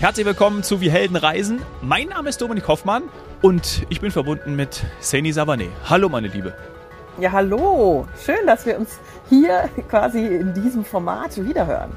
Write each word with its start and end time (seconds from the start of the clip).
Herzlich 0.00 0.26
willkommen 0.26 0.62
zu 0.62 0.80
Wir 0.80 0.92
Helden 0.92 1.16
reisen. 1.16 1.60
Mein 1.82 2.06
Name 2.06 2.28
ist 2.28 2.40
Dominik 2.40 2.68
Hoffmann 2.68 3.02
und 3.42 3.84
ich 3.88 4.00
bin 4.00 4.12
verbunden 4.12 4.54
mit 4.54 4.84
Saini 5.00 5.32
Savané. 5.32 5.66
Hallo, 5.90 6.08
meine 6.08 6.28
Liebe. 6.28 6.54
Ja, 7.18 7.32
hallo. 7.32 8.06
Schön, 8.24 8.46
dass 8.46 8.64
wir 8.64 8.78
uns 8.78 9.00
hier 9.28 9.68
quasi 9.88 10.24
in 10.24 10.54
diesem 10.54 10.84
Format 10.84 11.44
wiederhören. 11.44 11.90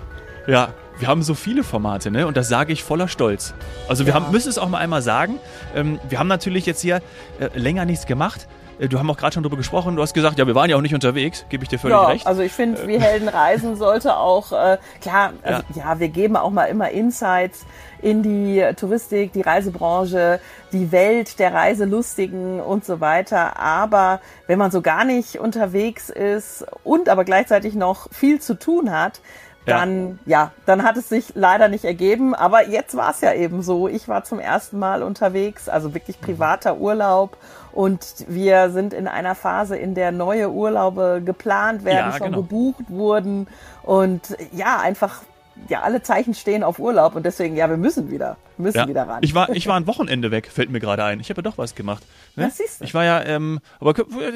Ja, 0.47 0.69
wir 0.97 1.07
haben 1.07 1.21
so 1.21 1.35
viele 1.35 1.63
Formate, 1.63 2.09
ne? 2.09 2.25
Und 2.25 2.37
das 2.37 2.49
sage 2.49 2.73
ich 2.73 2.83
voller 2.83 3.07
Stolz. 3.07 3.53
Also 3.87 4.07
wir 4.07 4.15
ja. 4.15 4.19
haben, 4.19 4.31
müssen 4.31 4.49
es 4.49 4.57
auch 4.57 4.67
mal 4.67 4.79
einmal 4.79 5.03
sagen. 5.03 5.39
Ähm, 5.75 5.99
wir 6.09 6.17
haben 6.17 6.27
natürlich 6.27 6.65
jetzt 6.65 6.81
hier 6.81 7.03
äh, 7.39 7.55
länger 7.55 7.85
nichts 7.85 8.07
gemacht. 8.07 8.47
Äh, 8.81 8.89
du 8.89 8.99
hast 8.99 9.07
auch 9.07 9.17
gerade 9.17 9.33
schon 9.33 9.43
darüber 9.43 9.57
gesprochen. 9.57 9.95
Du 9.95 10.01
hast 10.01 10.13
gesagt, 10.13 10.39
ja, 10.39 10.47
wir 10.47 10.55
waren 10.55 10.69
ja 10.69 10.75
auch 10.75 10.81
nicht 10.81 10.95
unterwegs. 10.95 11.45
Gebe 11.49 11.63
ich 11.63 11.69
dir 11.69 11.79
völlig 11.79 11.97
ja, 11.97 12.07
recht. 12.07 12.27
Also 12.27 12.41
ich 12.41 12.51
finde, 12.51 12.87
wie 12.87 12.99
Helden 12.99 13.29
reisen 13.29 13.75
sollte 13.75 14.17
auch, 14.17 14.51
äh, 14.51 14.77
klar, 15.01 15.33
also, 15.43 15.63
ja. 15.75 15.91
ja, 15.93 15.99
wir 15.99 16.09
geben 16.09 16.35
auch 16.35 16.49
mal 16.49 16.65
immer 16.65 16.89
Insights 16.89 17.65
in 18.01 18.23
die 18.23 18.65
Touristik, 18.75 19.33
die 19.33 19.41
Reisebranche, 19.41 20.39
die 20.71 20.91
Welt 20.91 21.39
der 21.39 21.53
Reiselustigen 21.53 22.59
und 22.59 22.85
so 22.85 22.99
weiter. 22.99 23.57
Aber 23.59 24.21
wenn 24.47 24.59
man 24.59 24.71
so 24.71 24.81
gar 24.81 25.05
nicht 25.05 25.39
unterwegs 25.39 26.09
ist 26.09 26.65
und 26.83 27.09
aber 27.09 27.25
gleichzeitig 27.25 27.75
noch 27.75 28.11
viel 28.11 28.39
zu 28.39 28.55
tun 28.55 28.91
hat, 28.91 29.21
dann, 29.65 30.19
ja. 30.25 30.45
ja, 30.45 30.51
dann 30.65 30.83
hat 30.83 30.97
es 30.97 31.09
sich 31.09 31.33
leider 31.35 31.67
nicht 31.67 31.85
ergeben. 31.85 32.33
Aber 32.33 32.67
jetzt 32.67 32.95
war 32.95 33.11
es 33.11 33.21
ja 33.21 33.33
eben 33.33 33.61
so. 33.61 33.87
Ich 33.87 34.07
war 34.07 34.23
zum 34.23 34.39
ersten 34.39 34.79
Mal 34.79 35.03
unterwegs, 35.03 35.69
also 35.69 35.93
wirklich 35.93 36.19
privater 36.19 36.77
Urlaub. 36.77 37.37
Und 37.71 38.25
wir 38.27 38.71
sind 38.71 38.93
in 38.93 39.07
einer 39.07 39.35
Phase, 39.35 39.77
in 39.77 39.93
der 39.93 40.11
neue 40.11 40.51
Urlaube 40.51 41.21
geplant 41.23 41.85
werden, 41.85 42.11
ja, 42.11 42.17
schon 42.17 42.27
genau. 42.27 42.41
gebucht 42.41 42.85
wurden. 42.89 43.47
Und 43.83 44.35
ja, 44.51 44.79
einfach 44.79 45.21
ja, 45.67 45.81
alle 45.81 46.01
Zeichen 46.01 46.33
stehen 46.33 46.63
auf 46.63 46.79
Urlaub 46.79 47.15
und 47.15 47.25
deswegen, 47.25 47.55
ja, 47.55 47.69
wir 47.69 47.77
müssen 47.77 48.09
wieder, 48.09 48.37
müssen 48.57 48.77
ja. 48.77 48.87
wieder 48.87 49.07
ran. 49.07 49.19
Ich 49.21 49.35
war, 49.35 49.49
ich 49.49 49.67
war 49.67 49.75
ein 49.75 49.87
Wochenende 49.87 50.31
weg, 50.31 50.49
fällt 50.51 50.69
mir 50.69 50.79
gerade 50.79 51.03
ein. 51.03 51.19
Ich 51.19 51.29
habe 51.29 51.39
ja 51.39 51.43
doch 51.43 51.57
was 51.57 51.75
gemacht. 51.75 52.03
Ne? 52.35 52.45
Das 52.45 52.57
siehst 52.57 52.81
du. 52.81 52.85
Ich 52.85 52.93
war 52.93 53.03
ja, 53.03 53.23
ähm, 53.23 53.59
aber 53.79 53.93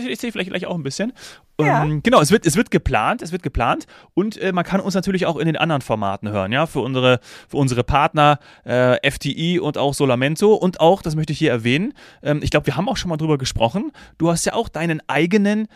ich 0.07 0.19
sehe 0.19 0.31
vielleicht 0.31 0.49
gleich 0.49 0.65
auch 0.65 0.75
ein 0.75 0.83
bisschen. 0.83 1.13
Ja. 1.59 1.83
Ähm, 1.83 2.03
genau, 2.03 2.19
es 2.19 2.31
wird, 2.31 2.45
es 2.45 2.57
wird 2.57 2.69
geplant, 2.69 3.21
es 3.21 3.31
wird 3.31 3.41
geplant 3.41 3.87
und 4.13 4.37
äh, 4.37 4.51
man 4.51 4.65
kann 4.65 4.81
uns 4.81 4.93
natürlich 4.93 5.25
auch 5.25 5.37
in 5.37 5.45
den 5.45 5.55
anderen 5.55 5.81
Formaten 5.81 6.29
hören, 6.29 6.51
ja, 6.51 6.65
für 6.65 6.81
unsere, 6.81 7.19
für 7.47 7.57
unsere 7.57 7.83
Partner 7.83 8.39
äh, 8.65 9.09
FTI 9.09 9.59
und 9.59 9.77
auch 9.77 9.93
Solamento 9.93 10.53
und 10.53 10.81
auch, 10.81 11.01
das 11.01 11.15
möchte 11.15 11.31
ich 11.31 11.39
hier 11.39 11.51
erwähnen, 11.51 11.93
ähm, 12.23 12.41
ich 12.43 12.51
glaube, 12.51 12.67
wir 12.67 12.75
haben 12.75 12.89
auch 12.89 12.97
schon 12.97 13.09
mal 13.09 13.17
drüber 13.17 13.37
gesprochen, 13.37 13.93
du 14.17 14.29
hast 14.29 14.43
ja 14.45 14.53
auch 14.53 14.67
deinen 14.67 15.01
eigenen 15.07 15.67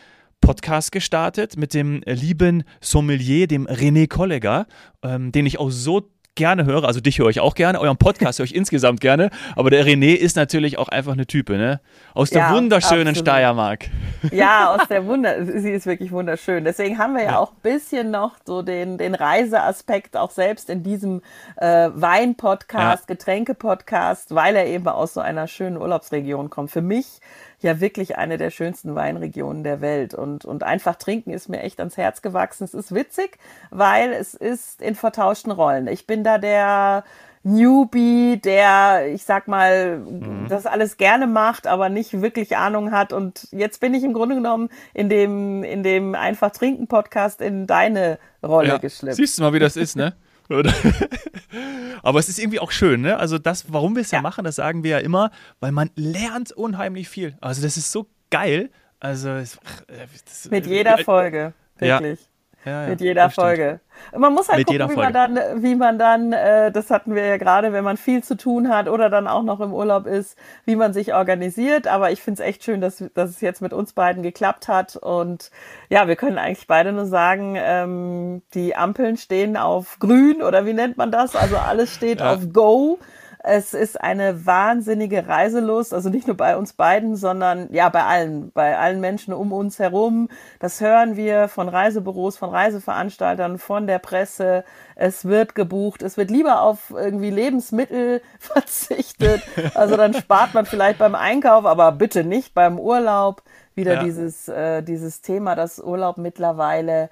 Podcast 0.41 0.91
gestartet 0.91 1.57
mit 1.57 1.73
dem 1.73 2.01
lieben 2.05 2.63
Sommelier, 2.81 3.47
dem 3.47 3.67
René 3.67 4.07
Kollegger, 4.07 4.67
ähm, 5.03 5.31
den 5.31 5.45
ich 5.45 5.59
auch 5.59 5.69
so 5.69 6.09
gerne 6.39 6.65
höre, 6.65 6.85
also 6.85 7.01
dich 7.01 7.19
höre 7.19 7.27
ich 7.27 7.41
auch 7.41 7.53
gerne, 7.53 7.81
euren 7.81 7.97
Podcast 7.97 8.39
höre 8.39 8.45
ich 8.45 8.55
insgesamt 8.61 9.01
gerne, 9.01 9.29
aber 9.57 9.69
der 9.69 9.85
René 9.85 10.15
ist 10.15 10.37
natürlich 10.37 10.77
auch 10.77 10.87
einfach 10.87 11.11
eine 11.11 11.27
Type, 11.27 11.57
ne? 11.57 11.81
Aus 12.13 12.29
der 12.29 12.43
ja, 12.43 12.53
wunderschönen 12.53 13.09
absolut. 13.09 13.27
Steiermark. 13.27 13.89
Ja, 14.31 14.73
aus 14.73 14.87
der 14.87 15.05
Wunder, 15.05 15.45
sie 15.45 15.71
ist 15.71 15.85
wirklich 15.85 16.11
wunderschön. 16.11 16.63
Deswegen 16.63 16.97
haben 16.97 17.13
wir 17.13 17.23
ja, 17.23 17.31
ja. 17.31 17.39
auch 17.39 17.51
ein 17.51 17.61
bisschen 17.61 18.09
noch 18.09 18.37
so 18.45 18.61
den, 18.61 18.97
den 18.97 19.15
Reiseaspekt 19.15 20.15
auch 20.15 20.31
selbst 20.31 20.69
in 20.69 20.81
diesem 20.81 21.21
äh, 21.57 21.89
Wein-Podcast, 21.93 23.09
ja. 23.09 23.15
Getränke-Podcast, 23.15 24.33
weil 24.33 24.55
er 24.55 24.65
eben 24.65 24.87
aus 24.87 25.13
so 25.13 25.19
einer 25.19 25.47
schönen 25.47 25.75
Urlaubsregion 25.75 26.49
kommt. 26.49 26.71
Für 26.71 26.81
mich 26.81 27.19
ja 27.61 27.79
wirklich 27.79 28.17
eine 28.17 28.37
der 28.37 28.49
schönsten 28.51 28.95
Weinregionen 28.95 29.63
der 29.63 29.81
Welt. 29.81 30.13
Und, 30.13 30.45
und 30.45 30.63
einfach 30.63 30.95
trinken 30.95 31.31
ist 31.31 31.49
mir 31.49 31.61
echt 31.61 31.79
ans 31.79 31.97
Herz 31.97 32.21
gewachsen. 32.21 32.63
Es 32.63 32.73
ist 32.73 32.93
witzig, 32.93 33.37
weil 33.69 34.13
es 34.13 34.33
ist 34.33 34.81
in 34.81 34.95
vertauschten 34.95 35.51
Rollen. 35.51 35.87
Ich 35.87 36.07
bin 36.07 36.23
da 36.23 36.37
der 36.37 37.03
Newbie, 37.43 38.37
der, 38.37 39.07
ich 39.13 39.23
sag 39.23 39.47
mal, 39.47 39.99
mhm. 39.99 40.47
das 40.49 40.65
alles 40.65 40.97
gerne 40.97 41.25
macht, 41.25 41.67
aber 41.67 41.89
nicht 41.89 42.21
wirklich 42.21 42.57
Ahnung 42.57 42.91
hat. 42.91 43.13
Und 43.13 43.47
jetzt 43.51 43.79
bin 43.79 43.93
ich 43.93 44.03
im 44.03 44.13
Grunde 44.13 44.35
genommen 44.35 44.69
in 44.93 45.09
dem, 45.09 45.63
in 45.63 45.83
dem 45.83 46.15
Einfach 46.15 46.51
Trinken 46.51 46.87
Podcast 46.87 47.41
in 47.41 47.65
deine 47.65 48.19
Rolle 48.43 48.69
ja, 48.69 48.77
geschlüpft. 48.77 49.17
Siehst 49.17 49.37
du 49.37 49.43
mal, 49.43 49.53
wie 49.53 49.59
das 49.59 49.77
ist, 49.77 49.95
ne? 49.95 50.13
Aber 52.01 52.19
es 52.19 52.29
ist 52.29 52.39
irgendwie 52.39 52.59
auch 52.59 52.71
schön, 52.71 53.01
ne? 53.01 53.17
Also 53.17 53.37
das, 53.37 53.71
warum 53.71 53.95
wir 53.95 54.01
es 54.01 54.11
ja. 54.11 54.17
ja. 54.17 54.21
machen, 54.21 54.43
das 54.43 54.55
sagen 54.55 54.83
wir 54.83 54.91
ja 54.91 54.97
immer, 54.99 55.31
weil 55.59 55.71
man 55.71 55.91
lernt 55.95 56.51
unheimlich 56.51 57.09
viel. 57.09 57.37
Also 57.41 57.61
das 57.61 57.77
ist 57.77 57.91
so 57.91 58.07
geil. 58.29 58.69
Also 58.99 59.29
es, 59.29 59.59
ach, 59.63 59.81
das, 60.25 60.49
mit 60.49 60.65
jeder 60.65 60.97
Folge, 60.99 61.53
wirklich. 61.77 62.19
Ja. 62.19 62.25
Ja, 62.65 62.83
ja, 62.83 62.89
mit 62.89 62.99
jeder 62.99 63.29
Folge. 63.29 63.79
Man 64.15 64.33
muss 64.33 64.49
halt 64.49 64.59
mit 64.59 64.67
gucken, 64.67 64.89
wie 64.89 64.95
man 64.95 65.13
dann, 65.13 65.39
wie 65.63 65.75
man 65.75 65.97
dann, 65.97 66.33
äh, 66.33 66.71
das 66.71 66.89
hatten 66.89 67.15
wir 67.15 67.25
ja 67.25 67.37
gerade, 67.37 67.71
wenn 67.71 67.83
man 67.83 67.95
viel 67.95 68.21
zu 68.21 68.35
tun 68.35 68.69
hat 68.69 68.89
oder 68.89 69.09
dann 69.09 69.27
auch 69.27 69.43
noch 69.43 69.61
im 69.61 69.73
Urlaub 69.73 70.05
ist, 70.05 70.37
wie 70.65 70.75
man 70.75 70.91
sich 70.91 71.13
organisiert. 71.13 71.87
Aber 71.87 72.11
ich 72.11 72.21
finde 72.21 72.41
es 72.41 72.47
echt 72.47 72.63
schön, 72.63 72.81
dass, 72.81 73.03
dass 73.13 73.29
es 73.29 73.41
jetzt 73.41 73.61
mit 73.61 73.71
uns 73.71 73.93
beiden 73.93 74.23
geklappt 74.23 74.67
hat. 74.67 74.97
Und 74.97 75.51
ja, 75.89 76.07
wir 76.07 76.17
können 76.17 76.37
eigentlich 76.37 76.67
beide 76.67 76.91
nur 76.91 77.05
sagen, 77.05 77.55
ähm, 77.57 78.41
die 78.53 78.75
Ampeln 78.75 79.15
stehen 79.15 79.55
auf 79.55 79.97
grün 79.99 80.41
oder 80.41 80.65
wie 80.65 80.73
nennt 80.73 80.97
man 80.97 81.11
das? 81.11 81.35
Also 81.35 81.57
alles 81.57 81.93
steht 81.93 82.19
ja. 82.19 82.33
auf 82.33 82.51
Go. 82.51 82.99
Es 83.41 83.73
ist 83.73 84.01
eine 84.01 84.45
wahnsinnige 84.45 85.27
Reiselust, 85.27 85.93
also 85.93 86.09
nicht 86.09 86.27
nur 86.27 86.35
bei 86.35 86.57
uns 86.57 86.73
beiden, 86.73 87.15
sondern 87.15 87.71
ja 87.71 87.87
bei 87.87 88.03
allen, 88.03 88.51
bei 88.51 88.77
allen 88.77 88.99
Menschen 88.99 89.33
um 89.33 89.53
uns 89.53 89.79
herum. 89.79 90.27
Das 90.59 90.81
hören 90.81 91.15
wir 91.15 91.47
von 91.47 91.69
Reisebüros, 91.69 92.37
von 92.37 92.49
Reiseveranstaltern, 92.49 93.57
von 93.57 93.87
der 93.87 93.99
Presse. 93.99 94.65
Es 94.95 95.23
wird 95.23 95.55
gebucht, 95.55 96.01
es 96.01 96.17
wird 96.17 96.31
lieber 96.31 96.61
auf 96.61 96.91
irgendwie 96.91 97.29
Lebensmittel 97.29 98.21
verzichtet. 98.39 99.41
Also 99.73 99.95
dann 99.95 100.13
spart 100.13 100.53
man 100.53 100.65
vielleicht 100.65 100.99
beim 100.99 101.15
Einkauf, 101.15 101.65
aber 101.65 101.93
bitte 101.93 102.25
nicht 102.25 102.53
beim 102.53 102.77
Urlaub. 102.77 103.43
Wieder 103.73 103.93
ja. 103.93 104.03
dieses, 104.03 104.49
äh, 104.49 104.83
dieses 104.83 105.21
Thema, 105.21 105.55
dass 105.55 105.79
Urlaub 105.79 106.17
mittlerweile 106.17 107.09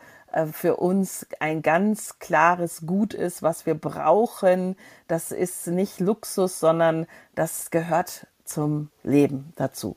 für 0.52 0.78
uns 0.78 1.26
ein 1.40 1.62
ganz 1.62 2.20
klares 2.20 2.86
Gut 2.86 3.14
ist, 3.14 3.42
was 3.42 3.66
wir 3.66 3.76
brauchen. 3.76 4.76
Das 5.08 5.32
ist 5.32 5.68
nicht 5.68 6.00
Luxus, 6.00 6.60
sondern 6.60 7.08
das 7.36 7.72
gehört 7.72 8.28
zum 8.44 8.90
Leben 9.04 9.54
dazu. 9.56 9.96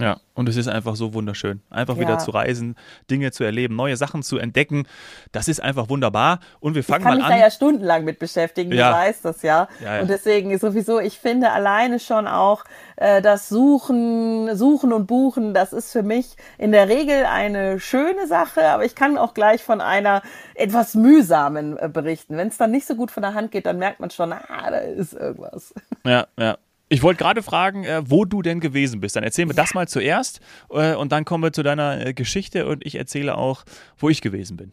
Ja, 0.00 0.18
und 0.34 0.48
es 0.48 0.56
ist 0.56 0.68
einfach 0.68 0.96
so 0.96 1.12
wunderschön. 1.12 1.60
Einfach 1.68 1.96
ja. 1.96 2.02
wieder 2.02 2.18
zu 2.18 2.30
reisen, 2.30 2.76
Dinge 3.10 3.30
zu 3.32 3.44
erleben, 3.44 3.76
neue 3.76 3.96
Sachen 3.96 4.22
zu 4.22 4.38
entdecken. 4.38 4.86
Das 5.32 5.48
ist 5.48 5.62
einfach 5.62 5.90
wunderbar. 5.90 6.40
Und 6.60 6.74
wir 6.74 6.82
fangen 6.82 7.04
mal 7.04 7.10
an. 7.10 7.18
Ich 7.18 7.22
kann 7.24 7.32
mich 7.32 7.38
da 7.38 7.44
ja 7.44 7.50
stundenlang 7.50 8.04
mit 8.04 8.18
beschäftigen, 8.18 8.72
ja. 8.72 8.90
du 8.90 8.96
weißt 8.96 9.24
das 9.24 9.42
ja. 9.42 9.68
ja, 9.84 9.96
ja. 9.96 10.00
Und 10.00 10.08
deswegen 10.08 10.56
sowieso, 10.58 11.00
ich 11.00 11.18
finde 11.18 11.50
alleine 11.50 12.00
schon 12.00 12.26
auch 12.26 12.64
äh, 12.96 13.20
das 13.20 13.48
Suchen, 13.48 14.56
Suchen 14.56 14.92
und 14.92 15.06
Buchen, 15.06 15.52
das 15.52 15.72
ist 15.72 15.92
für 15.92 16.02
mich 16.02 16.36
in 16.56 16.72
der 16.72 16.88
Regel 16.88 17.26
eine 17.26 17.78
schöne 17.78 18.26
Sache, 18.26 18.68
aber 18.68 18.84
ich 18.84 18.94
kann 18.94 19.18
auch 19.18 19.34
gleich 19.34 19.62
von 19.62 19.80
einer 19.80 20.22
etwas 20.54 20.94
mühsamen 20.94 21.76
äh, 21.76 21.88
berichten. 21.88 22.36
Wenn 22.36 22.48
es 22.48 22.56
dann 22.56 22.70
nicht 22.70 22.86
so 22.86 22.94
gut 22.94 23.10
von 23.10 23.22
der 23.22 23.34
Hand 23.34 23.52
geht, 23.52 23.66
dann 23.66 23.78
merkt 23.78 24.00
man 24.00 24.10
schon, 24.10 24.32
ah, 24.32 24.70
da 24.70 24.78
ist 24.78 25.12
irgendwas. 25.12 25.74
Ja, 26.04 26.26
ja. 26.38 26.56
Ich 26.92 27.04
wollte 27.04 27.22
gerade 27.22 27.42
fragen, 27.44 27.84
äh, 27.84 28.02
wo 28.04 28.24
du 28.24 28.42
denn 28.42 28.58
gewesen 28.58 29.00
bist. 29.00 29.14
Dann 29.14 29.22
erzähl 29.22 29.46
mir 29.46 29.54
ja. 29.54 29.62
das 29.62 29.74
mal 29.74 29.86
zuerst 29.86 30.40
äh, 30.70 30.94
und 30.94 31.12
dann 31.12 31.24
kommen 31.24 31.44
wir 31.44 31.52
zu 31.52 31.62
deiner 31.62 32.04
äh, 32.04 32.14
Geschichte 32.14 32.66
und 32.66 32.84
ich 32.84 32.96
erzähle 32.96 33.38
auch, 33.38 33.62
wo 33.96 34.08
ich 34.08 34.20
gewesen 34.20 34.56
bin. 34.56 34.72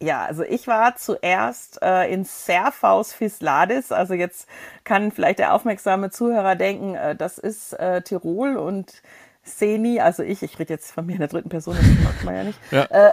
Ja, 0.00 0.26
also 0.26 0.44
ich 0.44 0.66
war 0.66 0.94
zuerst 0.96 1.80
äh, 1.82 2.12
in 2.12 2.24
Serfaus 2.24 3.14
Fisladis. 3.14 3.92
Also 3.92 4.12
jetzt 4.12 4.46
kann 4.84 5.10
vielleicht 5.10 5.38
der 5.38 5.54
aufmerksame 5.54 6.10
Zuhörer 6.10 6.54
denken, 6.54 6.94
äh, 6.94 7.16
das 7.16 7.38
ist 7.38 7.72
äh, 7.72 8.02
Tirol 8.02 8.56
und 8.56 9.02
Seni, 9.42 9.98
also 10.00 10.22
ich, 10.22 10.42
ich 10.42 10.58
rede 10.58 10.74
jetzt 10.74 10.92
von 10.92 11.06
mir 11.06 11.12
in 11.12 11.20
der 11.20 11.28
dritten 11.28 11.48
Person, 11.48 11.74
das 11.74 12.04
macht 12.04 12.24
man 12.24 12.34
ja 12.34 12.44
nicht. 12.44 12.58
Ja. 12.70 12.84
Äh, 12.84 13.12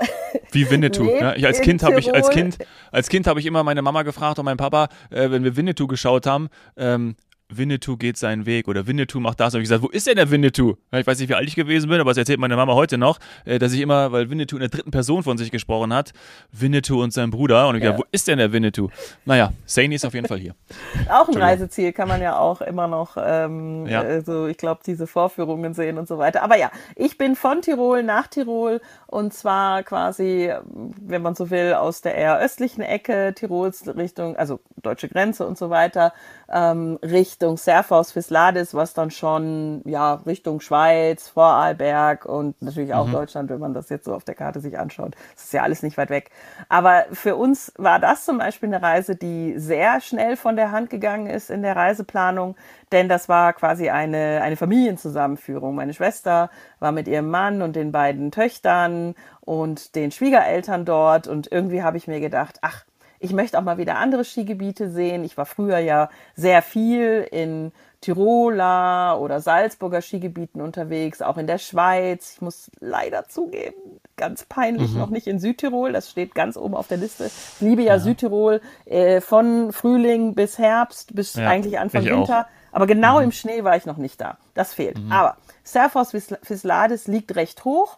Wie 0.51 0.69
Winnetou. 0.69 1.05
Ne? 1.21 1.35
Ich 1.37 1.45
als 1.45 1.61
Kind 1.61 1.81
habe 1.83 1.97
ich 1.97 2.13
als 2.13 2.29
Kind 2.29 2.57
als 2.91 3.07
Kind 3.07 3.27
habe 3.27 3.39
ich 3.39 3.45
immer 3.45 3.63
meine 3.63 3.81
Mama 3.81 4.03
gefragt 4.03 4.37
und 4.39 4.45
meinen 4.45 4.57
Papa, 4.57 4.89
äh, 5.09 5.31
wenn 5.31 5.45
wir 5.45 5.55
Winnetou 5.55 5.87
geschaut 5.87 6.27
haben, 6.27 6.49
ähm, 6.75 7.15
Winnetou 7.49 7.97
geht 7.97 8.17
seinen 8.17 8.45
Weg 8.45 8.67
oder 8.67 8.87
Winnetou 8.87 9.19
macht 9.19 9.39
das. 9.39 9.53
Und 9.53 9.61
ich 9.61 9.65
gesagt, 9.65 9.83
wo 9.83 9.89
ist 9.89 10.07
denn 10.07 10.15
der 10.15 10.31
Winnetou? 10.31 10.75
Ich 10.91 11.05
weiß 11.05 11.19
nicht, 11.19 11.29
wie 11.29 11.35
alt 11.35 11.47
ich 11.47 11.55
gewesen 11.55 11.89
bin, 11.89 11.99
aber 11.99 12.11
es 12.11 12.17
erzählt 12.17 12.39
meine 12.39 12.55
Mama 12.55 12.73
heute 12.73 12.97
noch, 12.97 13.19
äh, 13.45 13.59
dass 13.59 13.73
ich 13.73 13.81
immer, 13.81 14.11
weil 14.11 14.29
Winnetou 14.29 14.55
in 14.55 14.61
der 14.61 14.69
dritten 14.69 14.91
Person 14.91 15.23
von 15.23 15.37
sich 15.37 15.51
gesprochen 15.51 15.93
hat, 15.93 16.13
Winnetou 16.51 17.03
und 17.03 17.13
sein 17.13 17.29
Bruder. 17.29 17.67
Und 17.67 17.75
ich 17.75 17.83
ja. 17.83 17.91
gesagt, 17.91 18.05
wo 18.05 18.07
ist 18.11 18.27
denn 18.27 18.37
der 18.39 18.51
Winnetou? 18.51 18.89
Naja, 19.25 19.53
Saini 19.65 19.95
ist 19.95 20.05
auf 20.05 20.13
jeden 20.13 20.27
Fall 20.27 20.39
hier. 20.39 20.55
Auch 21.09 21.29
ein 21.29 21.37
Reiseziel 21.37 21.93
kann 21.93 22.07
man 22.07 22.21
ja 22.21 22.37
auch 22.37 22.61
immer 22.61 22.87
noch, 22.87 23.17
ähm, 23.19 23.85
ja. 23.85 24.01
also 24.01 24.47
ich 24.47 24.57
glaube, 24.57 24.81
diese 24.85 25.07
Vorführungen 25.07 25.73
sehen 25.73 25.97
und 25.97 26.07
so 26.07 26.17
weiter. 26.17 26.41
Aber 26.43 26.57
ja, 26.57 26.71
ich 26.95 27.17
bin 27.17 27.35
von 27.35 27.61
Tirol 27.61 28.03
nach 28.03 28.27
Tirol 28.27 28.81
und 29.07 29.33
zwar 29.33 29.83
quasi, 29.83 30.51
wenn 30.73 31.21
man 31.21 31.35
so 31.35 31.49
will, 31.49 31.73
aus 31.73 32.01
der 32.01 32.15
eher 32.15 32.39
östlichen 32.39 32.81
Ecke 32.81 33.33
Tirols 33.35 33.87
Richtung, 33.95 34.35
also 34.35 34.59
deutsche 34.81 35.07
Grenze 35.07 35.45
und 35.45 35.57
so 35.57 35.69
weiter, 35.69 36.13
ähm, 36.51 36.97
Richtung 37.03 37.44
Richtung 37.45 37.57
Serfaus 37.57 38.11
Fisladis, 38.11 38.73
was 38.73 38.95
dann 38.95 39.11
schon 39.11 39.83
ja 39.85 40.15
Richtung 40.25 40.61
Schweiz, 40.61 41.27
Vorarlberg 41.27 42.25
und 42.25 42.59
natürlich 42.59 42.93
auch 42.95 43.05
mhm. 43.05 43.11
Deutschland, 43.11 43.51
wenn 43.51 43.59
man 43.59 43.75
das 43.75 43.89
jetzt 43.89 44.05
so 44.05 44.15
auf 44.15 44.23
der 44.23 44.33
Karte 44.33 44.59
sich 44.59 44.79
anschaut. 44.79 45.15
Das 45.35 45.45
ist 45.45 45.53
ja 45.53 45.61
alles 45.61 45.83
nicht 45.83 45.95
weit 45.97 46.09
weg. 46.09 46.31
Aber 46.69 47.05
für 47.11 47.35
uns 47.35 47.71
war 47.77 47.99
das 47.99 48.25
zum 48.25 48.39
Beispiel 48.39 48.69
eine 48.69 48.81
Reise, 48.81 49.15
die 49.15 49.59
sehr 49.59 50.01
schnell 50.01 50.37
von 50.37 50.55
der 50.55 50.71
Hand 50.71 50.89
gegangen 50.89 51.27
ist 51.27 51.51
in 51.51 51.61
der 51.61 51.75
Reiseplanung, 51.75 52.55
denn 52.91 53.09
das 53.09 53.29
war 53.29 53.53
quasi 53.53 53.91
eine, 53.91 54.41
eine 54.41 54.57
Familienzusammenführung. 54.57 55.75
Meine 55.75 55.93
Schwester 55.93 56.49
war 56.79 56.91
mit 56.91 57.07
ihrem 57.07 57.29
Mann 57.29 57.61
und 57.61 57.75
den 57.75 57.91
beiden 57.91 58.31
Töchtern 58.31 59.13
und 59.41 59.95
den 59.95 60.09
Schwiegereltern 60.09 60.83
dort 60.83 61.27
und 61.27 61.51
irgendwie 61.51 61.83
habe 61.83 61.97
ich 61.97 62.07
mir 62.07 62.19
gedacht, 62.19 62.57
ach, 62.61 62.85
ich 63.25 63.33
möchte 63.33 63.57
auch 63.57 63.63
mal 63.63 63.77
wieder 63.77 63.97
andere 63.97 64.23
Skigebiete 64.23 64.89
sehen. 64.89 65.23
Ich 65.23 65.35
war 65.35 65.45
früher 65.45 65.79
ja 65.79 66.09
sehr 66.35 66.61
viel 66.61 67.27
in 67.31 67.71
Tiroler 68.01 69.19
oder 69.19 69.41
Salzburger 69.41 70.01
Skigebieten 70.01 70.61
unterwegs, 70.61 71.23
auch 71.23 71.37
in 71.37 71.47
der 71.47 71.57
Schweiz. 71.57 72.33
Ich 72.35 72.41
muss 72.41 72.69
leider 72.79 73.27
zugeben, 73.27 73.99
ganz 74.15 74.45
peinlich 74.45 74.91
mhm. 74.91 74.99
noch 74.99 75.09
nicht 75.09 75.25
in 75.25 75.39
Südtirol. 75.39 75.91
Das 75.91 76.11
steht 76.11 76.35
ganz 76.35 76.55
oben 76.55 76.75
auf 76.75 76.87
der 76.87 76.97
Liste. 76.97 77.25
Ich 77.25 77.61
liebe 77.61 77.81
ja, 77.81 77.95
ja. 77.95 77.99
Südtirol 77.99 78.61
äh, 78.85 79.21
von 79.21 79.73
Frühling 79.73 80.35
bis 80.35 80.59
Herbst 80.59 81.15
bis 81.15 81.33
ja, 81.33 81.49
eigentlich 81.49 81.79
Anfang 81.79 82.05
Winter. 82.05 82.41
Auch. 82.41 82.71
Aber 82.71 82.85
genau 82.85 83.17
mhm. 83.17 83.25
im 83.25 83.31
Schnee 83.31 83.63
war 83.63 83.75
ich 83.75 83.87
noch 83.87 83.97
nicht 83.97 84.21
da. 84.21 84.37
Das 84.53 84.73
fehlt. 84.73 84.99
Mhm. 84.99 85.11
Aber 85.11 85.37
Serfos 85.63 86.13
Vislades 86.13 87.07
liegt 87.07 87.35
recht 87.35 87.65
hoch. 87.65 87.97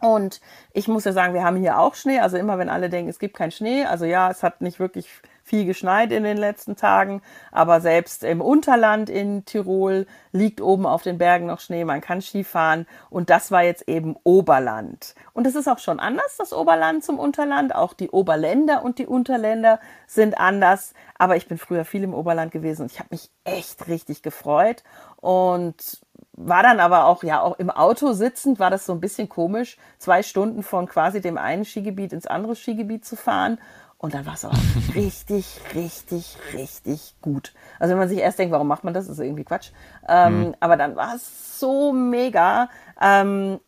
Und 0.00 0.40
ich 0.72 0.86
muss 0.86 1.04
ja 1.04 1.12
sagen, 1.12 1.34
wir 1.34 1.44
haben 1.44 1.56
hier 1.56 1.78
auch 1.78 1.94
Schnee. 1.94 2.20
Also 2.20 2.36
immer 2.36 2.58
wenn 2.58 2.68
alle 2.68 2.88
denken, 2.88 3.10
es 3.10 3.18
gibt 3.18 3.36
keinen 3.36 3.50
Schnee. 3.50 3.84
Also 3.84 4.04
ja, 4.04 4.30
es 4.30 4.42
hat 4.42 4.60
nicht 4.60 4.78
wirklich 4.78 5.08
viel 5.42 5.64
geschneit 5.64 6.12
in 6.12 6.22
den 6.22 6.36
letzten 6.36 6.76
Tagen. 6.76 7.22
Aber 7.50 7.80
selbst 7.80 8.22
im 8.22 8.40
Unterland 8.40 9.10
in 9.10 9.44
Tirol 9.44 10.06
liegt 10.30 10.60
oben 10.60 10.86
auf 10.86 11.02
den 11.02 11.18
Bergen 11.18 11.46
noch 11.46 11.58
Schnee. 11.58 11.84
Man 11.84 12.00
kann 12.00 12.20
Skifahren. 12.20 12.86
Und 13.10 13.30
das 13.30 13.50
war 13.50 13.64
jetzt 13.64 13.88
eben 13.88 14.14
Oberland. 14.22 15.14
Und 15.32 15.46
es 15.46 15.56
ist 15.56 15.66
auch 15.66 15.78
schon 15.78 15.98
anders, 15.98 16.36
das 16.36 16.52
Oberland 16.52 17.02
zum 17.02 17.18
Unterland. 17.18 17.74
Auch 17.74 17.92
die 17.94 18.10
Oberländer 18.10 18.84
und 18.84 18.98
die 18.98 19.06
Unterländer 19.06 19.80
sind 20.06 20.38
anders. 20.38 20.92
Aber 21.16 21.34
ich 21.36 21.48
bin 21.48 21.58
früher 21.58 21.84
viel 21.84 22.04
im 22.04 22.14
Oberland 22.14 22.52
gewesen 22.52 22.82
und 22.82 22.92
ich 22.92 23.00
habe 23.00 23.08
mich 23.10 23.30
echt 23.44 23.88
richtig 23.88 24.22
gefreut. 24.22 24.84
Und 25.16 26.00
war 26.32 26.62
dann 26.62 26.80
aber 26.80 27.06
auch, 27.06 27.24
ja, 27.24 27.40
auch 27.40 27.58
im 27.58 27.70
Auto 27.70 28.12
sitzend 28.12 28.60
war 28.60 28.70
das 28.70 28.86
so 28.86 28.92
ein 28.92 29.00
bisschen 29.00 29.28
komisch, 29.28 29.76
zwei 29.98 30.22
Stunden 30.22 30.62
von 30.62 30.86
quasi 30.86 31.20
dem 31.20 31.36
einen 31.36 31.64
Skigebiet 31.64 32.12
ins 32.12 32.26
andere 32.26 32.54
Skigebiet 32.54 33.04
zu 33.04 33.16
fahren. 33.16 33.58
Und 33.96 34.14
dann 34.14 34.24
war 34.26 34.34
es 34.34 34.44
auch 34.44 34.54
richtig, 34.94 35.60
richtig, 35.74 36.36
richtig 36.54 37.16
gut. 37.20 37.52
Also 37.80 37.92
wenn 37.92 37.98
man 37.98 38.08
sich 38.08 38.18
erst 38.18 38.38
denkt, 38.38 38.52
warum 38.52 38.68
macht 38.68 38.84
man 38.84 38.94
das, 38.94 39.08
ist 39.08 39.18
irgendwie 39.18 39.44
Quatsch. 39.44 39.70
Ähm, 40.08 40.40
mhm. 40.40 40.54
Aber 40.60 40.76
dann 40.76 40.94
war 40.94 41.16
es 41.16 41.58
so 41.58 41.92
mega. 41.92 42.68
Ähm, 43.00 43.58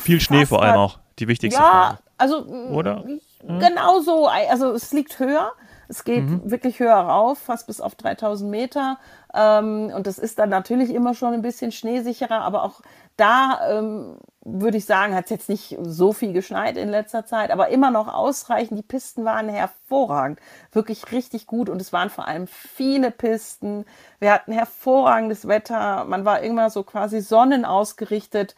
Viel 0.00 0.20
Schnee 0.20 0.46
vor 0.46 0.62
allem 0.62 0.76
auch, 0.76 0.98
die 1.18 1.28
wichtigste 1.28 1.60
ja, 1.60 1.68
Frage. 1.68 1.98
Also, 2.18 2.44
Oder? 2.44 3.04
Genau 3.42 4.00
so. 4.00 4.26
Also 4.26 4.72
es 4.72 4.92
liegt 4.92 5.18
höher. 5.18 5.52
Es 5.88 6.04
geht 6.04 6.24
mhm. 6.24 6.50
wirklich 6.50 6.80
höher 6.80 6.94
rauf, 6.94 7.38
fast 7.38 7.66
bis 7.66 7.80
auf 7.80 7.94
3000 7.94 8.50
Meter. 8.50 8.98
Ähm, 9.34 9.92
und 9.94 10.06
das 10.06 10.18
ist 10.18 10.38
dann 10.38 10.48
natürlich 10.48 10.90
immer 10.90 11.14
schon 11.14 11.34
ein 11.34 11.42
bisschen 11.42 11.72
schneesicherer, 11.72 12.40
aber 12.40 12.62
auch 12.62 12.80
da 13.16 13.60
ähm, 13.70 14.18
würde 14.44 14.76
ich 14.76 14.84
sagen, 14.84 15.14
hat 15.14 15.24
es 15.24 15.30
jetzt 15.30 15.48
nicht 15.48 15.76
so 15.82 16.12
viel 16.12 16.32
geschneit 16.32 16.76
in 16.76 16.88
letzter 16.88 17.26
Zeit, 17.26 17.50
aber 17.50 17.68
immer 17.68 17.90
noch 17.90 18.12
ausreichend. 18.12 18.78
Die 18.78 18.82
Pisten 18.82 19.24
waren 19.24 19.48
hervorragend, 19.48 20.38
wirklich 20.72 21.10
richtig 21.12 21.46
gut 21.46 21.68
und 21.68 21.80
es 21.80 21.92
waren 21.92 22.10
vor 22.10 22.28
allem 22.28 22.46
viele 22.46 23.10
Pisten. 23.10 23.84
Wir 24.20 24.32
hatten 24.32 24.52
hervorragendes 24.52 25.48
Wetter, 25.48 26.04
man 26.04 26.24
war 26.24 26.40
immer 26.40 26.70
so 26.70 26.84
quasi 26.84 27.20
sonnenausgerichtet 27.20 28.54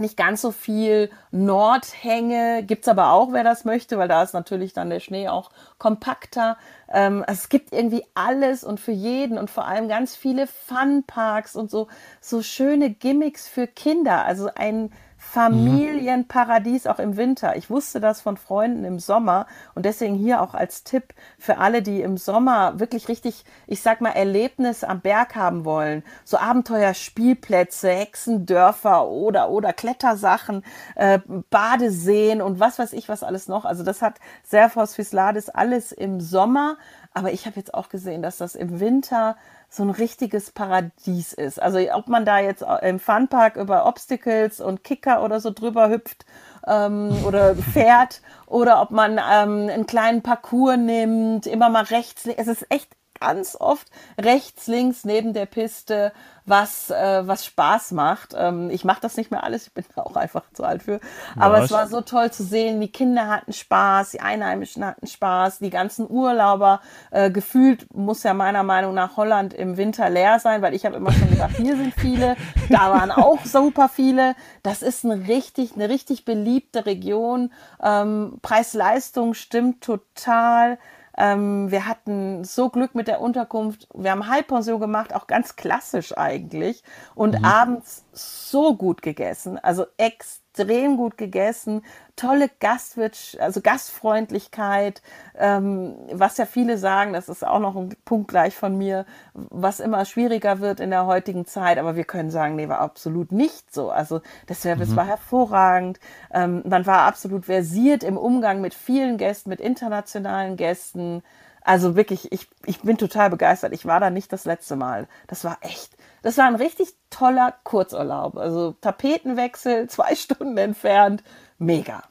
nicht 0.00 0.16
ganz 0.16 0.42
so 0.42 0.50
viel 0.50 1.10
Nordhänge, 1.30 2.62
gibt's 2.64 2.88
aber 2.88 3.12
auch, 3.12 3.32
wer 3.32 3.44
das 3.44 3.64
möchte, 3.64 3.98
weil 3.98 4.08
da 4.08 4.22
ist 4.22 4.34
natürlich 4.34 4.72
dann 4.72 4.90
der 4.90 5.00
Schnee 5.00 5.28
auch 5.28 5.50
kompakter. 5.78 6.56
Ähm, 6.92 7.24
also 7.26 7.40
es 7.40 7.48
gibt 7.48 7.72
irgendwie 7.72 8.04
alles 8.14 8.64
und 8.64 8.80
für 8.80 8.92
jeden 8.92 9.38
und 9.38 9.50
vor 9.50 9.66
allem 9.66 9.88
ganz 9.88 10.16
viele 10.16 10.46
Funparks 10.46 11.56
und 11.56 11.70
so, 11.70 11.88
so 12.20 12.42
schöne 12.42 12.90
Gimmicks 12.90 13.48
für 13.48 13.66
Kinder. 13.66 14.24
Also 14.24 14.48
ein 14.54 14.90
Familienparadies 15.32 16.88
auch 16.88 16.98
im 16.98 17.16
Winter. 17.16 17.56
Ich 17.56 17.70
wusste 17.70 18.00
das 18.00 18.20
von 18.20 18.36
Freunden 18.36 18.84
im 18.84 18.98
Sommer 18.98 19.46
und 19.76 19.86
deswegen 19.86 20.16
hier 20.16 20.42
auch 20.42 20.54
als 20.54 20.82
Tipp 20.82 21.14
für 21.38 21.58
alle, 21.58 21.82
die 21.82 22.02
im 22.02 22.16
Sommer 22.16 22.80
wirklich 22.80 23.06
richtig, 23.06 23.44
ich 23.68 23.80
sag 23.80 24.00
mal, 24.00 24.10
Erlebnis 24.10 24.82
am 24.82 25.00
Berg 25.00 25.36
haben 25.36 25.64
wollen. 25.64 26.02
So 26.24 26.36
Abenteuerspielplätze, 26.36 27.90
Hexendörfer 27.90 29.06
oder, 29.06 29.50
oder 29.50 29.72
Klettersachen, 29.72 30.64
äh, 30.96 31.20
Badeseen 31.50 32.42
und 32.42 32.58
was 32.58 32.80
weiß 32.80 32.92
ich 32.92 33.08
was 33.08 33.22
alles 33.22 33.46
noch. 33.46 33.64
Also 33.64 33.84
das 33.84 34.02
hat 34.02 34.14
Serfos 34.42 34.96
Fisladis 34.96 35.48
alles 35.48 35.92
im 35.92 36.20
Sommer. 36.20 36.76
Aber 37.12 37.32
ich 37.32 37.46
habe 37.46 37.56
jetzt 37.56 37.74
auch 37.74 37.88
gesehen, 37.88 38.22
dass 38.22 38.36
das 38.38 38.54
im 38.54 38.80
Winter 38.80 39.36
so 39.70 39.84
ein 39.84 39.90
richtiges 39.90 40.50
Paradies 40.50 41.32
ist. 41.32 41.62
Also 41.62 41.78
ob 41.92 42.08
man 42.08 42.24
da 42.24 42.40
jetzt 42.40 42.64
im 42.82 42.98
Funpark 42.98 43.56
über 43.56 43.86
Obstacles 43.86 44.60
und 44.60 44.82
Kicker 44.82 45.22
oder 45.22 45.38
so 45.38 45.52
drüber 45.52 45.88
hüpft 45.88 46.26
ähm, 46.66 47.16
oder 47.24 47.54
fährt 47.72 48.20
oder 48.46 48.82
ob 48.82 48.90
man 48.90 49.12
ähm, 49.12 49.70
einen 49.70 49.86
kleinen 49.86 50.22
Parcours 50.22 50.76
nimmt, 50.76 51.46
immer 51.46 51.68
mal 51.68 51.84
rechts. 51.84 52.26
Es 52.26 52.48
ist 52.48 52.66
echt 52.68 52.90
ganz 53.20 53.56
oft 53.58 53.88
rechts, 54.20 54.66
links 54.66 55.04
neben 55.04 55.32
der 55.32 55.46
Piste, 55.46 56.12
was, 56.46 56.90
äh, 56.90 57.26
was 57.26 57.44
Spaß 57.44 57.92
macht. 57.92 58.34
Ähm, 58.36 58.70
ich 58.70 58.84
mache 58.84 59.00
das 59.00 59.16
nicht 59.16 59.30
mehr 59.30 59.44
alles, 59.44 59.68
ich 59.68 59.74
bin 59.74 59.84
da 59.94 60.02
auch 60.04 60.16
einfach 60.16 60.42
zu 60.52 60.64
alt 60.64 60.82
für. 60.82 61.00
Aber 61.38 61.58
was? 61.58 61.66
es 61.66 61.70
war 61.70 61.86
so 61.86 62.00
toll 62.00 62.30
zu 62.30 62.42
sehen, 62.42 62.80
die 62.80 62.90
Kinder 62.90 63.28
hatten 63.28 63.52
Spaß, 63.52 64.10
die 64.10 64.20
Einheimischen 64.20 64.84
hatten 64.84 65.06
Spaß, 65.06 65.58
die 65.60 65.70
ganzen 65.70 66.10
Urlauber. 66.10 66.80
Äh, 67.10 67.30
gefühlt 67.30 67.94
muss 67.94 68.22
ja 68.22 68.34
meiner 68.34 68.62
Meinung 68.62 68.94
nach 68.94 69.16
Holland 69.16 69.54
im 69.54 69.76
Winter 69.76 70.10
leer 70.10 70.38
sein, 70.40 70.62
weil 70.62 70.74
ich 70.74 70.84
habe 70.84 70.96
immer 70.96 71.12
schon 71.12 71.30
gedacht, 71.30 71.56
hier 71.56 71.76
sind 71.76 71.94
viele, 71.94 72.36
da 72.68 72.90
waren 72.90 73.10
auch 73.10 73.44
super 73.44 73.88
viele. 73.88 74.34
Das 74.62 74.82
ist 74.82 75.04
eine 75.04 75.28
richtig, 75.28 75.74
eine 75.74 75.88
richtig 75.88 76.24
beliebte 76.24 76.86
Region. 76.86 77.52
Ähm, 77.82 78.38
Preis-Leistung 78.42 79.34
stimmt 79.34 79.82
total. 79.82 80.78
Ähm, 81.20 81.70
wir 81.70 81.86
hatten 81.86 82.44
so 82.44 82.70
Glück 82.70 82.94
mit 82.94 83.06
der 83.06 83.20
Unterkunft. 83.20 83.86
Wir 83.92 84.10
haben 84.12 84.26
Halbpension 84.26 84.80
gemacht, 84.80 85.14
auch 85.14 85.26
ganz 85.26 85.54
klassisch 85.54 86.16
eigentlich. 86.16 86.82
Und 87.14 87.38
mhm. 87.38 87.44
abends 87.44 88.06
so 88.12 88.74
gut 88.74 89.02
gegessen. 89.02 89.58
Also 89.58 89.84
extrem 89.98 90.39
extrem 90.60 90.96
gut 90.96 91.16
gegessen, 91.16 91.82
tolle 92.16 92.50
Gastwirtschaft, 92.60 93.40
also 93.40 93.60
Gastfreundlichkeit, 93.60 95.02
ähm, 95.38 95.94
was 96.12 96.36
ja 96.36 96.46
viele 96.46 96.78
sagen, 96.78 97.12
das 97.12 97.28
ist 97.28 97.46
auch 97.46 97.60
noch 97.60 97.76
ein 97.76 97.96
Punkt 98.04 98.28
gleich 98.28 98.54
von 98.54 98.76
mir, 98.76 99.06
was 99.34 99.80
immer 99.80 100.04
schwieriger 100.04 100.60
wird 100.60 100.80
in 100.80 100.90
der 100.90 101.06
heutigen 101.06 101.46
Zeit, 101.46 101.78
aber 101.78 101.96
wir 101.96 102.04
können 102.04 102.30
sagen, 102.30 102.56
nee, 102.56 102.68
war 102.68 102.80
absolut 102.80 103.32
nicht 103.32 103.72
so. 103.72 103.90
Also 103.90 104.20
der 104.48 104.56
Service 104.56 104.90
mhm. 104.90 104.96
war 104.96 105.06
hervorragend, 105.06 105.98
ähm, 106.32 106.62
man 106.66 106.86
war 106.86 107.06
absolut 107.06 107.46
versiert 107.46 108.02
im 108.02 108.16
Umgang 108.16 108.60
mit 108.60 108.74
vielen 108.74 109.16
Gästen, 109.16 109.50
mit 109.50 109.60
internationalen 109.60 110.56
Gästen. 110.56 111.22
Also 111.62 111.94
wirklich, 111.94 112.32
ich, 112.32 112.48
ich 112.64 112.80
bin 112.80 112.96
total 112.96 113.30
begeistert. 113.30 113.72
Ich 113.72 113.84
war 113.84 114.00
da 114.00 114.10
nicht 114.10 114.32
das 114.32 114.44
letzte 114.44 114.76
Mal. 114.76 115.08
Das 115.26 115.44
war 115.44 115.58
echt 115.60 115.94
das 116.22 116.38
war 116.38 116.46
ein 116.46 116.54
richtig 116.54 116.88
toller 117.10 117.54
Kurzurlaub. 117.64 118.36
Also 118.36 118.72
Tapetenwechsel, 118.80 119.86
zwei 119.88 120.14
Stunden 120.14 120.56
entfernt. 120.56 121.22
Mega. 121.58 122.02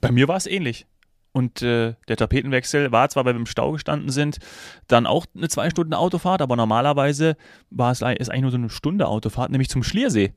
Bei 0.00 0.10
mir 0.10 0.28
war 0.28 0.36
es 0.36 0.46
ähnlich. 0.46 0.86
Und 1.32 1.62
äh, 1.62 1.94
der 2.06 2.16
Tapetenwechsel 2.16 2.92
war 2.92 3.08
zwar, 3.08 3.24
weil 3.24 3.34
wir 3.34 3.40
im 3.40 3.46
Stau 3.46 3.72
gestanden 3.72 4.10
sind, 4.10 4.38
dann 4.86 5.04
auch 5.04 5.26
eine 5.34 5.48
zwei 5.48 5.68
Stunden 5.68 5.92
Autofahrt, 5.92 6.40
aber 6.40 6.54
normalerweise 6.54 7.36
war 7.70 7.90
es 7.90 8.02
ist 8.02 8.30
eigentlich 8.30 8.42
nur 8.42 8.50
so 8.52 8.56
eine 8.56 8.70
Stunde 8.70 9.08
Autofahrt, 9.08 9.50
nämlich 9.50 9.68
zum 9.68 9.82
Schliersee. 9.82 10.32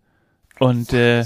Und 0.59 0.93
äh, 0.93 1.23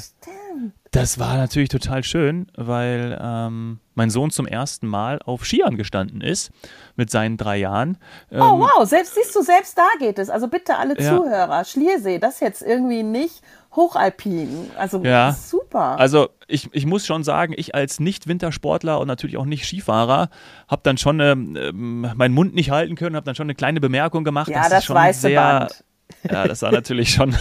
das 0.92 1.20
war 1.20 1.38
natürlich 1.38 1.70
total 1.70 2.04
schön, 2.04 2.48
weil 2.56 3.18
ähm, 3.22 3.80
mein 3.96 4.10
Sohn 4.10 4.30
zum 4.30 4.46
ersten 4.46 4.88
Mal 4.88 5.20
auf 5.24 5.46
Skiern 5.46 5.78
gestanden 5.78 6.20
ist 6.20 6.52
mit 6.98 7.10
seinen 7.10 7.38
drei 7.38 7.58
Jahren. 7.58 7.98
Oh, 8.30 8.36
ähm, 8.36 8.42
oh 8.42 8.60
wow, 8.60 8.86
selbst 8.86 9.16
siehst 9.16 9.34
du, 9.34 9.42
selbst 9.42 9.78
da 9.78 9.88
geht 10.00 10.20
es. 10.20 10.30
Also 10.30 10.50
bitte 10.50 10.76
alle 10.76 11.00
ja. 11.00 11.16
Zuhörer, 11.16 11.64
Schliersee, 11.64 12.20
das 12.20 12.42
jetzt 12.42 12.62
irgendwie 12.62 13.04
nicht 13.04 13.42
hochalpin. 13.74 14.70
Also 14.78 15.02
ja. 15.02 15.32
super. 15.32 15.98
Also 15.98 16.28
ich, 16.48 16.70
ich 16.74 16.86
muss 16.86 17.06
schon 17.06 17.24
sagen, 17.24 17.54
ich 17.56 17.74
als 17.74 18.02
Nicht-Wintersportler 18.02 19.00
und 19.00 19.08
natürlich 19.08 19.38
auch 19.38 19.46
nicht 19.46 19.66
Skifahrer 19.66 20.30
habe 20.68 20.82
dann 20.84 20.98
schon 20.98 21.22
äh, 21.22 21.36
meinen 21.72 22.34
Mund 22.34 22.54
nicht 22.54 22.72
halten 22.72 22.96
können, 22.96 23.16
habe 23.16 23.26
dann 23.26 23.36
schon 23.36 23.46
eine 23.46 23.56
kleine 23.56 23.80
Bemerkung 23.80 24.26
gemacht. 24.26 24.50
Ja, 24.50 24.64
das, 24.64 24.70
das 24.70 24.86
schon 24.86 24.98
weiße 24.98 25.22
sehr, 25.22 25.42
Band. 25.42 25.86
Ja, 26.30 26.48
das 26.48 26.62
war 26.62 26.72
natürlich 26.72 27.10
schon 27.14 27.36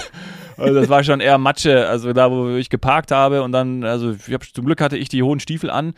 also 0.61 0.75
das 0.75 0.89
war 0.89 1.03
schon 1.03 1.21
eher 1.21 1.39
Matsche, 1.39 1.89
also 1.89 2.13
da, 2.13 2.31
wo 2.31 2.51
ich 2.57 2.71
geparkt 2.71 3.11
habe 3.11 3.43
und 3.43 3.53
dann, 3.53 3.83
also 3.85 4.13
ich 4.13 4.33
hab, 4.33 4.45
zum 4.45 4.67
Glück 4.67 4.81
hatte 4.81 4.97
ich 4.97 5.09
die 5.09 5.23
hohen 5.23 5.41
Stiefel 5.41 5.71
an. 5.71 5.95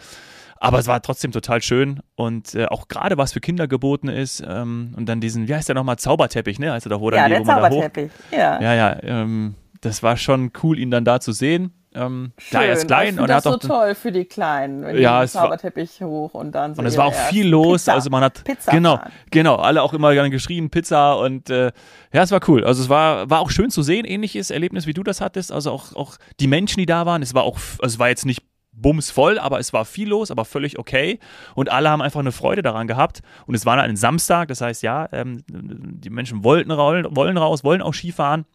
aber 0.61 0.79
es 0.79 0.87
war 0.87 1.03
trotzdem 1.03 1.33
total 1.33 1.61
schön 1.61 2.01
und 2.15 2.55
äh, 2.55 2.67
auch 2.67 2.87
gerade 2.87 3.19
was 3.19 3.33
für 3.33 3.41
Kinder 3.41 3.67
geboten 3.67 4.07
ist. 4.07 4.43
Ähm, 4.47 4.95
und 4.97 5.09
dann 5.09 5.21
diesen, 5.21 5.49
wie 5.49 5.55
heißt 5.55 5.69
der 5.69 5.75
nochmal, 5.75 5.99
Zauberteppich, 5.99 6.61
ne? 6.61 6.73
Also 6.73 6.89
da 6.89 7.01
wo 7.01 7.11
dann 7.11 7.19
ja, 7.19 7.39
die, 7.39 7.45
der 7.45 7.55
Zauberteppich, 7.55 8.11
ja. 8.31 8.63
Ja, 8.63 8.75
ja, 8.75 9.03
ähm, 9.03 9.57
das 9.81 10.05
war 10.05 10.17
schon 10.17 10.53
cool, 10.63 10.79
ihn 10.79 10.93
dann 10.93 11.05
da 11.05 11.19
zu 11.19 11.33
sehen. 11.33 11.73
Ähm, 11.95 12.33
klar, 12.37 12.65
er 12.65 12.73
ist 12.75 12.87
klein 12.87 13.19
und 13.19 13.29
er 13.29 13.37
hat 13.37 13.47
das 13.47 13.55
auch 13.55 13.61
so 13.61 13.69
toll 13.69 13.95
für 13.95 14.13
die 14.13 14.25
Kleinen, 14.25 14.83
wenn 14.83 14.99
ja, 14.99 15.23
die 15.23 15.29
Zauberteppich 15.29 16.01
war, 16.01 16.09
hoch 16.09 16.35
und 16.35 16.53
dann 16.53 16.75
so. 16.75 16.81
Und 16.81 16.87
es 16.87 16.97
war 16.97 17.07
auch 17.07 17.15
viel 17.15 17.49
los, 17.49 17.83
Pizza, 17.83 17.95
also 17.95 18.11
man 18.11 18.23
hat 18.23 18.45
Pizza 18.45 18.73
genau, 18.73 18.97
fahren. 18.97 19.13
genau, 19.31 19.57
alle 19.57 19.83
auch 19.83 19.93
immer 19.93 20.13
gerne 20.13 20.31
geschrien 20.31 20.71
Pizza 20.71 21.15
und 21.15 21.51
äh, 21.51 21.73
ja, 22.13 22.23
es 22.23 22.31
war 22.31 22.41
cool. 22.49 22.65
Also 22.65 22.83
es 22.83 22.89
war 22.89 23.29
war 23.29 23.41
auch 23.41 23.51
schön 23.51 23.71
zu 23.71 23.83
sehen, 23.83 24.05
ähnliches 24.05 24.51
Erlebnis 24.51 24.87
wie 24.87 24.95
du 24.95 25.03
das 25.03 25.21
hattest. 25.21 25.53
Also 25.53 25.71
auch 25.71 25.95
auch 25.95 26.17
die 26.41 26.47
Menschen, 26.47 26.79
die 26.79 26.87
da 26.87 27.07
waren, 27.07 27.23
es 27.23 27.35
war 27.35 27.43
auch, 27.43 27.57
also 27.57 27.95
es 27.95 27.99
war 27.99 28.09
jetzt 28.09 28.27
nicht 28.27 28.43
bumsvoll, 28.73 29.39
aber 29.39 29.61
es 29.61 29.73
war 29.73 29.85
viel 29.85 30.09
los, 30.09 30.31
aber 30.31 30.45
völlig 30.45 30.79
okay. 30.79 31.19
Und 31.55 31.71
alle 31.71 31.91
haben 31.91 32.03
einfach 32.03 32.21
eine 32.21 32.33
Freude 32.33 32.63
daran 32.63 32.87
gehabt. 32.87 33.21
Und 33.47 33.55
es 33.55 33.67
war 33.67 33.77
dann 33.77 33.85
ein 33.85 33.97
Samstag, 33.97 34.49
das 34.49 34.61
heißt, 34.61 34.83
ja, 34.83 35.09
ähm, 35.13 35.45
die 35.47 36.11
Menschen 36.11 36.43
wollten 36.43 36.71
wollen 36.71 37.37
raus, 37.37 37.65
wollen 37.65 37.83
auch 37.83 37.95
Skifahren 37.95 38.47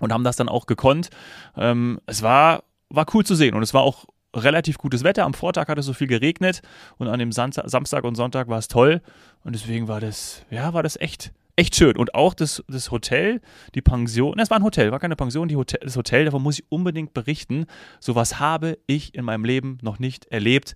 und 0.00 0.12
haben 0.12 0.24
das 0.24 0.36
dann 0.36 0.48
auch 0.48 0.66
gekonnt. 0.66 1.10
Ähm, 1.56 2.00
es 2.06 2.22
war, 2.22 2.64
war 2.88 3.06
cool 3.14 3.24
zu 3.24 3.34
sehen 3.34 3.54
und 3.54 3.62
es 3.62 3.74
war 3.74 3.82
auch 3.82 4.06
relativ 4.34 4.78
gutes 4.78 5.04
Wetter. 5.04 5.24
Am 5.24 5.34
Vortag 5.34 5.68
hat 5.68 5.78
es 5.78 5.86
so 5.86 5.92
viel 5.92 6.06
geregnet 6.06 6.62
und 6.98 7.08
an 7.08 7.18
dem 7.18 7.32
Samstag 7.32 8.04
und 8.04 8.14
Sonntag 8.14 8.48
war 8.48 8.58
es 8.58 8.68
toll. 8.68 9.00
Und 9.44 9.54
deswegen 9.54 9.88
war 9.88 10.00
das, 10.00 10.44
ja, 10.50 10.74
war 10.74 10.82
das 10.82 10.96
echt, 10.96 11.32
echt 11.56 11.76
schön. 11.76 11.96
Und 11.96 12.14
auch 12.14 12.34
das, 12.34 12.62
das 12.68 12.90
Hotel, 12.90 13.40
die 13.74 13.82
Pension, 13.82 14.38
es 14.38 14.50
war 14.50 14.58
ein 14.58 14.64
Hotel, 14.64 14.92
war 14.92 14.98
keine 14.98 15.16
Pension, 15.16 15.48
die 15.48 15.56
Hotel, 15.56 15.80
das 15.82 15.96
Hotel, 15.96 16.26
davon 16.26 16.42
muss 16.42 16.58
ich 16.58 16.64
unbedingt 16.68 17.14
berichten. 17.14 17.66
Sowas 18.00 18.38
habe 18.38 18.78
ich 18.86 19.14
in 19.14 19.24
meinem 19.24 19.44
Leben 19.44 19.78
noch 19.82 19.98
nicht 19.98 20.26
erlebt. 20.26 20.74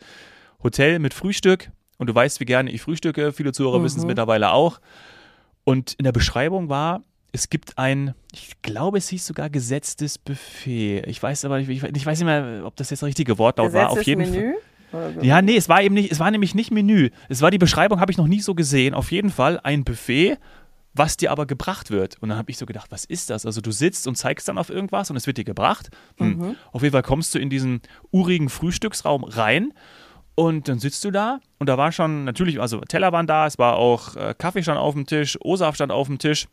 Hotel 0.62 0.98
mit 0.98 1.14
Frühstück 1.14 1.70
und 1.98 2.08
du 2.08 2.14
weißt, 2.14 2.40
wie 2.40 2.44
gerne 2.44 2.70
ich 2.70 2.82
frühstücke. 2.82 3.32
Viele 3.32 3.52
Zuhörer 3.52 3.78
mhm. 3.78 3.84
wissen 3.84 4.00
es 4.00 4.06
mittlerweile 4.06 4.52
auch. 4.52 4.80
Und 5.64 5.94
in 5.94 6.04
der 6.04 6.12
Beschreibung 6.12 6.68
war, 6.68 7.02
es 7.32 7.50
gibt 7.50 7.78
ein, 7.78 8.14
ich 8.32 8.60
glaube, 8.62 8.98
es 8.98 9.08
hieß 9.08 9.26
sogar 9.26 9.50
gesetztes 9.50 10.18
Buffet. 10.18 11.04
Ich 11.06 11.22
weiß 11.22 11.44
aber, 11.44 11.60
ich, 11.60 11.68
ich 11.68 11.82
weiß 12.06 12.18
nicht 12.18 12.26
mehr, 12.26 12.62
ob 12.64 12.76
das 12.76 12.90
jetzt 12.90 13.02
das 13.02 13.06
richtige 13.06 13.38
Wortlaut 13.38 13.72
war. 13.72 13.90
Auf 13.90 14.02
jeden 14.02 14.30
Menü? 14.30 14.54
Fall. 14.90 15.18
Ja, 15.22 15.40
nee, 15.40 15.56
es 15.56 15.68
war 15.68 15.82
eben 15.82 15.94
nicht, 15.94 16.10
es 16.10 16.18
war 16.18 16.30
nämlich 16.30 16.54
nicht 16.54 16.72
Menü. 16.72 17.10
Es 17.28 17.42
war 17.42 17.50
die 17.50 17.58
Beschreibung, 17.58 18.00
habe 18.00 18.10
ich 18.10 18.18
noch 18.18 18.26
nie 18.26 18.40
so 18.40 18.54
gesehen. 18.54 18.94
Auf 18.94 19.12
jeden 19.12 19.30
Fall 19.30 19.60
ein 19.62 19.84
Buffet, 19.84 20.36
was 20.94 21.16
dir 21.16 21.30
aber 21.30 21.46
gebracht 21.46 21.90
wird. 21.90 22.16
Und 22.20 22.30
dann 22.30 22.38
habe 22.38 22.50
ich 22.50 22.58
so 22.58 22.66
gedacht, 22.66 22.90
was 22.90 23.04
ist 23.04 23.30
das? 23.30 23.46
Also 23.46 23.60
du 23.60 23.70
sitzt 23.70 24.08
und 24.08 24.16
zeigst 24.16 24.48
dann 24.48 24.58
auf 24.58 24.68
irgendwas 24.68 25.10
und 25.10 25.16
es 25.16 25.26
wird 25.26 25.38
dir 25.38 25.44
gebracht. 25.44 25.90
Hm. 26.18 26.36
Mhm. 26.36 26.56
Auf 26.72 26.82
jeden 26.82 26.92
Fall 26.92 27.02
kommst 27.02 27.34
du 27.34 27.38
in 27.38 27.50
diesen 27.50 27.82
urigen 28.10 28.48
Frühstücksraum 28.48 29.22
rein 29.24 29.72
und 30.34 30.68
dann 30.68 30.78
sitzt 30.78 31.04
du 31.04 31.10
da 31.10 31.40
und 31.58 31.68
da 31.68 31.76
war 31.78 31.92
schon 31.92 32.24
natürlich, 32.24 32.60
also 32.60 32.80
Teller 32.80 33.12
waren 33.12 33.26
da, 33.26 33.46
es 33.46 33.58
war 33.58 33.76
auch 33.76 34.16
äh, 34.16 34.34
Kaffee 34.36 34.62
stand 34.62 34.78
auf 34.78 34.94
dem 34.94 35.06
Tisch, 35.06 35.38
Osaf 35.40 35.74
stand 35.74 35.92
auf 35.92 36.06
dem 36.06 36.18
Tisch. 36.18 36.48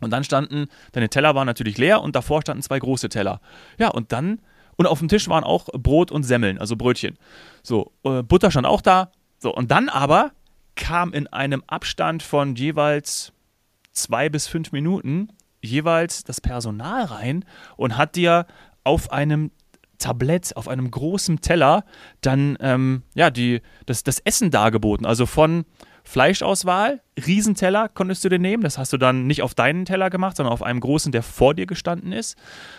Und 0.00 0.10
dann 0.10 0.24
standen, 0.24 0.66
deine 0.92 1.08
Teller 1.08 1.34
waren 1.34 1.46
natürlich 1.46 1.78
leer 1.78 2.02
und 2.02 2.14
davor 2.14 2.42
standen 2.42 2.62
zwei 2.62 2.78
große 2.78 3.08
Teller. 3.08 3.40
Ja, 3.78 3.88
und 3.88 4.12
dann, 4.12 4.40
und 4.76 4.86
auf 4.86 5.00
dem 5.00 5.08
Tisch 5.08 5.28
waren 5.28 5.44
auch 5.44 5.68
Brot 5.72 6.10
und 6.12 6.22
Semmeln, 6.22 6.58
also 6.58 6.76
Brötchen. 6.76 7.18
So, 7.62 7.92
äh, 8.04 8.22
Butter 8.22 8.50
stand 8.50 8.66
auch 8.66 8.80
da. 8.80 9.10
So, 9.38 9.54
und 9.54 9.70
dann 9.70 9.88
aber 9.88 10.32
kam 10.76 11.12
in 11.12 11.26
einem 11.26 11.62
Abstand 11.66 12.22
von 12.22 12.54
jeweils 12.54 13.32
zwei 13.92 14.28
bis 14.28 14.46
fünf 14.46 14.72
Minuten 14.72 15.32
jeweils 15.60 16.22
das 16.24 16.40
Personal 16.40 17.04
rein 17.04 17.44
und 17.76 17.96
hat 17.96 18.14
dir 18.16 18.46
auf 18.84 19.10
einem 19.10 19.50
Tablett, 19.98 20.56
auf 20.56 20.68
einem 20.68 20.90
großen 20.90 21.40
Teller 21.40 21.84
dann 22.20 22.56
ähm, 22.60 23.02
ja, 23.14 23.30
die, 23.30 23.60
das, 23.86 24.04
das 24.04 24.20
Essen 24.20 24.50
dargeboten. 24.50 25.04
Also 25.04 25.26
von 25.26 25.64
Fleischauswahl, 26.08 27.02
Riesenteller 27.26 27.90
konntest 27.90 28.24
du 28.24 28.30
dir 28.30 28.38
nehmen. 28.38 28.62
Das 28.62 28.78
hast 28.78 28.94
du 28.94 28.96
dann 28.96 29.26
nicht 29.26 29.42
auf 29.42 29.54
deinen 29.54 29.84
Teller 29.84 30.08
gemacht, 30.08 30.38
sondern 30.38 30.54
auf 30.54 30.62
einem 30.62 30.80
großen, 30.80 31.12
der 31.12 31.22
vor 31.22 31.52
dir 31.52 31.66
gestanden 31.66 32.12
ist. 32.12 32.38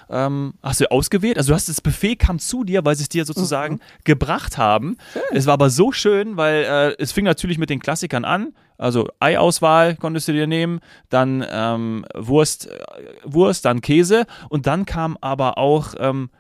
Ähm, 0.10 0.56
hast 0.64 0.82
du 0.82 0.90
ausgewählt. 0.90 1.38
Also 1.38 1.50
du 1.50 1.54
hast 1.54 1.70
das 1.70 1.80
Buffet 1.80 2.16
kam 2.16 2.40
zu 2.40 2.64
dir, 2.64 2.84
weil 2.86 2.96
sie 2.96 3.04
es 3.04 3.10
dir 3.10 3.26
sozusagen 3.26 3.76
mhm. 3.76 4.04
gebracht 4.04 4.58
haben. 4.58 4.98
Schön. 5.14 5.22
Es 5.32 5.46
war 5.46 5.54
aber 5.54 5.70
so 5.70 5.92
schön, 5.92 6.38
weil 6.38 6.64
äh, 6.64 6.96
es 6.98 7.12
fing 7.12 7.24
natürlich 7.24 7.60
mit 7.60 7.70
den 7.70 7.80
Klassikern 7.80 8.26
an. 8.26 8.56
Also 8.80 9.08
Eiauswahl 9.20 9.96
konntest 9.96 10.28
du 10.28 10.32
dir 10.32 10.48
nehmen, 10.48 10.80
dann 11.10 11.46
ähm, 11.48 12.06
Wurst, 12.16 12.66
äh, 12.66 12.80
Wurst, 13.26 13.66
dann 13.66 13.82
Käse 13.82 14.26
und 14.50 14.66
dann 14.66 14.88
kam 14.88 15.18
aber 15.22 15.60
auch 15.60 15.94
ähm, 16.00 16.32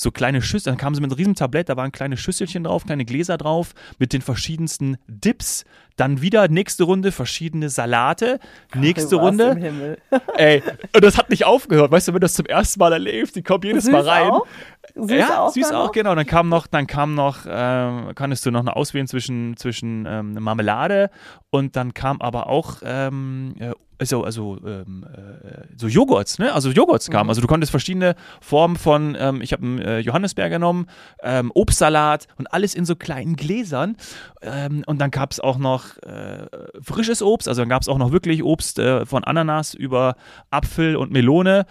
so 0.00 0.10
kleine 0.10 0.40
Schüsseln, 0.40 0.76
dann 0.76 0.80
kamen 0.80 0.94
sie 0.94 1.02
mit 1.02 1.10
einem 1.10 1.18
riesen 1.18 1.34
Tablett, 1.34 1.68
da 1.68 1.76
waren 1.76 1.92
kleine 1.92 2.16
Schüsselchen 2.16 2.64
drauf, 2.64 2.86
kleine 2.86 3.04
Gläser 3.04 3.36
drauf 3.36 3.74
mit 3.98 4.14
den 4.14 4.22
verschiedensten 4.22 4.96
Dips. 5.06 5.64
Dann 5.96 6.22
wieder 6.22 6.48
nächste 6.48 6.84
Runde 6.84 7.12
verschiedene 7.12 7.68
Salate, 7.68 8.40
nächste 8.74 9.16
Ach, 9.16 9.22
Runde. 9.22 9.98
Ey, 10.38 10.62
und 10.94 11.04
das 11.04 11.18
hat 11.18 11.28
nicht 11.28 11.44
aufgehört. 11.44 11.90
Weißt 11.90 12.08
du, 12.08 12.12
wenn 12.12 12.20
du 12.20 12.24
das 12.24 12.32
zum 12.32 12.46
ersten 12.46 12.80
Mal 12.80 12.94
erlebst, 12.94 13.36
die 13.36 13.42
kommen 13.42 13.62
jedes 13.64 13.86
Mal 13.86 14.08
rein. 14.08 14.30
Auch? 14.30 14.46
Süß 14.94 15.10
ja, 15.10 15.40
auch 15.40 15.52
süß 15.52 15.72
auch, 15.72 15.86
noch? 15.86 15.92
genau. 15.92 16.14
Dann 16.14 16.26
kam 16.26 16.48
noch, 16.48 16.66
dann 16.66 16.86
kam 16.86 17.14
noch, 17.14 17.40
ähm, 17.48 18.12
kannst 18.14 18.46
du 18.46 18.50
noch 18.50 18.60
eine 18.60 18.76
auswählen 18.76 19.06
zwischen, 19.06 19.56
zwischen 19.56 20.06
ähm, 20.06 20.34
Marmelade 20.34 21.10
und 21.50 21.76
dann 21.76 21.94
kam 21.94 22.20
aber 22.20 22.48
auch 22.48 22.76
ähm, 22.82 23.54
äh, 23.58 23.72
also, 24.00 24.24
also 24.24 24.56
ähm, 24.64 25.04
äh, 25.14 25.66
so 25.76 25.86
Joghurts, 25.86 26.38
ne? 26.38 26.52
Also 26.54 26.70
Joghurts 26.70 27.10
kamen. 27.10 27.26
Mhm. 27.26 27.28
Also 27.28 27.42
du 27.42 27.46
konntest 27.46 27.70
verschiedene 27.70 28.14
Formen 28.40 28.76
von, 28.76 29.14
ähm, 29.20 29.42
ich 29.42 29.52
habe 29.52 29.62
einen 29.62 29.78
äh, 29.78 29.98
Johannisbeer 29.98 30.48
genommen, 30.48 30.86
ähm, 31.22 31.52
Obstsalat 31.54 32.26
und 32.38 32.50
alles 32.52 32.74
in 32.74 32.86
so 32.86 32.96
kleinen 32.96 33.36
Gläsern. 33.36 33.96
Ähm, 34.40 34.84
und 34.86 35.02
dann 35.02 35.10
gab 35.10 35.32
es 35.32 35.38
auch 35.38 35.58
noch 35.58 35.98
äh, 35.98 36.46
frisches 36.80 37.20
Obst, 37.20 37.46
also 37.46 37.60
dann 37.60 37.68
gab 37.68 37.82
es 37.82 37.88
auch 37.88 37.98
noch 37.98 38.10
wirklich 38.10 38.42
Obst 38.42 38.78
äh, 38.78 39.04
von 39.04 39.22
Ananas 39.22 39.74
über 39.74 40.16
Apfel 40.50 40.96
und 40.96 41.12
Melone. 41.12 41.66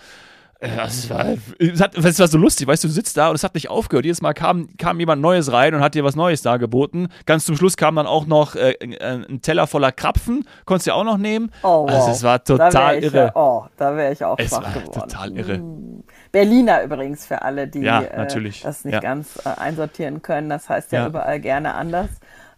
Es 0.61 1.09
war, 1.09 1.25
es, 1.57 1.81
hat, 1.81 1.97
es 1.97 2.19
war 2.19 2.27
so 2.27 2.37
lustig, 2.37 2.67
weißt 2.67 2.83
du, 2.83 2.89
du 2.89 2.93
sitzt 2.93 3.15
da 3.15 3.29
und 3.29 3.35
es 3.35 3.45
hat 3.45 3.53
nicht 3.53 3.69
aufgehört. 3.69 4.03
Jedes 4.03 4.21
Mal 4.21 4.33
kam, 4.33 4.67
kam 4.77 4.99
jemand 4.99 5.21
Neues 5.21 5.53
rein 5.53 5.73
und 5.73 5.79
hat 5.79 5.95
dir 5.95 6.03
was 6.03 6.17
Neues 6.17 6.41
dargeboten. 6.41 7.07
Ganz 7.25 7.45
zum 7.45 7.55
Schluss 7.55 7.77
kam 7.77 7.95
dann 7.95 8.05
auch 8.05 8.25
noch 8.25 8.55
äh, 8.55 8.75
ein 8.99 9.41
Teller 9.41 9.67
voller 9.67 9.93
Krapfen, 9.93 10.45
konntest 10.65 10.87
du 10.87 10.93
auch 10.93 11.05
noch 11.05 11.17
nehmen. 11.17 11.49
Oh, 11.63 11.83
wow. 11.83 11.89
Also 11.89 12.11
es 12.11 12.23
war 12.23 12.43
total 12.43 12.97
ich, 12.97 13.05
irre. 13.05 13.31
Oh, 13.35 13.63
da 13.77 13.95
wäre 13.95 14.11
ich 14.11 14.21
auch 14.21 14.37
es 14.37 14.49
schwach 14.49 14.63
war 14.63 14.73
geworden. 14.73 14.99
total 14.99 15.37
irre. 15.37 15.57
Mm. 15.59 16.03
Berliner 16.33 16.83
übrigens 16.83 17.25
für 17.25 17.41
alle, 17.41 17.69
die 17.69 17.79
ja, 17.79 18.01
äh, 18.01 18.27
das 18.27 18.83
nicht 18.83 18.93
ja. 18.93 18.99
ganz 18.99 19.39
äh, 19.45 19.61
einsortieren 19.61 20.21
können. 20.21 20.49
Das 20.49 20.67
heißt 20.67 20.91
ja, 20.91 21.03
ja. 21.03 21.07
überall 21.07 21.39
gerne 21.39 21.73
anders. 21.75 22.09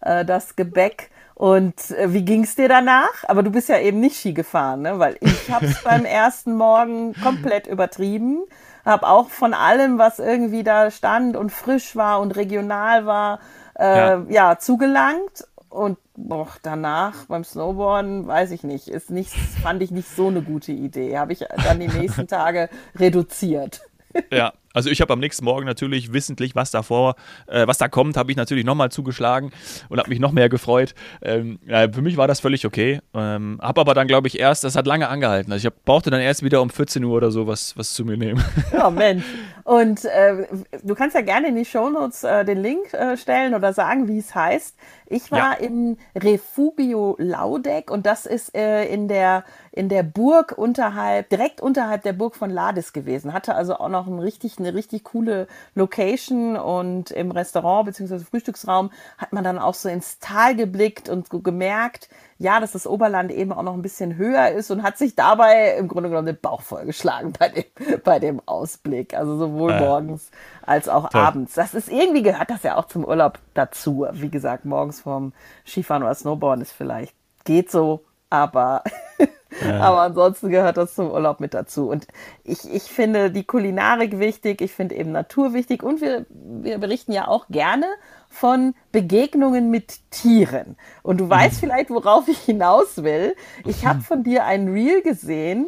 Äh, 0.01 0.25
das 0.25 0.55
Gebäck 0.55 1.10
und 1.41 1.89
äh, 1.89 2.13
wie 2.13 2.23
ging's 2.23 2.53
dir 2.53 2.69
danach? 2.69 3.23
Aber 3.23 3.41
du 3.41 3.49
bist 3.49 3.67
ja 3.67 3.79
eben 3.79 3.99
nicht 3.99 4.15
Ski 4.15 4.31
gefahren, 4.31 4.83
ne? 4.83 4.99
Weil 4.99 5.17
ich 5.21 5.49
hab's 5.49 5.81
beim 5.83 6.05
ersten 6.05 6.53
Morgen 6.53 7.15
komplett 7.15 7.65
übertrieben. 7.65 8.43
Hab 8.85 9.01
auch 9.01 9.29
von 9.29 9.55
allem, 9.55 9.97
was 9.97 10.19
irgendwie 10.19 10.61
da 10.61 10.91
stand 10.91 11.35
und 11.35 11.51
frisch 11.51 11.95
war 11.95 12.19
und 12.19 12.35
regional 12.35 13.07
war, 13.07 13.39
äh, 13.73 13.83
ja. 13.83 14.25
ja, 14.29 14.57
zugelangt. 14.59 15.47
Und 15.69 15.97
boah, 16.15 16.47
danach 16.61 17.25
beim 17.25 17.43
Snowboarden, 17.43 18.27
weiß 18.27 18.51
ich 18.51 18.61
nicht, 18.61 18.87
ist 18.87 19.09
nicht, 19.09 19.33
fand 19.33 19.81
ich 19.81 19.89
nicht 19.89 20.15
so 20.15 20.27
eine 20.27 20.43
gute 20.43 20.73
Idee. 20.73 21.17
Habe 21.17 21.33
ich 21.33 21.39
dann 21.63 21.79
die 21.79 21.87
nächsten 21.87 22.27
Tage 22.27 22.69
reduziert. 22.95 23.81
Ja, 24.29 24.53
also 24.73 24.89
ich 24.89 25.01
habe 25.01 25.13
am 25.13 25.19
nächsten 25.19 25.45
Morgen 25.45 25.65
natürlich 25.65 26.13
wissentlich, 26.13 26.55
was 26.55 26.71
davor, 26.71 27.15
äh, 27.47 27.67
was 27.67 27.77
da 27.77 27.87
kommt, 27.87 28.17
habe 28.17 28.31
ich 28.31 28.37
natürlich 28.37 28.65
nochmal 28.65 28.91
zugeschlagen 28.91 29.51
und 29.89 29.99
habe 29.99 30.09
mich 30.09 30.19
noch 30.19 30.31
mehr 30.31 30.49
gefreut. 30.49 30.93
Ähm, 31.21 31.59
ja, 31.65 31.91
für 31.91 32.01
mich 32.01 32.17
war 32.17 32.27
das 32.27 32.39
völlig 32.39 32.65
okay. 32.65 33.01
Ähm, 33.13 33.59
habe 33.61 33.81
aber 33.81 33.93
dann, 33.93 34.07
glaube 34.07 34.27
ich, 34.27 34.39
erst, 34.39 34.63
das 34.63 34.75
hat 34.75 34.87
lange 34.87 35.09
angehalten. 35.09 35.51
Also 35.51 35.67
ich 35.67 35.73
hab, 35.73 35.85
brauchte 35.85 36.09
dann 36.09 36.21
erst 36.21 36.43
wieder 36.43 36.61
um 36.61 36.69
14 36.69 37.03
Uhr 37.03 37.17
oder 37.17 37.31
so 37.31 37.47
was, 37.47 37.77
was 37.77 37.93
zu 37.93 38.05
mir 38.05 38.17
nehmen. 38.17 38.43
Ja, 38.73 38.89
Mensch. 38.89 39.23
Und 39.63 40.05
äh, 40.05 40.47
du 40.83 40.95
kannst 40.95 41.15
ja 41.15 41.21
gerne 41.21 41.49
in 41.49 41.55
die 41.55 41.65
Shownotes 41.65 42.23
äh, 42.23 42.45
den 42.45 42.59
Link 42.59 42.93
äh, 42.93 43.17
stellen 43.17 43.53
oder 43.53 43.73
sagen, 43.73 44.07
wie 44.07 44.17
es 44.17 44.33
heißt. 44.33 44.75
Ich 45.07 45.31
war 45.31 45.59
ja. 45.61 45.67
im 45.67 45.97
Refugio 46.15 47.15
Laudeck 47.19 47.91
und 47.91 48.05
das 48.05 48.25
ist 48.25 48.55
äh, 48.55 48.85
in 48.85 49.07
der 49.07 49.43
in 49.71 49.87
der 49.87 50.03
Burg 50.03 50.57
unterhalb, 50.57 51.29
direkt 51.29 51.61
unterhalb 51.61 52.03
der 52.03 52.13
Burg 52.13 52.35
von 52.35 52.49
Lades 52.49 52.91
gewesen. 52.91 53.33
Hatte 53.33 53.55
also 53.55 53.75
auch 53.75 53.87
noch 53.87 54.07
ein 54.07 54.19
richtig, 54.19 54.59
eine 54.59 54.73
richtig 54.73 55.05
coole 55.05 55.47
Location 55.75 56.57
und 56.57 57.11
im 57.11 57.31
Restaurant 57.31 57.85
bzw. 57.85 58.19
Frühstücksraum 58.19 58.91
hat 59.17 59.31
man 59.31 59.43
dann 59.43 59.59
auch 59.59 59.73
so 59.73 59.87
ins 59.87 60.19
Tal 60.19 60.55
geblickt 60.55 61.07
und 61.07 61.29
gemerkt, 61.43 62.09
ja, 62.41 62.59
dass 62.59 62.71
das 62.71 62.87
Oberland 62.87 63.31
eben 63.31 63.53
auch 63.53 63.61
noch 63.61 63.75
ein 63.75 63.83
bisschen 63.83 64.17
höher 64.17 64.49
ist 64.49 64.71
und 64.71 64.81
hat 64.81 64.97
sich 64.97 65.15
dabei 65.15 65.75
im 65.77 65.87
Grunde 65.87 66.09
genommen 66.09 66.25
den 66.25 66.39
Bauch 66.39 66.61
vollgeschlagen 66.61 67.33
bei 67.37 67.49
dem, 67.49 67.65
bei 68.03 68.17
dem 68.17 68.41
Ausblick. 68.47 69.13
Also 69.13 69.37
sowohl 69.37 69.73
äh, 69.73 69.79
morgens 69.79 70.31
als 70.63 70.89
auch 70.89 71.09
toll. 71.09 71.21
abends. 71.21 71.53
Das 71.53 71.75
ist 71.75 71.89
irgendwie 71.89 72.23
gehört 72.23 72.49
das 72.49 72.63
ja 72.63 72.77
auch 72.77 72.85
zum 72.85 73.05
Urlaub 73.05 73.37
dazu. 73.53 74.07
Wie 74.13 74.31
gesagt, 74.31 74.65
morgens 74.65 75.01
vorm 75.01 75.33
Skifahren 75.67 76.01
oder 76.01 76.15
Snowboarden 76.15 76.63
ist 76.63 76.71
vielleicht 76.71 77.13
geht 77.43 77.69
so, 77.69 78.05
aber 78.31 78.83
Aber 79.79 80.01
ansonsten 80.01 80.49
gehört 80.49 80.77
das 80.77 80.95
zum 80.95 81.11
Urlaub 81.11 81.39
mit 81.41 81.53
dazu. 81.53 81.89
Und 81.89 82.07
ich, 82.43 82.73
ich 82.73 82.83
finde 82.83 83.31
die 83.31 83.43
Kulinarik 83.43 84.17
wichtig, 84.17 84.61
ich 84.61 84.71
finde 84.71 84.95
eben 84.95 85.11
Natur 85.11 85.53
wichtig 85.53 85.83
und 85.83 86.01
wir, 86.01 86.25
wir 86.29 86.77
berichten 86.77 87.11
ja 87.11 87.27
auch 87.27 87.47
gerne 87.49 87.85
von 88.31 88.73
Begegnungen 88.91 89.69
mit 89.69 89.99
Tieren. 90.09 90.77
Und 91.03 91.19
du 91.19 91.29
weißt 91.29 91.55
mhm. 91.55 91.59
vielleicht, 91.59 91.89
worauf 91.91 92.27
ich 92.27 92.39
hinaus 92.39 93.03
will. 93.03 93.35
Ich 93.65 93.85
habe 93.85 94.01
von 94.01 94.23
dir 94.23 94.45
ein 94.45 94.69
Reel 94.69 95.01
gesehen, 95.01 95.67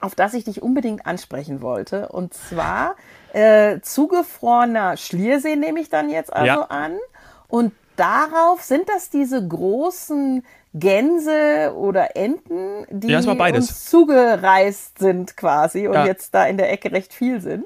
auf 0.00 0.14
das 0.14 0.34
ich 0.34 0.44
dich 0.44 0.62
unbedingt 0.62 1.06
ansprechen 1.06 1.62
wollte. 1.62 2.10
Und 2.10 2.34
zwar 2.34 2.96
äh, 3.32 3.80
zugefrorener 3.80 4.96
Schliersee 4.96 5.56
nehme 5.56 5.80
ich 5.80 5.88
dann 5.88 6.10
jetzt 6.10 6.32
also 6.32 6.46
ja. 6.46 6.60
an. 6.62 6.96
Und 7.48 7.72
darauf 7.96 8.62
sind 8.62 8.88
das 8.88 9.10
diese 9.10 9.46
großen 9.46 10.44
Gänse 10.74 11.72
oder 11.74 12.16
Enten, 12.16 12.86
die 12.90 13.08
ja, 13.08 13.18
uns 13.18 13.88
zugereist 13.88 14.98
sind 14.98 15.36
quasi 15.36 15.88
und 15.88 15.94
ja. 15.94 16.04
jetzt 16.04 16.34
da 16.34 16.46
in 16.46 16.58
der 16.58 16.70
Ecke 16.70 16.92
recht 16.92 17.14
viel 17.14 17.40
sind. 17.40 17.64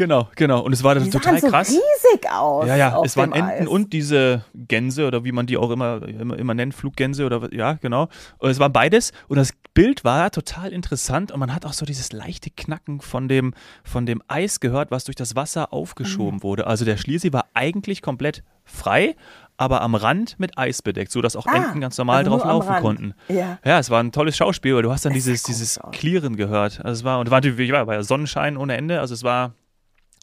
Genau, 0.00 0.30
genau. 0.34 0.62
Und 0.62 0.72
es 0.72 0.82
war 0.82 0.94
die 0.94 1.10
total 1.10 1.38
so 1.38 1.48
krass. 1.48 1.68
riesig 1.68 2.30
aus. 2.32 2.66
Ja, 2.66 2.74
ja, 2.74 3.02
es 3.04 3.18
waren 3.18 3.32
Enten 3.32 3.64
Eis. 3.64 3.68
und 3.68 3.92
diese 3.92 4.46
Gänse 4.54 5.06
oder 5.06 5.24
wie 5.24 5.32
man 5.32 5.44
die 5.44 5.58
auch 5.58 5.70
immer, 5.70 6.00
immer, 6.08 6.38
immer 6.38 6.54
nennt, 6.54 6.72
Fluggänse 6.72 7.26
oder 7.26 7.52
ja, 7.52 7.74
genau. 7.74 8.08
Und 8.38 8.48
es 8.48 8.58
war 8.58 8.70
beides. 8.70 9.12
Und 9.28 9.36
das 9.36 9.52
Bild 9.74 10.02
war 10.02 10.30
total 10.30 10.72
interessant 10.72 11.32
und 11.32 11.38
man 11.38 11.54
hat 11.54 11.66
auch 11.66 11.74
so 11.74 11.84
dieses 11.84 12.12
leichte 12.12 12.48
Knacken 12.48 13.02
von 13.02 13.28
dem, 13.28 13.52
von 13.84 14.06
dem 14.06 14.22
Eis 14.26 14.60
gehört, 14.60 14.90
was 14.90 15.04
durch 15.04 15.16
das 15.16 15.36
Wasser 15.36 15.70
aufgeschoben 15.70 16.36
mhm. 16.36 16.42
wurde. 16.44 16.66
Also 16.66 16.86
der 16.86 16.96
Schliersee 16.96 17.34
war 17.34 17.44
eigentlich 17.52 18.00
komplett 18.00 18.42
frei, 18.64 19.16
aber 19.58 19.82
am 19.82 19.94
Rand 19.94 20.40
mit 20.40 20.56
Eis 20.56 20.80
bedeckt, 20.80 21.12
sodass 21.12 21.36
auch 21.36 21.44
ah, 21.46 21.56
Enten 21.56 21.82
ganz 21.82 21.98
normal 21.98 22.24
also 22.24 22.30
drauf 22.30 22.44
laufen 22.46 22.76
konnten. 22.80 23.14
Ja. 23.28 23.58
ja, 23.62 23.78
es 23.78 23.90
war 23.90 24.02
ein 24.02 24.12
tolles 24.12 24.34
Schauspiel, 24.34 24.76
weil 24.76 24.82
du 24.82 24.92
hast 24.92 25.04
dann 25.04 25.12
dieses, 25.12 25.42
dieses 25.42 25.78
Klirren 25.92 26.36
gehört. 26.36 26.82
Also 26.82 27.00
es 27.00 27.04
war, 27.04 27.20
und 27.20 27.30
war 27.30 27.42
natürlich, 27.42 27.70
war 27.70 27.92
ja 27.92 28.02
Sonnenschein 28.02 28.56
ohne 28.56 28.78
Ende, 28.78 29.00
also 29.00 29.12
es 29.12 29.24
war 29.24 29.52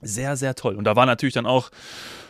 sehr, 0.02 0.36
sehr 0.38 0.56
toll. 0.56 0.76
Und 0.76 0.84
da 0.84 0.96
war 0.96 1.06
natürlich 1.06 1.34
dann 1.34 1.46
auch, 1.46 1.72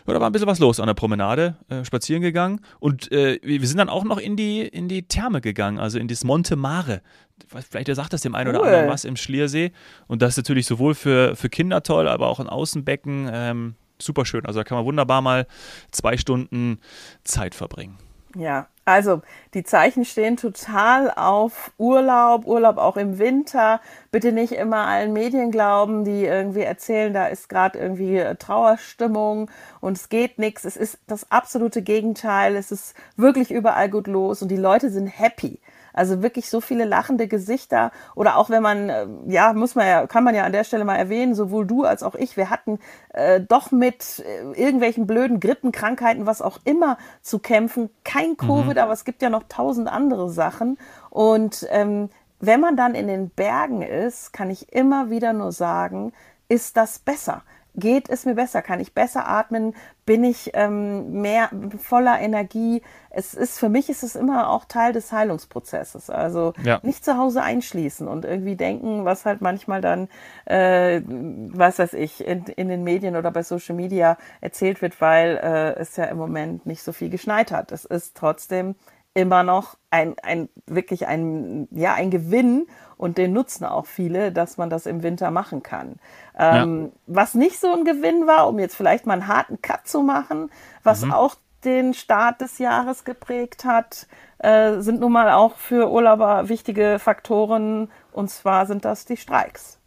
ja, 0.06 0.14
da 0.14 0.22
war 0.22 0.30
ein 0.30 0.32
bisschen 0.32 0.48
was 0.48 0.60
los 0.60 0.80
an 0.80 0.88
der 0.88 0.94
Promenade, 0.94 1.58
äh, 1.70 1.84
spazieren 1.84 2.22
gegangen. 2.22 2.62
Und 2.80 3.12
äh, 3.12 3.40
wir 3.44 3.68
sind 3.68 3.78
dann 3.78 3.90
auch 3.90 4.06
noch 4.06 4.20
in 4.20 4.38
die, 4.38 4.62
in 4.62 4.88
die 4.88 5.04
Therme 5.04 5.42
gegangen, 5.42 5.80
also 5.80 6.00
in 6.00 6.08
das 6.08 6.24
Monte 6.24 6.56
Mare. 6.56 7.02
Vielleicht 7.48 7.94
sagt 7.94 8.14
das 8.14 8.22
dem 8.22 8.36
einen 8.36 8.50
cool. 8.50 8.62
oder 8.62 8.68
anderen 8.68 8.90
was 8.90 9.06
im 9.06 9.16
Schliersee. 9.16 9.72
Und 10.08 10.22
das 10.22 10.32
ist 10.32 10.38
natürlich 10.38 10.66
sowohl 10.66 10.96
für, 10.96 11.36
für 11.36 11.50
Kinder 11.50 11.84
toll, 11.84 12.08
aber 12.08 12.28
auch 12.28 12.40
ein 12.40 12.48
Außenbecken. 12.48 13.30
Ähm, 13.32 13.76
super 14.02 14.26
schön. 14.26 14.46
Also 14.46 14.62
da 14.62 14.64
kann 14.64 14.78
man 14.78 14.86
wunderbar 14.86 15.22
mal 15.22 15.46
zwei 15.92 16.18
Stunden 16.18 16.80
Zeit 17.24 17.54
verbringen. 17.54 17.98
Ja, 18.38 18.68
also 18.86 19.22
die 19.56 19.64
Zeichen 19.64 20.06
stehen 20.06 20.38
total 20.38 21.12
auf 21.12 21.72
Urlaub, 21.80 22.46
Urlaub 22.46 22.78
auch 22.78 22.96
im 22.96 23.18
Winter. 23.18 23.82
Bitte 24.12 24.32
nicht 24.32 24.52
immer 24.52 24.86
allen 24.86 25.12
Medien 25.12 25.50
glauben, 25.50 26.06
die 26.06 26.24
irgendwie 26.24 26.62
erzählen, 26.62 27.14
da 27.14 27.26
ist 27.26 27.50
gerade 27.50 27.80
irgendwie 27.80 28.24
Trauerstimmung 28.38 29.50
und 29.82 29.98
es 29.98 30.10
geht 30.10 30.38
nichts. 30.38 30.66
Es 30.66 30.78
ist 30.78 31.00
das 31.08 31.32
absolute 31.32 31.82
Gegenteil. 31.82 32.56
Es 32.56 32.72
ist 32.72 32.96
wirklich 33.16 33.50
überall 33.52 33.90
gut 33.90 34.06
los 34.06 34.44
und 34.44 34.50
die 34.50 34.56
Leute 34.56 34.92
sind 34.92 35.08
happy. 35.08 35.60
Also 35.98 36.22
wirklich 36.22 36.50
so 36.50 36.62
viele 36.62 36.86
lachende 36.86 37.28
Gesichter 37.28 37.92
oder 38.16 38.38
auch 38.38 38.50
wenn 38.50 38.62
man, 38.62 38.90
äh, 38.90 39.08
ja, 39.28 39.54
muss 39.54 39.76
man 39.76 39.88
ja, 39.88 40.08
kann 40.08 40.24
man 40.24 40.36
ja 40.36 40.44
an 40.44 40.52
der 40.52 40.64
Stelle 40.64 40.86
mal 40.86 40.96
erwähnen, 40.96 41.34
sowohl 41.34 41.66
du 41.66 41.84
als 41.84 42.04
auch 42.04 42.16
ich, 42.16 42.38
wir 42.38 42.50
hatten 42.50 42.80
äh, 43.14 43.42
doch 43.42 43.72
mit 43.72 44.24
äh, 44.26 44.60
irgendwelchen 44.60 45.08
blöden 45.08 45.40
Grippenkrankheiten, 45.40 46.26
was 46.26 46.42
auch 46.42 46.60
immer 46.66 46.98
zu 47.22 47.40
kämpfen. 47.40 47.90
Kein 48.04 48.32
mhm. 48.32 48.38
Covid, 48.38 48.78
aber 48.78 48.94
es 48.94 49.06
gibt 49.06 49.22
ja 49.22 49.30
noch 49.30 49.44
tausend 49.50 49.88
andere 49.88 50.30
Sachen. 50.30 50.78
Und 51.10 51.66
ähm, 51.72 52.10
wenn 52.40 52.60
man 52.60 52.78
dann 52.78 52.94
in 52.94 53.08
den 53.08 53.30
Bergen 53.30 53.82
ist, 53.82 54.32
kann 54.32 54.52
ich 54.52 54.72
immer 54.72 55.10
wieder 55.10 55.34
nur 55.34 55.52
sagen, 55.52 56.14
ist 56.48 56.78
das 56.78 57.00
besser 57.00 57.42
geht 57.78 58.10
es 58.10 58.26
mir 58.26 58.36
besser? 58.36 58.62
Kann 58.62 58.80
ich 58.80 58.94
besser 58.94 59.28
atmen? 59.28 59.74
Bin 60.08 60.24
ich 60.24 60.52
ähm, 60.54 61.22
mehr 61.22 61.50
voller 61.78 62.18
Energie? 62.22 62.82
Es 63.10 63.34
ist 63.34 63.60
für 63.60 63.68
mich 63.68 63.90
ist 63.90 64.04
es 64.04 64.16
immer 64.16 64.50
auch 64.50 64.64
Teil 64.64 64.94
des 64.94 65.12
Heilungsprozesses. 65.12 66.10
Also 66.10 66.54
ja. 66.64 66.80
nicht 66.82 67.04
zu 67.04 67.18
Hause 67.18 67.44
einschließen 67.44 68.08
und 68.08 68.24
irgendwie 68.24 68.56
denken, 68.56 69.04
was 69.04 69.26
halt 69.26 69.42
manchmal 69.42 69.82
dann, 69.82 70.08
äh, 70.46 71.02
was 71.06 71.78
weiß 71.78 71.94
ich, 71.96 72.26
in, 72.26 72.46
in 72.46 72.70
den 72.70 72.86
Medien 72.86 73.18
oder 73.18 73.32
bei 73.32 73.44
Social 73.44 73.76
Media 73.76 74.18
erzählt 74.40 74.82
wird, 74.82 75.02
weil 75.02 75.36
äh, 75.44 75.80
es 75.80 75.98
ja 75.98 76.06
im 76.06 76.18
Moment 76.18 76.66
nicht 76.66 76.84
so 76.84 76.94
viel 76.94 77.10
geschneit 77.10 77.52
hat. 77.52 77.74
Es 77.74 77.84
ist 77.84 78.16
trotzdem 78.16 78.76
immer 79.14 79.44
noch 79.44 79.78
ein, 79.90 80.16
ein 80.24 80.48
wirklich 80.68 81.06
ein, 81.08 81.68
ja, 81.72 81.96
ein 81.96 82.12
Gewinn 82.12 82.68
und 82.98 83.18
den 83.18 83.34
nutzen 83.34 83.66
auch 83.66 83.86
viele, 83.86 84.32
dass 84.32 84.58
man 84.58 84.70
das 84.70 84.86
im 84.86 85.04
Winter 85.04 85.32
machen 85.32 85.64
kann. 85.64 85.96
Ähm, 86.38 86.86
ja. 86.86 87.00
Was 87.08 87.36
nicht 87.36 87.60
so 87.60 87.72
ein 87.74 87.86
Gewinn 87.86 88.28
war, 88.28 88.48
um 88.48 88.60
jetzt 88.60 88.76
vielleicht 88.76 89.06
mal 89.06 89.14
einen 89.14 89.28
harten 89.28 89.62
Cut 89.62 89.88
zu 89.88 90.02
machen, 90.02 90.50
was 90.84 91.06
mhm. 91.06 91.14
auch 91.14 91.36
den 91.64 91.94
Start 91.94 92.42
des 92.42 92.60
Jahres 92.60 93.04
geprägt 93.04 93.66
hat, 93.66 94.08
äh, 94.40 94.80
sind 94.80 95.00
nun 95.00 95.12
mal 95.12 95.32
auch 95.32 95.56
für 95.58 95.92
Urlauber 95.92 96.50
wichtige 96.50 97.00
Faktoren 97.00 97.90
und 98.12 98.30
zwar 98.30 98.66
sind 98.66 98.86
das 98.86 99.06
die 99.06 99.18
Streiks. 99.18 99.80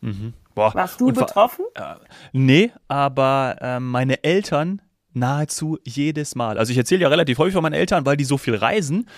Mhm. 0.00 0.34
Warst 0.54 1.00
du 1.00 1.12
betroffen? 1.12 1.64
Äh, 1.74 1.96
nee, 2.32 2.72
aber 2.86 3.56
äh, 3.60 3.80
meine 3.80 4.22
Eltern 4.22 4.80
nahezu 5.14 5.78
jedes 5.84 6.34
Mal. 6.34 6.58
Also 6.58 6.72
ich 6.72 6.78
erzähle 6.78 7.02
ja 7.02 7.08
relativ 7.08 7.38
häufig 7.38 7.54
von 7.54 7.62
meinen 7.62 7.74
Eltern, 7.74 8.04
weil 8.04 8.16
die 8.16 8.24
so 8.24 8.36
viel 8.36 8.54
reisen. 8.54 9.08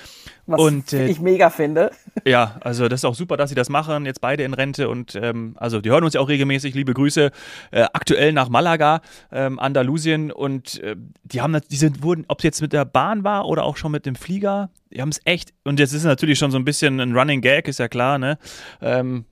Was 0.46 0.60
und, 0.60 0.92
äh, 0.92 1.08
ich 1.08 1.20
mega 1.20 1.50
finde. 1.50 1.90
Ja, 2.24 2.56
also 2.60 2.88
das 2.88 3.00
ist 3.00 3.04
auch 3.04 3.14
super, 3.14 3.36
dass 3.36 3.50
sie 3.50 3.56
das 3.56 3.68
machen, 3.68 4.06
jetzt 4.06 4.20
beide 4.20 4.44
in 4.44 4.54
Rente 4.54 4.88
und 4.88 5.16
ähm, 5.16 5.54
also 5.56 5.80
die 5.80 5.90
hören 5.90 6.04
uns 6.04 6.14
ja 6.14 6.20
auch 6.20 6.28
regelmäßig, 6.28 6.74
liebe 6.74 6.94
Grüße, 6.94 7.30
äh, 7.72 7.82
aktuell 7.92 8.32
nach 8.32 8.48
Malaga, 8.48 9.00
ähm, 9.32 9.58
Andalusien 9.58 10.30
und 10.30 10.80
äh, 10.82 10.96
die 11.24 11.40
haben, 11.40 11.58
die 11.70 11.76
sind, 11.76 12.02
wurden, 12.02 12.24
ob 12.28 12.38
es 12.38 12.44
jetzt 12.44 12.62
mit 12.62 12.72
der 12.72 12.84
Bahn 12.84 13.24
war 13.24 13.46
oder 13.46 13.64
auch 13.64 13.76
schon 13.76 13.92
mit 13.92 14.06
dem 14.06 14.14
Flieger, 14.14 14.70
die 14.92 15.02
haben 15.02 15.08
es 15.08 15.20
echt, 15.24 15.52
und 15.64 15.80
jetzt 15.80 15.92
ist 15.92 16.00
es 16.00 16.04
natürlich 16.04 16.38
schon 16.38 16.50
so 16.50 16.58
ein 16.58 16.64
bisschen 16.64 17.00
ein 17.00 17.16
Running 17.16 17.40
Gag, 17.40 17.66
ist 17.68 17.78
ja 17.78 17.88
klar, 17.88 18.18
ne, 18.18 18.38
ähm, 18.80 19.24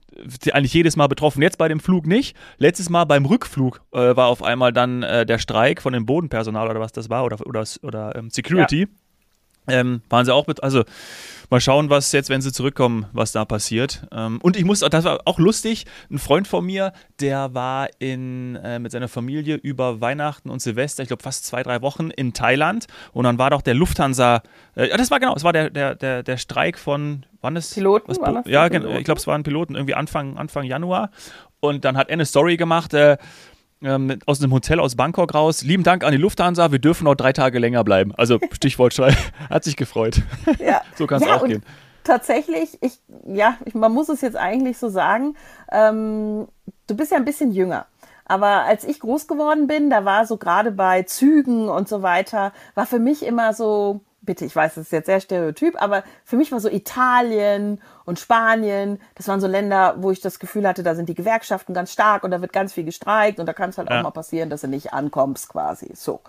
eigentlich 0.51 0.73
jedes 0.73 0.95
Mal 0.95 1.07
betroffen. 1.07 1.41
Jetzt 1.41 1.57
bei 1.57 1.67
dem 1.67 1.79
Flug 1.79 2.07
nicht. 2.07 2.37
Letztes 2.57 2.89
Mal 2.89 3.05
beim 3.05 3.25
Rückflug 3.25 3.81
äh, 3.91 4.15
war 4.15 4.27
auf 4.27 4.43
einmal 4.43 4.71
dann 4.71 5.03
äh, 5.03 5.25
der 5.25 5.39
Streik 5.39 5.81
von 5.81 5.93
dem 5.93 6.05
Bodenpersonal 6.05 6.69
oder 6.69 6.79
was 6.79 6.93
das 6.93 7.09
war 7.09 7.25
oder, 7.25 7.45
oder, 7.45 7.63
oder 7.81 8.15
ähm, 8.15 8.29
Security. 8.29 8.81
Ja. 8.81 8.87
Ähm, 9.67 10.01
waren 10.09 10.25
sie 10.25 10.33
auch 10.33 10.47
mit, 10.47 10.61
also 10.63 10.83
mal 11.49 11.59
schauen, 11.59 11.89
was 11.89 12.11
jetzt, 12.11 12.29
wenn 12.29 12.41
sie 12.41 12.51
zurückkommen, 12.51 13.05
was 13.13 13.31
da 13.31 13.45
passiert. 13.45 14.07
Ähm, 14.11 14.39
und 14.41 14.57
ich 14.57 14.65
muss, 14.65 14.79
das 14.79 15.03
war 15.03 15.21
auch 15.25 15.39
lustig, 15.39 15.85
ein 16.09 16.19
Freund 16.19 16.47
von 16.47 16.65
mir, 16.65 16.93
der 17.19 17.53
war 17.53 17.89
in, 17.99 18.55
äh, 18.57 18.79
mit 18.79 18.91
seiner 18.91 19.07
Familie 19.07 19.55
über 19.55 20.01
Weihnachten 20.01 20.49
und 20.49 20.61
Silvester, 20.61 21.03
ich 21.03 21.07
glaube 21.09 21.23
fast 21.23 21.45
zwei, 21.45 21.63
drei 21.63 21.81
Wochen 21.81 22.09
in 22.09 22.33
Thailand 22.33 22.87
und 23.13 23.23
dann 23.23 23.37
war 23.37 23.49
doch 23.49 23.61
der 23.61 23.73
Lufthansa, 23.73 24.41
äh, 24.75 24.89
ja 24.89 24.97
das 24.97 25.11
war 25.11 25.19
genau, 25.19 25.35
es 25.35 25.43
war 25.43 25.53
der, 25.53 25.69
der, 25.69 25.95
der, 25.95 26.23
der 26.23 26.37
Streik 26.37 26.77
von, 26.77 27.25
wann 27.41 27.55
ist 27.55 27.73
Piloten? 27.73 28.09
Was, 28.09 28.19
war 28.19 28.47
ja, 28.47 28.67
Piloten? 28.69 28.97
ich 28.97 29.05
glaube 29.05 29.19
es 29.19 29.27
waren 29.27 29.43
Piloten, 29.43 29.75
irgendwie 29.75 29.95
Anfang, 29.95 30.37
Anfang 30.37 30.65
Januar 30.65 31.11
und 31.59 31.85
dann 31.85 31.97
hat 31.97 32.09
er 32.09 32.13
eine 32.13 32.25
Story 32.25 32.57
gemacht, 32.57 32.93
äh, 32.93 33.17
ähm, 33.85 34.19
aus 34.25 34.41
einem 34.41 34.53
Hotel 34.53 34.79
aus 34.79 34.95
Bangkok 34.95 35.33
raus. 35.33 35.63
Lieben 35.63 35.83
Dank 35.83 36.03
an 36.03 36.11
die 36.11 36.17
Lufthansa, 36.17 36.71
wir 36.71 36.79
dürfen 36.79 37.05
noch 37.05 37.15
drei 37.15 37.33
Tage 37.33 37.59
länger 37.59 37.83
bleiben. 37.83 38.13
Also 38.15 38.39
Stichwort 38.51 38.93
Schrei, 38.93 39.15
hat 39.49 39.63
sich 39.63 39.75
gefreut. 39.75 40.21
Ja. 40.59 40.81
so 40.95 41.07
kann 41.07 41.21
es 41.21 41.27
ja, 41.27 41.35
auch 41.35 41.45
gehen. 41.45 41.63
Tatsächlich, 42.03 42.77
ich, 42.81 42.99
ja, 43.25 43.57
ich, 43.65 43.73
man 43.73 43.91
muss 43.91 44.09
es 44.09 44.21
jetzt 44.21 44.37
eigentlich 44.37 44.77
so 44.77 44.89
sagen, 44.89 45.35
ähm, 45.71 46.47
du 46.87 46.95
bist 46.95 47.11
ja 47.11 47.17
ein 47.17 47.25
bisschen 47.25 47.51
jünger. 47.51 47.87
Aber 48.25 48.63
als 48.63 48.83
ich 48.83 48.99
groß 48.99 49.27
geworden 49.27 49.67
bin, 49.67 49.89
da 49.89 50.03
war 50.03 50.25
so 50.25 50.37
gerade 50.37 50.71
bei 50.71 51.03
Zügen 51.03 51.69
und 51.69 51.87
so 51.87 52.01
weiter, 52.01 52.53
war 52.73 52.87
für 52.87 52.99
mich 52.99 53.25
immer 53.25 53.53
so, 53.53 54.01
bitte, 54.25 54.45
ich 54.45 54.55
weiß, 54.55 54.75
das 54.75 54.85
ist 54.85 54.91
jetzt 54.91 55.05
sehr 55.05 55.19
stereotyp, 55.19 55.81
aber 55.81 56.03
für 56.23 56.35
mich 56.35 56.51
war 56.51 56.59
so 56.59 56.69
Italien 56.69 57.81
und 58.05 58.19
Spanien, 58.19 58.99
das 59.15 59.27
waren 59.27 59.41
so 59.41 59.47
Länder, 59.47 59.95
wo 59.97 60.11
ich 60.11 60.21
das 60.21 60.39
Gefühl 60.39 60.67
hatte, 60.67 60.83
da 60.83 60.95
sind 60.95 61.09
die 61.09 61.15
Gewerkschaften 61.15 61.73
ganz 61.73 61.91
stark 61.91 62.23
und 62.23 62.31
da 62.31 62.41
wird 62.41 62.53
ganz 62.53 62.73
viel 62.73 62.83
gestreikt 62.83 63.39
und 63.39 63.45
da 63.45 63.53
kann 63.53 63.69
es 63.69 63.77
halt 63.77 63.89
ja. 63.89 63.99
auch 63.99 64.03
mal 64.03 64.11
passieren, 64.11 64.49
dass 64.49 64.61
du 64.61 64.67
nicht 64.67 64.93
ankommst 64.93 65.49
quasi. 65.49 65.91
So. 65.95 66.21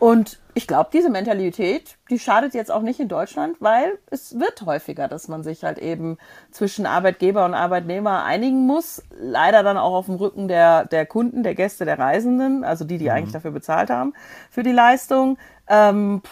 Und 0.00 0.38
ich 0.54 0.66
glaube, 0.66 0.88
diese 0.92 1.10
Mentalität, 1.10 1.98
die 2.08 2.18
schadet 2.18 2.54
jetzt 2.54 2.72
auch 2.72 2.80
nicht 2.80 3.00
in 3.00 3.08
Deutschland, 3.08 3.56
weil 3.60 3.98
es 4.10 4.38
wird 4.40 4.62
häufiger, 4.62 5.08
dass 5.08 5.28
man 5.28 5.42
sich 5.42 5.62
halt 5.62 5.78
eben 5.78 6.16
zwischen 6.50 6.86
Arbeitgeber 6.86 7.44
und 7.44 7.52
Arbeitnehmer 7.52 8.24
einigen 8.24 8.66
muss. 8.66 9.02
Leider 9.20 9.62
dann 9.62 9.76
auch 9.76 9.92
auf 9.92 10.06
dem 10.06 10.14
Rücken 10.14 10.48
der, 10.48 10.86
der 10.86 11.04
Kunden, 11.04 11.42
der 11.42 11.54
Gäste, 11.54 11.84
der 11.84 11.98
Reisenden, 11.98 12.64
also 12.64 12.86
die, 12.86 12.96
die 12.96 13.04
mhm. 13.04 13.10
eigentlich 13.10 13.32
dafür 13.32 13.50
bezahlt 13.50 13.90
haben, 13.90 14.14
für 14.50 14.62
die 14.62 14.72
Leistung. 14.72 15.36
Ähm, 15.68 16.22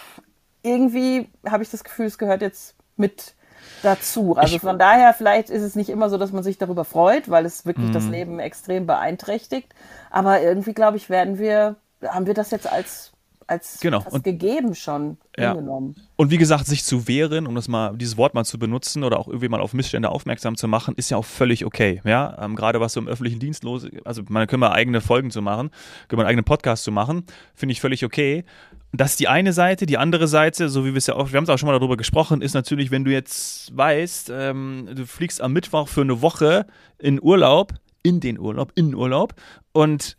irgendwie 0.62 1.28
habe 1.46 1.62
ich 1.62 1.70
das 1.70 1.84
Gefühl, 1.84 2.06
es 2.06 2.18
gehört 2.18 2.42
jetzt 2.42 2.74
mit 2.96 3.34
dazu. 3.82 4.36
Also 4.36 4.56
ich, 4.56 4.60
von 4.60 4.78
daher, 4.78 5.14
vielleicht 5.14 5.50
ist 5.50 5.62
es 5.62 5.76
nicht 5.76 5.88
immer 5.88 6.08
so, 6.10 6.18
dass 6.18 6.32
man 6.32 6.42
sich 6.42 6.58
darüber 6.58 6.84
freut, 6.84 7.30
weil 7.30 7.46
es 7.46 7.66
wirklich 7.66 7.90
das 7.92 8.04
mhm. 8.04 8.12
Leben 8.12 8.38
extrem 8.38 8.86
beeinträchtigt. 8.86 9.74
Aber 10.10 10.40
irgendwie, 10.40 10.74
glaube 10.74 10.96
ich, 10.96 11.10
werden 11.10 11.38
wir, 11.38 11.76
haben 12.04 12.26
wir 12.26 12.34
das 12.34 12.50
jetzt 12.50 12.70
als 12.70 13.12
als, 13.48 13.80
genau. 13.80 14.00
als 14.00 14.22
gegeben 14.22 14.74
schon 14.74 15.16
ja. 15.36 15.52
hingenommen. 15.52 15.96
Und 16.16 16.30
wie 16.30 16.36
gesagt, 16.36 16.66
sich 16.66 16.84
zu 16.84 17.08
wehren, 17.08 17.46
um 17.46 17.54
das 17.54 17.66
mal, 17.66 17.96
dieses 17.96 18.16
Wort 18.16 18.34
mal 18.34 18.44
zu 18.44 18.58
benutzen 18.58 19.04
oder 19.04 19.18
auch 19.18 19.26
irgendwie 19.26 19.48
mal 19.48 19.60
auf 19.60 19.72
Missstände 19.72 20.10
aufmerksam 20.10 20.56
zu 20.56 20.68
machen, 20.68 20.94
ist 20.96 21.10
ja 21.10 21.16
auch 21.16 21.24
völlig 21.24 21.64
okay. 21.64 22.00
Ja, 22.04 22.36
ähm, 22.40 22.54
gerade 22.54 22.80
was 22.80 22.92
so 22.92 23.00
im 23.00 23.08
öffentlichen 23.08 23.40
Dienst 23.40 23.64
los, 23.64 23.84
ist, 23.84 24.06
also 24.06 24.22
man 24.28 24.46
können 24.46 24.60
wir 24.60 24.72
eigene 24.72 25.00
Folgen 25.00 25.30
zu 25.30 25.40
machen, 25.40 25.70
können 26.08 26.18
wir 26.18 26.24
einen 26.24 26.28
eigenen 26.28 26.44
Podcast 26.44 26.84
zu 26.84 26.92
machen, 26.92 27.24
finde 27.54 27.72
ich 27.72 27.80
völlig 27.80 28.04
okay. 28.04 28.44
Das 28.92 29.10
ist 29.10 29.20
die 29.20 29.28
eine 29.28 29.52
Seite. 29.52 29.84
Die 29.84 29.98
andere 29.98 30.28
Seite, 30.28 30.68
so 30.68 30.84
wie 30.84 30.92
wir 30.92 30.98
es 30.98 31.06
ja 31.06 31.14
auch, 31.14 31.32
wir 31.32 31.36
haben 31.36 31.44
es 31.44 31.50
auch 31.50 31.58
schon 31.58 31.66
mal 31.66 31.78
darüber 31.78 31.96
gesprochen, 31.96 32.42
ist 32.42 32.54
natürlich, 32.54 32.90
wenn 32.90 33.04
du 33.04 33.10
jetzt 33.10 33.76
weißt, 33.76 34.30
ähm, 34.32 34.88
du 34.94 35.06
fliegst 35.06 35.40
am 35.40 35.52
Mittwoch 35.52 35.88
für 35.88 36.02
eine 36.02 36.22
Woche 36.22 36.66
in 36.98 37.22
Urlaub, 37.22 37.74
in 38.02 38.20
den 38.20 38.38
Urlaub, 38.38 38.72
in 38.74 38.88
den 38.88 38.94
Urlaub 38.94 39.34
und 39.72 40.16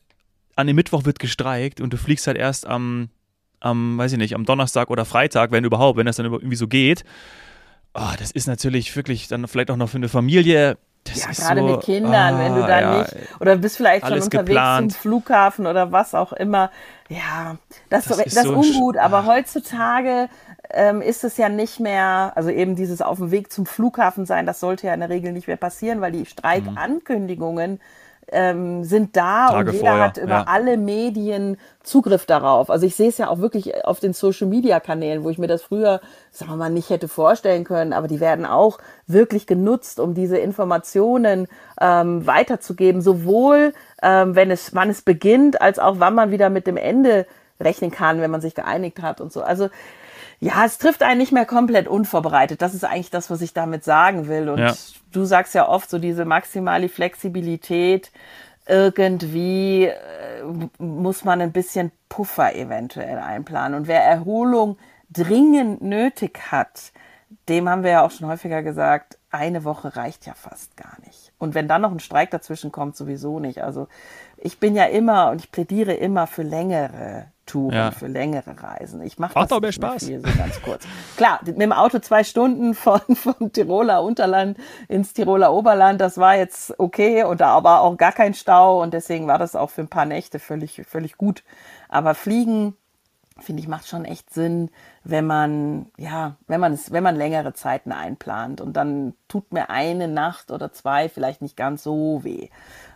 an 0.56 0.68
dem 0.68 0.76
Mittwoch 0.76 1.06
wird 1.06 1.20
gestreikt 1.20 1.80
und 1.80 1.94
du 1.94 1.98
fliegst 1.98 2.28
halt 2.28 2.38
erst 2.38 2.68
am, 2.68 3.10
am, 3.60 3.98
weiß 3.98 4.14
ich 4.14 4.18
nicht, 4.18 4.36
am 4.36 4.46
Donnerstag 4.46 4.90
oder 4.90 5.06
Freitag, 5.06 5.52
wenn 5.52 5.64
überhaupt, 5.64 5.98
wenn 5.98 6.06
das 6.06 6.18
dann 6.18 6.26
irgendwie 6.26 6.56
so 6.56 6.68
geht. 6.68 7.04
Oh, 7.94 8.14
das 8.18 8.32
ist 8.32 8.48
natürlich 8.48 8.96
wirklich 8.96 9.28
dann 9.28 9.48
vielleicht 9.48 9.72
auch 9.72 9.78
noch 9.78 9.90
für 9.90 9.98
eine 9.98 10.10
Familie 10.10 10.78
das 11.06 11.22
ja, 11.22 11.32
gerade 11.32 11.62
so, 11.62 11.68
mit 11.68 11.82
Kindern, 11.82 12.36
ah, 12.36 12.40
wenn 12.40 12.56
du 12.56 12.64
ah, 12.64 12.68
da 12.68 12.82
ja, 12.82 12.98
nicht, 13.00 13.16
oder 13.40 13.56
bist 13.56 13.78
vielleicht 13.78 14.06
schon 14.06 14.14
unterwegs 14.14 14.46
geplant. 14.46 14.92
zum 14.92 15.02
Flughafen 15.02 15.66
oder 15.66 15.92
was 15.92 16.14
auch 16.14 16.34
immer. 16.34 16.72
Ja, 17.08 17.58
das, 17.90 18.06
das, 18.06 18.20
ist, 18.20 18.38
das 18.38 18.44
so 18.44 18.54
ungut, 18.54 18.98
aber 18.98 19.26
heutzutage 19.26 20.30
ähm, 20.70 21.02
ist 21.02 21.24
es 21.24 21.38
ja 21.38 21.50
nicht 21.50 21.80
mehr, 21.80 22.34
also 22.36 22.50
eben 22.50 22.76
dieses 22.76 23.02
auf 23.02 23.18
dem 23.18 23.32
Weg 23.32 23.52
zum 23.52 23.66
Flughafen 23.66 24.26
sein, 24.26 24.46
das 24.46 24.60
sollte 24.60 24.88
ja 24.88 24.94
in 24.94 25.00
der 25.00 25.10
Regel 25.10 25.32
nicht 25.32 25.48
mehr 25.48 25.58
passieren, 25.58 26.02
weil 26.02 26.12
die 26.12 26.26
Streikankündigungen 26.26 27.72
mhm 27.74 27.80
ähm, 28.32 28.84
sind 28.84 29.16
da 29.16 29.48
Tage 29.48 29.70
und 29.70 29.76
jeder 29.76 29.88
vorher, 29.88 30.06
hat 30.06 30.18
über 30.18 30.30
ja. 30.30 30.44
alle 30.48 30.78
Medien 30.78 31.58
Zugriff 31.84 32.26
darauf. 32.26 32.70
Also 32.70 32.86
ich 32.86 32.96
sehe 32.96 33.10
es 33.10 33.18
ja 33.18 33.30
auch 33.30 33.40
wirklich 33.40 33.86
auf 33.86 34.00
den 34.00 34.14
Social 34.14 34.48
Media 34.48 34.80
Kanälen, 34.80 35.24
wo 35.24 35.30
ich 35.30 35.38
mir 35.38 35.48
das 35.48 35.64
früher, 35.64 36.02
sagen 36.32 36.52
wir 36.52 36.58
mal, 36.58 36.70
nicht 36.70 36.90
hätte 36.90 37.08
vorstellen 37.08 37.64
können, 37.64 37.94
aber 37.94 38.08
die 38.08 38.20
werden 38.20 38.46
auch 38.46 38.80
wirklich 39.08 39.48
genutzt, 39.48 40.00
um 40.00 40.14
diese 40.14 40.38
Informationen 40.38 41.48
ähm, 41.82 42.26
weiterzugeben, 42.28 43.02
sowohl 43.02 43.74
ähm, 44.02 44.36
wenn 44.36 44.52
es, 44.52 44.76
wann 44.76 44.90
es 44.90 45.02
beginnt, 45.02 45.62
als 45.62 45.80
auch 45.80 45.96
wann 46.00 46.16
man 46.16 46.32
wieder 46.32 46.50
mit 46.50 46.68
dem 46.68 46.78
Ende 46.78 47.26
rechnen 47.60 47.92
kann, 47.92 48.22
wenn 48.22 48.32
man 48.32 48.42
sich 48.42 48.56
geeinigt 48.56 49.02
hat 49.02 49.22
und 49.22 49.34
so. 49.34 49.42
Also 49.42 49.70
ja, 50.40 50.64
es 50.66 50.78
trifft 50.78 51.04
einen 51.04 51.20
nicht 51.20 51.34
mehr 51.34 51.46
komplett 51.46 51.88
unvorbereitet. 51.88 52.62
Das 52.62 52.74
ist 52.74 52.86
eigentlich 52.86 53.10
das, 53.10 53.30
was 53.30 53.42
ich 53.42 53.54
damit 53.54 53.84
sagen 53.84 54.28
will. 54.28 54.48
Und 54.48 54.60
ja. 54.60 54.74
Du 55.12 55.26
sagst 55.26 55.54
ja 55.56 55.68
oft 55.68 55.90
so 55.90 56.00
diese 56.00 56.26
maximale 56.26 56.90
Flexibilität. 56.90 58.12
Irgendwie 58.68 59.86
äh, 59.86 60.44
muss 60.78 61.24
man 61.24 61.42
ein 61.42 61.52
bisschen 61.52 61.92
Puffer 62.08 62.56
eventuell 62.56 63.18
einplanen. 63.18 63.80
Und 63.80 63.88
wer 63.88 64.04
Erholung 64.04 64.78
dringend 65.10 65.82
nötig 65.82 66.52
hat, 66.52 66.92
dem 67.48 67.68
haben 67.68 67.84
wir 67.84 67.92
ja 67.92 68.06
auch 68.06 68.12
schon 68.12 68.28
häufiger 68.28 68.62
gesagt, 68.62 69.18
eine 69.32 69.64
Woche 69.64 69.96
reicht 69.96 70.26
ja 70.26 70.34
fast 70.34 70.76
gar 70.78 70.98
nicht. 71.06 71.32
Und 71.38 71.56
wenn 71.56 71.68
dann 71.68 71.82
noch 71.82 71.92
ein 71.92 72.00
Streik 72.00 72.32
dazwischen 72.32 72.72
kommt, 72.72 72.96
sowieso 72.96 73.40
nicht. 73.40 73.64
Also 73.64 73.88
ich 74.38 74.60
bin 74.60 74.76
ja 74.76 74.86
immer 74.86 75.30
und 75.30 75.42
ich 75.42 75.52
plädiere 75.52 75.94
immer 75.94 76.28
für 76.28 76.44
längere 76.44 77.28
Touren, 77.50 77.76
ja. 77.76 77.92
für 77.92 78.08
längere 78.08 78.56
Reisen. 78.62 79.02
Ich 79.02 79.18
mache 79.18 79.34
das 79.34 79.52
auch 79.52 79.60
mehr 79.60 79.72
Spaß. 79.72 80.06
Viel, 80.06 80.22
so 80.22 80.38
ganz 80.38 80.62
kurz. 80.62 80.86
Klar, 81.18 81.40
mit 81.44 81.60
dem 81.60 81.74
Auto 81.74 82.00
zwei 82.00 82.24
Stunden 82.24 82.74
von, 82.76 83.02
vom 83.16 83.52
Tiroler 83.52 84.04
Unterland 84.04 84.58
ins 84.88 85.14
Tiroler 85.14 85.52
Oberland, 85.52 86.00
das 86.00 86.18
war 86.18 86.36
jetzt 86.36 86.80
okay 86.80 87.24
und 87.24 87.42
da 87.42 87.64
war 87.64 87.82
auch 87.82 87.98
gar 87.98 88.12
kein 88.12 88.34
Stau 88.34 88.82
und 88.82 88.94
deswegen 88.94 89.28
war 89.28 89.40
das 89.40 89.56
auch 89.56 89.72
für 89.72 89.82
ein 89.82 89.88
paar 89.88 90.06
Nächte 90.06 90.40
völlig, 90.40 90.82
völlig 90.88 91.18
gut. 91.18 91.44
Aber 91.88 92.14
Fliegen, 92.14 92.76
finde 93.42 93.62
ich, 93.62 93.68
macht 93.68 93.88
schon 93.88 94.06
echt 94.06 94.32
Sinn, 94.32 94.70
wenn 95.04 95.26
man, 95.26 95.88
ja, 95.98 96.36
wenn 96.48 96.60
man 96.60 96.74
es, 96.74 96.92
wenn 96.92 97.04
man 97.04 97.16
längere 97.16 97.54
Zeiten 97.54 97.92
einplant 97.92 98.62
und 98.62 98.74
dann 98.74 99.14
tut 99.28 99.52
mir 99.54 99.70
eine 99.70 100.08
Nacht 100.08 100.52
oder 100.52 100.72
zwei 100.72 101.10
vielleicht 101.10 101.42
nicht 101.42 101.58
ganz 101.58 101.84
so 101.84 102.24
weh. 102.24 102.50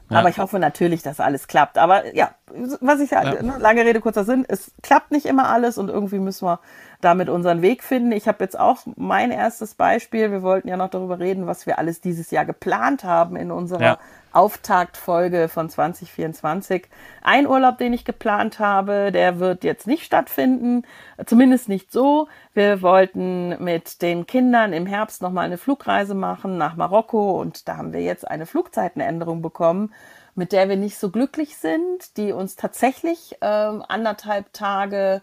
Ja. 0.09 0.19
Aber 0.19 0.29
ich 0.29 0.37
hoffe 0.37 0.59
natürlich, 0.59 1.01
dass 1.01 1.19
alles 1.19 1.47
klappt. 1.47 1.77
Aber 1.77 2.13
ja, 2.15 2.35
was 2.81 2.99
ich 2.99 3.11
ja, 3.11 3.41
ne, 3.41 3.55
lange 3.59 3.85
Rede, 3.85 4.01
kurzer 4.01 4.23
Sinn, 4.23 4.45
es 4.47 4.71
klappt 4.81 5.11
nicht 5.11 5.25
immer 5.25 5.49
alles 5.49 5.77
und 5.77 5.89
irgendwie 5.89 6.19
müssen 6.19 6.47
wir 6.47 6.59
damit 7.03 7.29
unseren 7.29 7.61
Weg 7.61 7.83
finden. 7.83 8.11
Ich 8.11 8.27
habe 8.27 8.43
jetzt 8.43 8.59
auch 8.59 8.79
mein 8.95 9.31
erstes 9.31 9.75
Beispiel. 9.75 10.31
Wir 10.31 10.41
wollten 10.41 10.67
ja 10.67 10.77
noch 10.77 10.89
darüber 10.89 11.19
reden, 11.19 11.47
was 11.47 11.65
wir 11.65 11.77
alles 11.77 12.01
dieses 12.01 12.31
Jahr 12.31 12.45
geplant 12.45 13.03
haben 13.03 13.35
in 13.35 13.51
unserer 13.51 13.81
ja. 13.81 13.97
Auftaktfolge 14.31 15.47
von 15.47 15.69
2024. 15.69 16.87
Ein 17.21 17.47
Urlaub, 17.47 17.77
den 17.77 17.93
ich 17.93 18.03
geplant 18.03 18.59
habe, 18.59 19.11
der 19.11 19.39
wird 19.39 19.63
jetzt 19.63 19.85
nicht 19.85 20.03
stattfinden, 20.03 20.83
zumindest 21.25 21.69
nicht 21.69 21.91
so. 21.91 22.27
Wir 22.53 22.81
wollten 22.81 23.63
mit 23.63 24.01
den 24.01 24.25
Kindern 24.25 24.73
im 24.73 24.85
Herbst 24.85 25.21
nochmal 25.21 25.45
eine 25.45 25.57
Flugreise 25.57 26.15
machen 26.15 26.57
nach 26.57 26.75
Marokko 26.75 27.39
und 27.39 27.67
da 27.67 27.77
haben 27.77 27.93
wir 27.93 28.01
jetzt 28.01 28.27
eine 28.27 28.45
Flugzeitenänderung 28.45 29.41
bekommen, 29.41 29.93
mit 30.35 30.51
der 30.51 30.67
wir 30.67 30.77
nicht 30.77 30.97
so 30.97 31.11
glücklich 31.11 31.57
sind, 31.57 32.17
die 32.17 32.31
uns 32.31 32.55
tatsächlich 32.55 33.37
ähm, 33.41 33.83
anderthalb 33.87 34.51
Tage 34.53 35.21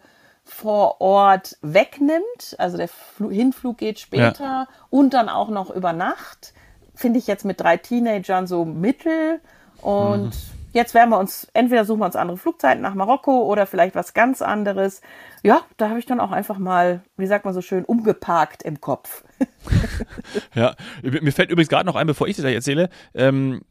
vor 0.51 1.01
Ort 1.01 1.57
wegnimmt. 1.63 2.57
Also 2.59 2.77
der 2.77 2.89
Fl 2.89 3.33
Hinflug 3.33 3.79
geht 3.79 3.99
später 3.99 4.45
ja. 4.45 4.69
und 4.91 5.15
dann 5.15 5.29
auch 5.29 5.49
noch 5.49 5.71
über 5.71 5.93
Nacht 5.93 6.53
finde 7.01 7.19
ich 7.19 7.27
jetzt 7.27 7.45
mit 7.45 7.61
drei 7.61 7.79
Teenagern 7.79 8.47
so 8.47 8.65
mittel. 8.65 9.41
Und 9.81 10.27
mhm. 10.27 10.31
jetzt 10.73 10.93
werden 10.93 11.09
wir 11.11 11.19
uns, 11.19 11.49
entweder 11.55 11.87
suchen 11.87 12.01
wir 12.01 12.07
uns 12.07 12.17
andere 12.17 12.37
Flugzeiten 12.37 12.83
nach 12.83 12.95
Marokko 12.95 13.45
oder 13.45 13.67
vielleicht 13.67 13.95
was 13.95 14.13
ganz 14.13 14.43
anderes. 14.43 15.01
Ja, 15.43 15.63
da 15.79 15.89
habe 15.89 15.99
ich 15.99 16.05
dann 16.05 16.21
auch 16.21 16.31
einfach 16.31 16.59
mal, 16.59 17.01
wie 17.17 17.27
sagt 17.27 17.47
man 17.47 17.55
so 17.55 17.63
schön, 17.63 17.87
umgeparkt 17.87 18.63
im 18.63 18.83
Kopf. 18.83 19.25
ja, 20.55 20.75
mir 21.03 21.33
fällt 21.33 21.51
übrigens 21.51 21.71
gerade 21.71 21.87
noch 21.87 21.97
ein, 21.97 22.07
bevor 22.07 22.29
ich 22.29 22.37
das 22.37 22.45
erzähle. 22.45 22.91
Ähm, 23.15 23.63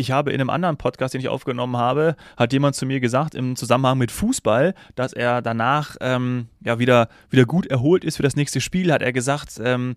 ich 0.00 0.10
habe 0.10 0.32
in 0.32 0.40
einem 0.40 0.50
anderen 0.50 0.76
Podcast, 0.78 1.14
den 1.14 1.20
ich 1.20 1.28
aufgenommen 1.28 1.76
habe, 1.76 2.16
hat 2.36 2.52
jemand 2.52 2.74
zu 2.74 2.86
mir 2.86 3.00
gesagt, 3.00 3.34
im 3.34 3.54
Zusammenhang 3.54 3.98
mit 3.98 4.10
Fußball, 4.10 4.74
dass 4.94 5.12
er 5.12 5.42
danach 5.42 5.96
ähm, 6.00 6.48
ja 6.64 6.78
wieder, 6.78 7.08
wieder 7.28 7.44
gut 7.44 7.66
erholt 7.66 8.04
ist 8.04 8.16
für 8.16 8.22
das 8.22 8.34
nächste 8.34 8.60
Spiel, 8.60 8.92
hat 8.92 9.02
er 9.02 9.12
gesagt, 9.12 9.60
ähm, 9.62 9.94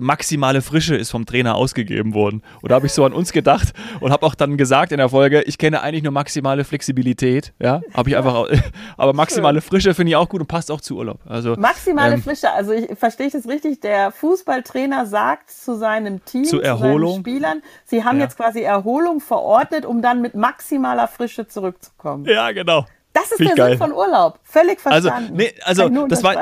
maximale 0.00 0.62
Frische 0.62 0.94
ist 0.96 1.10
vom 1.10 1.26
Trainer 1.26 1.54
ausgegeben 1.54 2.14
worden. 2.14 2.42
Und 2.60 2.70
da 2.70 2.76
habe 2.76 2.86
ich 2.86 2.92
so 2.92 3.04
an 3.04 3.12
uns 3.12 3.32
gedacht 3.32 3.72
und 4.00 4.12
habe 4.12 4.24
auch 4.26 4.34
dann 4.34 4.56
gesagt 4.56 4.92
in 4.92 4.98
der 4.98 5.08
Folge, 5.08 5.42
ich 5.42 5.58
kenne 5.58 5.82
eigentlich 5.82 6.02
nur 6.02 6.12
maximale 6.12 6.64
Flexibilität, 6.64 7.52
ja, 7.58 7.80
habe 7.94 8.10
ich 8.10 8.16
einfach, 8.16 8.46
aber 8.96 9.12
maximale 9.12 9.60
Frische 9.60 9.94
finde 9.94 10.10
ich 10.10 10.16
auch 10.16 10.28
gut 10.28 10.40
und 10.40 10.46
passt 10.46 10.70
auch 10.70 10.80
zu 10.80 10.96
Urlaub. 10.96 11.20
Also 11.26 11.54
maximale 11.56 12.14
ähm, 12.14 12.22
Frische, 12.22 12.50
also 12.50 12.72
ich 12.72 12.98
verstehe 12.98 13.26
ich 13.26 13.32
das 13.32 13.48
richtig, 13.48 13.80
der 13.80 14.12
Fußballtrainer 14.12 15.06
sagt 15.06 15.50
zu 15.50 15.76
seinem 15.76 16.24
Team, 16.24 16.44
zu 16.44 16.60
Erholung, 16.60 17.08
zu 17.08 17.14
seinen 17.14 17.20
Spielern, 17.22 17.62
sie 17.84 18.04
haben 18.04 18.18
ja. 18.18 18.24
jetzt 18.24 18.36
quasi 18.36 18.60
Erholung 18.60 19.20
verordnet, 19.20 19.86
um 19.86 20.02
dann 20.02 20.20
mit 20.20 20.34
maximaler 20.34 21.08
Frische 21.08 21.46
zurückzukommen. 21.46 22.26
Ja, 22.26 22.52
genau. 22.52 22.84
Das 23.20 23.32
ist 23.32 23.40
der 23.40 23.54
geil. 23.54 23.70
Sinn 23.70 23.78
von 23.78 23.92
Urlaub. 23.92 24.38
Völlig 24.44 24.78
also, 24.84 25.08
verstanden. 25.08 25.40
Also, 25.64 25.88
nee, 25.88 25.94
also 25.96 26.06
das 26.06 26.22
war, 26.22 26.36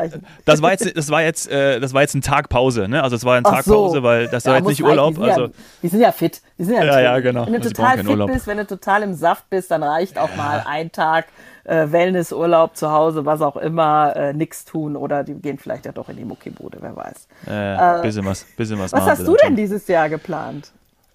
das 0.45 0.63
war 0.63 0.71
jetzt, 0.73 0.97
das 0.97 1.11
war 1.11 1.23
jetzt, 1.23 1.51
äh, 1.51 1.81
das 1.81 1.95
war 1.95 2.03
jetzt 2.03 2.15
ein 2.15 2.23
Tag 2.23 2.49
Pause, 2.49 2.89
ne? 2.89 3.03
Also 3.03 3.17
es 3.17 3.25
war 3.25 3.37
ein 3.37 3.45
Tag 3.45 3.65
so. 3.65 3.75
Pause, 3.75 4.03
weil 4.03 4.29
das 4.29 4.45
ja, 4.45 4.51
war 4.51 4.59
jetzt 4.59 4.69
nicht 4.69 4.83
Urlaub. 4.83 5.15
Die 5.15 5.23
also, 5.23 5.43
ja, 5.43 5.51
die 5.83 5.89
sind 5.89 6.01
ja 6.01 6.13
fit. 6.13 6.43
Die 6.59 6.65
sind 6.65 6.75
ja, 6.75 6.85
ja, 6.85 7.01
ja, 7.01 7.21
genau. 7.21 7.47
Wenn 7.47 7.55
du 7.55 7.59
also 7.59 7.71
total 7.71 7.99
fit 7.99 8.09
Urlaub. 8.09 8.31
bist, 8.31 8.47
wenn 8.47 8.59
du 8.59 8.67
total 8.67 9.03
im 9.03 9.15
Saft 9.15 9.49
bist, 9.51 9.71
dann 9.71 9.83
reicht 9.83 10.19
auch 10.19 10.35
mal 10.37 10.65
ein 10.67 10.93
Tag 10.93 11.27
äh, 11.65 11.91
Wellnessurlaub 11.91 12.77
zu 12.77 12.91
Hause, 12.91 13.25
was 13.25 13.41
auch 13.41 13.57
immer, 13.57 14.15
äh, 14.17 14.33
nichts 14.33 14.65
tun 14.65 14.97
oder 14.97 15.25
die 15.25 15.35
gehen 15.35 15.59
vielleicht 15.59 15.87
ja 15.87 15.93
doch 15.93 16.09
in 16.09 16.17
die 16.17 16.25
Muckibude, 16.25 16.79
wer 16.81 16.97
weiß. 16.97 17.29
Äh, 17.47 18.03
bisschen 18.03 18.25
was, 18.25 18.45
bisschen 18.57 18.79
was. 18.79 18.93
Was 18.93 19.07
hast 19.07 19.27
du 19.27 19.37
denn 19.37 19.57
dieses 19.57 19.87
Jahr 19.89 20.09
geplant? 20.09 20.73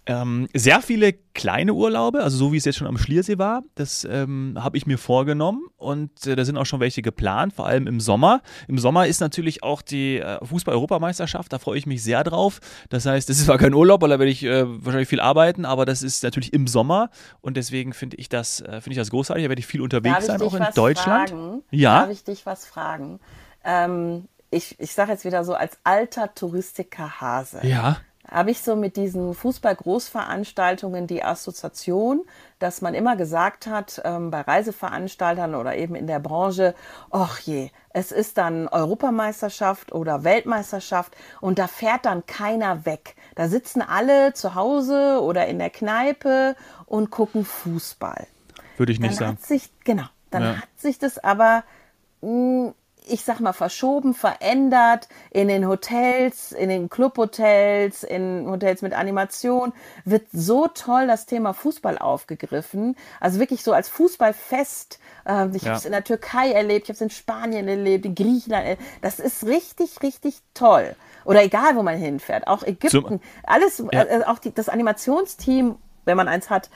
Ähm, 0.07 0.47
sehr 0.55 0.81
viele 0.81 1.13
kleine 1.13 1.73
Urlaube, 1.73 2.23
also 2.23 2.35
so 2.35 2.51
wie 2.51 2.57
es 2.57 2.65
jetzt 2.65 2.77
schon 2.77 2.87
am 2.87 2.97
Schliersee 2.97 3.37
war, 3.37 3.61
das 3.75 4.03
ähm, 4.09 4.57
habe 4.59 4.75
ich 4.75 4.87
mir 4.87 4.97
vorgenommen 4.97 5.67
und 5.77 6.25
äh, 6.25 6.35
da 6.35 6.43
sind 6.43 6.57
auch 6.57 6.65
schon 6.65 6.79
welche 6.79 7.03
geplant, 7.03 7.53
vor 7.53 7.67
allem 7.67 7.85
im 7.85 7.99
Sommer. 7.99 8.41
Im 8.67 8.79
Sommer 8.79 9.05
ist 9.05 9.21
natürlich 9.21 9.61
auch 9.61 9.83
die 9.83 10.17
äh, 10.17 10.43
Fußball-Europameisterschaft, 10.43 11.53
da 11.53 11.59
freue 11.59 11.77
ich 11.77 11.85
mich 11.85 12.03
sehr 12.03 12.23
drauf. 12.23 12.61
Das 12.89 13.05
heißt, 13.05 13.29
das 13.29 13.37
ist 13.37 13.45
zwar 13.45 13.59
kein 13.59 13.75
Urlaub, 13.75 14.01
weil 14.01 14.09
da 14.09 14.17
werde 14.17 14.31
ich 14.31 14.43
äh, 14.43 14.65
wahrscheinlich 14.83 15.07
viel 15.07 15.19
arbeiten, 15.19 15.65
aber 15.65 15.85
das 15.85 16.01
ist 16.01 16.23
natürlich 16.23 16.51
im 16.51 16.65
Sommer 16.65 17.11
und 17.41 17.55
deswegen 17.55 17.93
finde 17.93 18.17
ich 18.17 18.27
das 18.27 18.61
äh, 18.61 18.81
finde 18.81 18.91
ich 18.93 18.97
das 18.97 19.11
großartig. 19.11 19.45
Da 19.45 19.49
werde 19.49 19.59
ich 19.59 19.67
viel 19.67 19.81
unterwegs 19.81 20.25
Darf 20.25 20.39
sein, 20.39 20.41
auch 20.41 20.55
in 20.55 20.65
Deutschland. 20.73 21.29
Fragen? 21.29 21.63
Ja. 21.69 22.01
Darf 22.01 22.09
ich 22.09 22.23
dich 22.23 22.47
was 22.47 22.65
fragen? 22.65 23.19
Ähm, 23.63 24.27
ich 24.49 24.79
ich 24.79 24.93
sage 24.93 25.11
jetzt 25.11 25.25
wieder 25.25 25.43
so 25.43 25.53
als 25.53 25.77
alter 25.83 26.33
Touristiker 26.33 27.21
Hase. 27.21 27.59
Ja 27.61 27.97
habe 28.31 28.51
ich 28.51 28.61
so 28.61 28.77
mit 28.77 28.95
diesen 28.95 29.33
Fußball-Großveranstaltungen 29.33 31.05
die 31.05 31.21
Assoziation, 31.21 32.21
dass 32.59 32.81
man 32.81 32.93
immer 32.93 33.17
gesagt 33.17 33.67
hat, 33.67 34.01
ähm, 34.05 34.31
bei 34.31 34.41
Reiseveranstaltern 34.41 35.53
oder 35.53 35.75
eben 35.75 35.95
in 35.95 36.07
der 36.07 36.19
Branche, 36.19 36.73
ach 37.11 37.39
je, 37.39 37.71
es 37.89 38.13
ist 38.13 38.37
dann 38.37 38.69
Europameisterschaft 38.69 39.91
oder 39.91 40.23
Weltmeisterschaft 40.23 41.15
und 41.41 41.59
da 41.59 41.67
fährt 41.67 42.05
dann 42.05 42.25
keiner 42.25 42.85
weg. 42.85 43.15
Da 43.35 43.49
sitzen 43.49 43.81
alle 43.81 44.33
zu 44.33 44.55
Hause 44.55 45.19
oder 45.21 45.47
in 45.47 45.59
der 45.59 45.69
Kneipe 45.69 46.55
und 46.85 47.11
gucken 47.11 47.43
Fußball. 47.43 48.27
Würde 48.77 48.93
ich 48.93 48.99
nicht 48.99 49.11
dann 49.11 49.17
sagen. 49.17 49.37
Hat 49.37 49.45
sich, 49.45 49.69
genau, 49.83 50.05
dann 50.29 50.43
ja. 50.43 50.55
hat 50.61 50.69
sich 50.77 50.97
das 50.97 51.19
aber 51.19 51.63
mh, 52.21 52.73
ich 53.05 53.23
sag 53.23 53.39
mal, 53.39 53.53
verschoben, 53.53 54.13
verändert 54.13 55.07
in 55.31 55.47
den 55.47 55.67
Hotels, 55.67 56.51
in 56.51 56.69
den 56.69 56.89
Clubhotels, 56.89 58.03
in 58.03 58.45
Hotels 58.47 58.81
mit 58.81 58.93
Animation, 58.93 59.73
wird 60.05 60.27
so 60.31 60.67
toll 60.67 61.07
das 61.07 61.25
Thema 61.25 61.53
Fußball 61.53 61.97
aufgegriffen. 61.97 62.95
Also 63.19 63.39
wirklich 63.39 63.63
so 63.63 63.73
als 63.73 63.89
Fußballfest. 63.89 64.99
Ähm, 65.25 65.51
ich 65.55 65.63
ja. 65.63 65.69
habe 65.69 65.79
es 65.79 65.85
in 65.85 65.91
der 65.91 66.03
Türkei 66.03 66.51
erlebt, 66.51 66.85
ich 66.85 66.89
habe 66.89 66.95
es 66.95 67.01
in 67.01 67.09
Spanien 67.09 67.67
erlebt, 67.67 68.05
in 68.05 68.15
Griechenland. 68.15 68.79
Das 69.01 69.19
ist 69.19 69.45
richtig, 69.45 70.01
richtig 70.03 70.41
toll. 70.53 70.95
Oder 71.25 71.43
egal, 71.43 71.75
wo 71.75 71.83
man 71.83 71.97
hinfährt. 71.97 72.47
Auch 72.47 72.63
Ägypten. 72.63 72.89
Zum, 72.89 73.21
alles, 73.43 73.83
ja. 73.91 74.03
äh, 74.03 74.23
auch 74.25 74.39
die, 74.39 74.53
das 74.53 74.69
Animationsteam 74.69 75.77
wenn 76.05 76.17
man 76.17 76.27
eins 76.27 76.49
hat, 76.49 76.69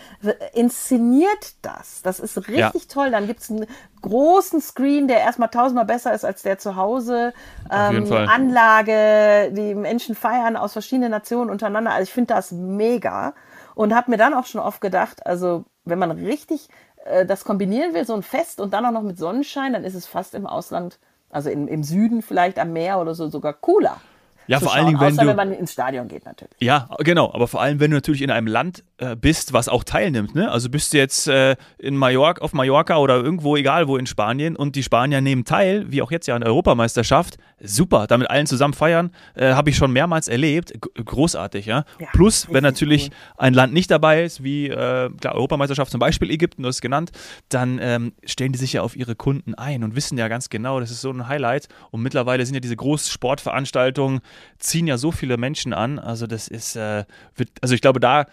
inszeniert 0.53 1.55
das. 1.61 2.01
Das 2.01 2.19
ist 2.19 2.37
richtig 2.47 2.83
ja. 2.83 2.89
toll. 2.89 3.11
Dann 3.11 3.27
gibt 3.27 3.41
es 3.41 3.49
einen 3.49 3.65
großen 4.01 4.61
Screen, 4.61 5.07
der 5.07 5.19
erstmal 5.19 5.49
tausendmal 5.49 5.85
besser 5.85 6.13
ist 6.13 6.25
als 6.25 6.43
der 6.43 6.57
zu 6.57 6.75
Hause. 6.75 7.33
Ähm, 7.71 8.11
Anlage, 8.11 9.51
die 9.51 9.75
Menschen 9.75 10.15
feiern 10.15 10.55
aus 10.55 10.73
verschiedenen 10.73 11.11
Nationen 11.11 11.49
untereinander. 11.49 11.91
Also 11.91 12.03
ich 12.03 12.13
finde 12.13 12.33
das 12.33 12.51
mega. 12.51 13.33
Und 13.73 13.93
habe 13.93 14.11
mir 14.11 14.17
dann 14.17 14.33
auch 14.33 14.45
schon 14.45 14.61
oft 14.61 14.79
gedacht, 14.79 15.25
also 15.25 15.65
wenn 15.83 15.99
man 15.99 16.11
richtig 16.11 16.69
äh, 17.05 17.25
das 17.25 17.43
kombinieren 17.43 17.93
will, 17.93 18.05
so 18.05 18.13
ein 18.13 18.23
Fest 18.23 18.59
und 18.59 18.73
dann 18.73 18.85
auch 18.85 18.91
noch 18.91 19.03
mit 19.03 19.17
Sonnenschein, 19.17 19.73
dann 19.73 19.83
ist 19.83 19.95
es 19.95 20.05
fast 20.05 20.33
im 20.35 20.45
Ausland, 20.45 20.99
also 21.29 21.49
in, 21.49 21.67
im 21.67 21.83
Süden 21.83 22.21
vielleicht 22.21 22.59
am 22.59 22.73
Meer 22.73 22.99
oder 22.99 23.15
so 23.15 23.27
sogar 23.29 23.53
cooler. 23.53 23.99
Ja, 24.47 24.59
vor 24.59 24.75
allen 24.75 24.85
Dingen, 24.85 24.99
wenn 24.99 25.13
Außer, 25.13 25.23
du, 25.23 25.27
wenn 25.29 25.35
man 25.35 25.51
ins 25.53 25.73
Stadion 25.73 26.07
geht 26.07 26.25
natürlich. 26.25 26.55
Ja, 26.59 26.87
genau, 26.99 27.33
aber 27.33 27.47
vor 27.47 27.61
allem, 27.61 27.79
wenn 27.79 27.91
du 27.91 27.97
natürlich 27.97 28.21
in 28.21 28.29
einem 28.29 28.47
Land 28.47 28.83
äh, 28.97 29.15
bist, 29.17 29.51
was 29.51 29.67
auch 29.67 29.83
teilnimmt. 29.83 30.35
Ne? 30.35 30.49
Also 30.49 30.69
bist 30.69 30.93
du 30.93 30.97
jetzt 30.97 31.27
äh, 31.27 31.57
in 31.77 31.97
Mallorca, 31.97 32.41
auf 32.41 32.53
Mallorca 32.53 32.95
oder 32.95 33.15
irgendwo, 33.15 33.57
egal 33.57 33.89
wo 33.89 33.97
in 33.97 34.05
Spanien 34.05 34.55
und 34.55 34.77
die 34.77 34.83
Spanier 34.83 35.19
nehmen 35.19 35.43
teil, 35.43 35.91
wie 35.91 36.01
auch 36.01 36.11
jetzt 36.11 36.27
ja 36.27 36.35
an 36.35 36.41
der 36.41 36.49
Europameisterschaft, 36.49 37.37
super, 37.61 38.07
damit 38.07 38.29
allen 38.29 38.47
zusammen 38.47 38.73
feiern, 38.73 39.11
äh, 39.33 39.53
habe 39.53 39.69
ich 39.69 39.75
schon 39.75 39.91
mehrmals 39.91 40.29
erlebt, 40.29 40.73
G 40.73 41.03
großartig, 41.03 41.65
ja. 41.65 41.83
ja 41.99 42.07
Plus, 42.13 42.47
wenn 42.51 42.63
natürlich 42.63 43.11
ein 43.37 43.53
Land 43.53 43.73
nicht 43.73 43.91
dabei 43.91 44.23
ist, 44.23 44.43
wie 44.43 44.67
äh, 44.67 45.09
klar, 45.19 45.35
Europameisterschaft 45.35 45.91
zum 45.91 45.99
Beispiel 45.99 46.31
Ägypten, 46.31 46.63
du 46.63 46.69
hast 46.69 46.75
es 46.75 46.81
genannt, 46.81 47.11
dann 47.49 47.79
ähm, 47.81 48.13
stellen 48.23 48.53
die 48.53 48.59
sich 48.59 48.73
ja 48.73 48.81
auf 48.81 48.95
ihre 48.95 49.15
Kunden 49.15 49.55
ein 49.55 49.83
und 49.83 49.95
wissen 49.95 50.17
ja 50.17 50.29
ganz 50.29 50.49
genau, 50.49 50.79
das 50.79 50.91
ist 50.91 51.01
so 51.01 51.11
ein 51.11 51.27
Highlight 51.27 51.67
und 51.91 52.01
mittlerweile 52.01 52.45
sind 52.45 52.55
ja 52.55 52.61
diese 52.61 52.77
großen 52.77 53.11
Sportveranstaltungen, 53.11 54.21
ziehen 54.57 54.87
ja 54.87 54.97
so 54.97 55.11
viele 55.11 55.35
Menschen 55.35 55.73
an, 55.73 55.99
also 55.99 56.27
das 56.27 56.47
ist, 56.47 56.77
äh, 56.77 57.03
wird, 57.35 57.49
also 57.61 57.75
ich 57.75 57.81
glaube 57.81 57.99
da, 57.99 58.25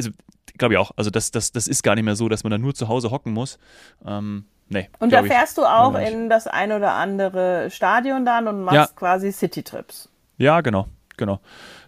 also 0.00 0.10
glaube 0.60 0.74
ich 0.74 0.78
auch, 0.78 0.92
also 0.96 1.10
das, 1.10 1.32
das, 1.32 1.50
das 1.50 1.66
ist 1.66 1.82
gar 1.82 1.96
nicht 1.96 2.04
mehr 2.04 2.14
so, 2.14 2.28
dass 2.28 2.44
man 2.44 2.52
da 2.52 2.58
nur 2.58 2.74
zu 2.74 2.86
Hause 2.86 3.10
hocken 3.10 3.32
muss. 3.32 3.58
Ähm, 4.06 4.44
Nee, 4.72 4.88
und 5.00 5.12
da 5.12 5.24
fährst 5.24 5.58
ich, 5.58 5.64
du 5.64 5.68
auch 5.68 5.96
in 5.96 6.30
das 6.30 6.46
ein 6.46 6.70
oder 6.70 6.92
andere 6.92 7.70
Stadion 7.72 8.24
dann 8.24 8.46
und 8.46 8.62
machst 8.62 8.76
ja. 8.76 8.86
quasi 8.94 9.32
City-Trips. 9.32 10.08
Ja, 10.36 10.60
genau, 10.60 10.86
genau. 11.20 11.40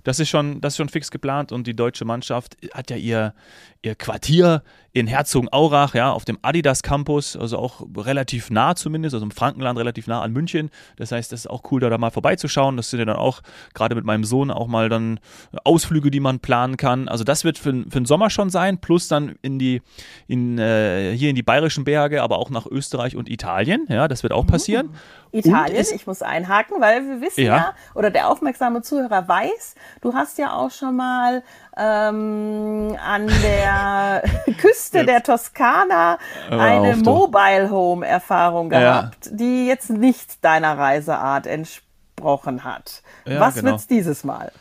Das 0.05 0.21
ist 0.21 0.29
schon, 0.29 0.61
das 0.61 0.75
ist 0.75 0.77
schon 0.77 0.89
fix 0.89 1.11
geplant 1.11 1.51
und 1.51 1.67
die 1.67 1.75
deutsche 1.75 2.05
Mannschaft 2.05 2.57
hat 2.73 2.91
ja 2.91 2.97
ihr, 2.97 3.35
ihr 3.83 3.97
Quartier 3.97 4.63
in 4.93 5.07
Herzogenaurach, 5.07 5.95
ja, 5.95 6.13
auf 6.13 6.25
dem 6.25 6.39
Adidas 6.43 6.83
Campus, 6.83 7.35
also 7.35 7.57
auch 7.57 7.87
relativ 7.97 8.51
nah 8.51 8.75
zumindest, 8.75 9.15
also 9.15 9.25
im 9.25 9.31
Frankenland 9.31 9.79
relativ 9.79 10.07
nah 10.07 10.21
an 10.21 10.33
München. 10.33 10.71
Das 10.97 11.13
heißt, 11.13 11.33
das 11.33 11.41
ist 11.41 11.47
auch 11.47 11.63
cool, 11.71 11.81
da, 11.81 11.89
da 11.89 11.97
mal 11.97 12.11
vorbeizuschauen. 12.11 12.77
Das 12.77 12.91
sind 12.91 12.99
ja 12.99 13.07
dann 13.07 13.17
auch, 13.17 13.41
gerade 13.75 13.95
mit 13.95 14.05
meinem 14.05 14.25
Sohn, 14.25 14.51
auch 14.51 14.67
mal 14.67 14.91
dann 14.91 15.19
Ausflüge, 15.65 16.11
die 16.11 16.21
man 16.21 16.41
planen 16.41 16.77
kann. 16.77 17.09
Also 17.09 17.25
das 17.25 17.43
wird 17.43 17.57
für, 17.57 17.73
für 17.73 18.01
den 18.01 18.05
Sommer 18.05 18.29
schon 18.29 18.51
sein, 18.51 18.79
plus 18.79 19.09
dann 19.09 19.37
in 19.41 19.59
die, 19.59 19.81
in, 20.29 20.59
äh, 20.59 21.17
hier 21.17 21.31
in 21.31 21.37
die 21.37 21.43
bayerischen 21.43 21.85
Berge, 21.85 22.23
aber 22.23 22.39
auch 22.39 22.51
nach 22.51 22.67
Österreich 22.67 23.17
und 23.17 23.31
Italien. 23.31 23.87
Ja, 23.89 24.09
das 24.09 24.23
wird 24.23 24.35
auch 24.35 24.47
passieren. 24.47 24.91
Italien, 25.33 25.87
ich 25.95 26.07
muss 26.07 26.21
einhaken, 26.21 26.81
weil 26.81 27.03
wir 27.09 27.21
wissen 27.23 27.45
ja, 27.45 27.57
ja, 27.57 27.75
oder 27.95 28.11
der 28.11 28.29
aufmerksame 28.29 28.83
Zuhörer 28.83 29.22
weiß, 29.27 29.75
du 30.01 30.15
hast 30.15 30.39
ja 30.39 30.55
auch 30.55 30.71
schon 30.71 30.97
mal 30.97 31.43
ähm, 31.77 32.97
an 33.05 33.27
der 33.43 34.23
Küste 34.59 35.05
der 35.05 35.23
Toskana 35.23 36.19
eine 36.51 36.97
Mobile 36.97 37.71
Home 37.71 38.07
Erfahrung 38.07 38.69
gehabt, 38.69 39.27
ja. 39.27 39.33
die 39.33 39.67
jetzt 39.67 39.91
nicht 39.91 40.45
deiner 40.45 40.77
Reiseart 40.79 41.47
entsprochen 41.47 42.65
hat. 42.65 43.03
Ja, 43.27 43.41
Was 43.41 43.55
genau. 43.55 43.73
wird's 43.73 43.87
dieses 43.87 44.25
Mal? 44.25 44.53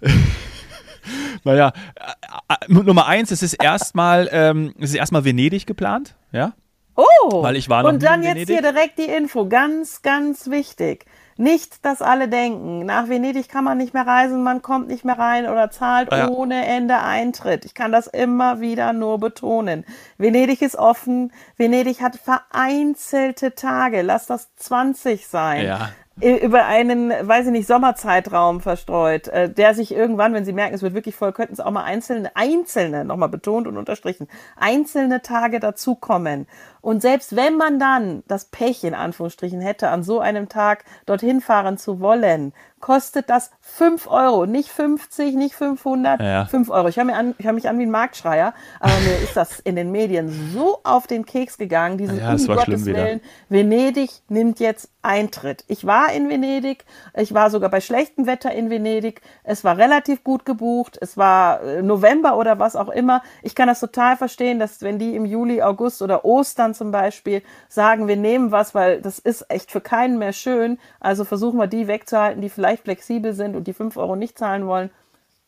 naja, 1.44 1.72
äh, 1.94 2.54
äh, 2.54 2.72
Nummer 2.72 3.06
eins, 3.06 3.30
es 3.30 3.42
ist 3.42 3.54
erstmal, 3.54 4.28
ähm, 4.32 4.74
es 4.78 4.90
ist 4.90 4.96
erstmal 4.96 5.24
Venedig 5.24 5.66
geplant, 5.66 6.14
ja. 6.32 6.52
Oh, 6.96 7.42
Weil 7.42 7.56
ich 7.56 7.68
war 7.68 7.82
noch 7.82 7.90
und 7.90 8.02
dann 8.02 8.22
jetzt 8.22 8.48
hier 8.48 8.62
direkt 8.62 8.98
die 8.98 9.10
Info, 9.10 9.48
ganz, 9.48 10.02
ganz 10.02 10.48
wichtig. 10.48 11.06
Nicht, 11.36 11.84
dass 11.84 12.00
alle 12.02 12.28
denken, 12.28 12.86
nach 12.86 13.08
Venedig 13.08 13.48
kann 13.48 13.64
man 13.64 13.78
nicht 13.78 13.94
mehr 13.94 14.06
reisen, 14.06 14.42
man 14.42 14.62
kommt 14.62 14.88
nicht 14.88 15.04
mehr 15.04 15.18
rein 15.18 15.48
oder 15.48 15.70
zahlt 15.70 16.12
ah 16.12 16.18
ja. 16.18 16.28
ohne 16.28 16.64
Ende 16.66 16.98
Eintritt. 16.98 17.64
Ich 17.64 17.74
kann 17.74 17.92
das 17.92 18.06
immer 18.06 18.60
wieder 18.60 18.92
nur 18.92 19.18
betonen. 19.18 19.84
Venedig 20.16 20.62
ist 20.62 20.76
offen, 20.76 21.32
Venedig 21.56 22.00
hat 22.00 22.16
vereinzelte 22.16 23.54
Tage, 23.54 24.02
lass 24.02 24.26
das 24.26 24.54
20 24.56 25.26
sein. 25.26 25.66
Ja 25.66 25.90
über 26.20 26.66
einen, 26.66 27.10
weiß 27.10 27.46
ich 27.46 27.52
nicht, 27.52 27.66
Sommerzeitraum 27.66 28.60
verstreut, 28.60 29.26
äh, 29.28 29.50
der 29.50 29.74
sich 29.74 29.92
irgendwann, 29.92 30.32
wenn 30.32 30.44
Sie 30.44 30.52
merken, 30.52 30.74
es 30.74 30.82
wird 30.82 30.94
wirklich 30.94 31.16
voll, 31.16 31.32
könnten 31.32 31.54
es 31.54 31.60
auch 31.60 31.72
mal 31.72 31.82
einzelne, 31.82 32.30
einzelne, 32.36 33.04
nochmal 33.04 33.28
betont 33.28 33.66
und 33.66 33.76
unterstrichen, 33.76 34.28
einzelne 34.56 35.22
Tage 35.22 35.58
dazukommen. 35.58 36.46
Und 36.84 37.00
selbst 37.00 37.34
wenn 37.34 37.56
man 37.56 37.78
dann 37.78 38.22
das 38.28 38.44
Pech 38.44 38.84
in 38.84 38.92
Anführungsstrichen 38.92 39.62
hätte, 39.62 39.88
an 39.88 40.02
so 40.02 40.20
einem 40.20 40.50
Tag 40.50 40.84
dorthin 41.06 41.40
fahren 41.40 41.78
zu 41.78 41.98
wollen, 41.98 42.52
kostet 42.84 43.30
das 43.30 43.50
5 43.62 44.06
Euro, 44.08 44.44
nicht 44.44 44.68
50, 44.68 45.36
nicht 45.36 45.54
500, 45.54 46.20
ja. 46.20 46.44
5 46.44 46.68
Euro. 46.68 46.88
Ich 46.88 46.98
höre 46.98 47.04
mich, 47.06 47.14
an, 47.14 47.34
ich 47.38 47.46
hör 47.46 47.54
mich 47.54 47.66
an 47.66 47.78
wie 47.78 47.84
ein 47.84 47.90
Marktschreier, 47.90 48.52
aber 48.78 48.92
mir 48.98 49.16
ist 49.24 49.34
das 49.34 49.58
in 49.60 49.74
den 49.74 49.90
Medien 49.90 50.52
so 50.52 50.80
auf 50.84 51.06
den 51.06 51.24
Keks 51.24 51.56
gegangen, 51.56 51.96
dieses 51.96 52.18
ja, 52.18 52.34
um 52.34 52.46
Gottes 52.46 52.84
Willen, 52.84 53.22
Venedig 53.48 54.10
nimmt 54.28 54.60
jetzt 54.60 54.90
Eintritt. 55.00 55.64
Ich 55.66 55.86
war 55.86 56.12
in 56.12 56.28
Venedig, 56.28 56.84
ich 57.14 57.32
war 57.32 57.48
sogar 57.48 57.70
bei 57.70 57.80
schlechtem 57.80 58.26
Wetter 58.26 58.52
in 58.52 58.68
Venedig, 58.68 59.22
es 59.44 59.64
war 59.64 59.78
relativ 59.78 60.22
gut 60.22 60.44
gebucht, 60.44 60.98
es 61.00 61.16
war 61.16 61.62
äh, 61.62 61.80
November 61.82 62.36
oder 62.36 62.58
was 62.58 62.76
auch 62.76 62.90
immer. 62.90 63.22
Ich 63.42 63.54
kann 63.54 63.68
das 63.68 63.80
total 63.80 64.18
verstehen, 64.18 64.58
dass 64.58 64.82
wenn 64.82 64.98
die 64.98 65.14
im 65.14 65.24
Juli, 65.24 65.62
August 65.62 66.02
oder 66.02 66.26
Ostern 66.26 66.73
zum 66.74 66.90
Beispiel 66.90 67.42
sagen, 67.68 68.08
wir 68.08 68.16
nehmen 68.16 68.50
was, 68.50 68.74
weil 68.74 69.00
das 69.00 69.18
ist 69.18 69.50
echt 69.50 69.70
für 69.70 69.80
keinen 69.80 70.18
mehr 70.18 70.32
schön, 70.32 70.78
also 71.00 71.24
versuchen 71.24 71.58
wir 71.58 71.66
die 71.66 71.86
wegzuhalten, 71.86 72.42
die 72.42 72.48
vielleicht 72.48 72.84
flexibel 72.84 73.32
sind 73.32 73.56
und 73.56 73.66
die 73.66 73.72
5 73.72 73.96
Euro 73.96 74.16
nicht 74.16 74.38
zahlen 74.38 74.66
wollen, 74.66 74.90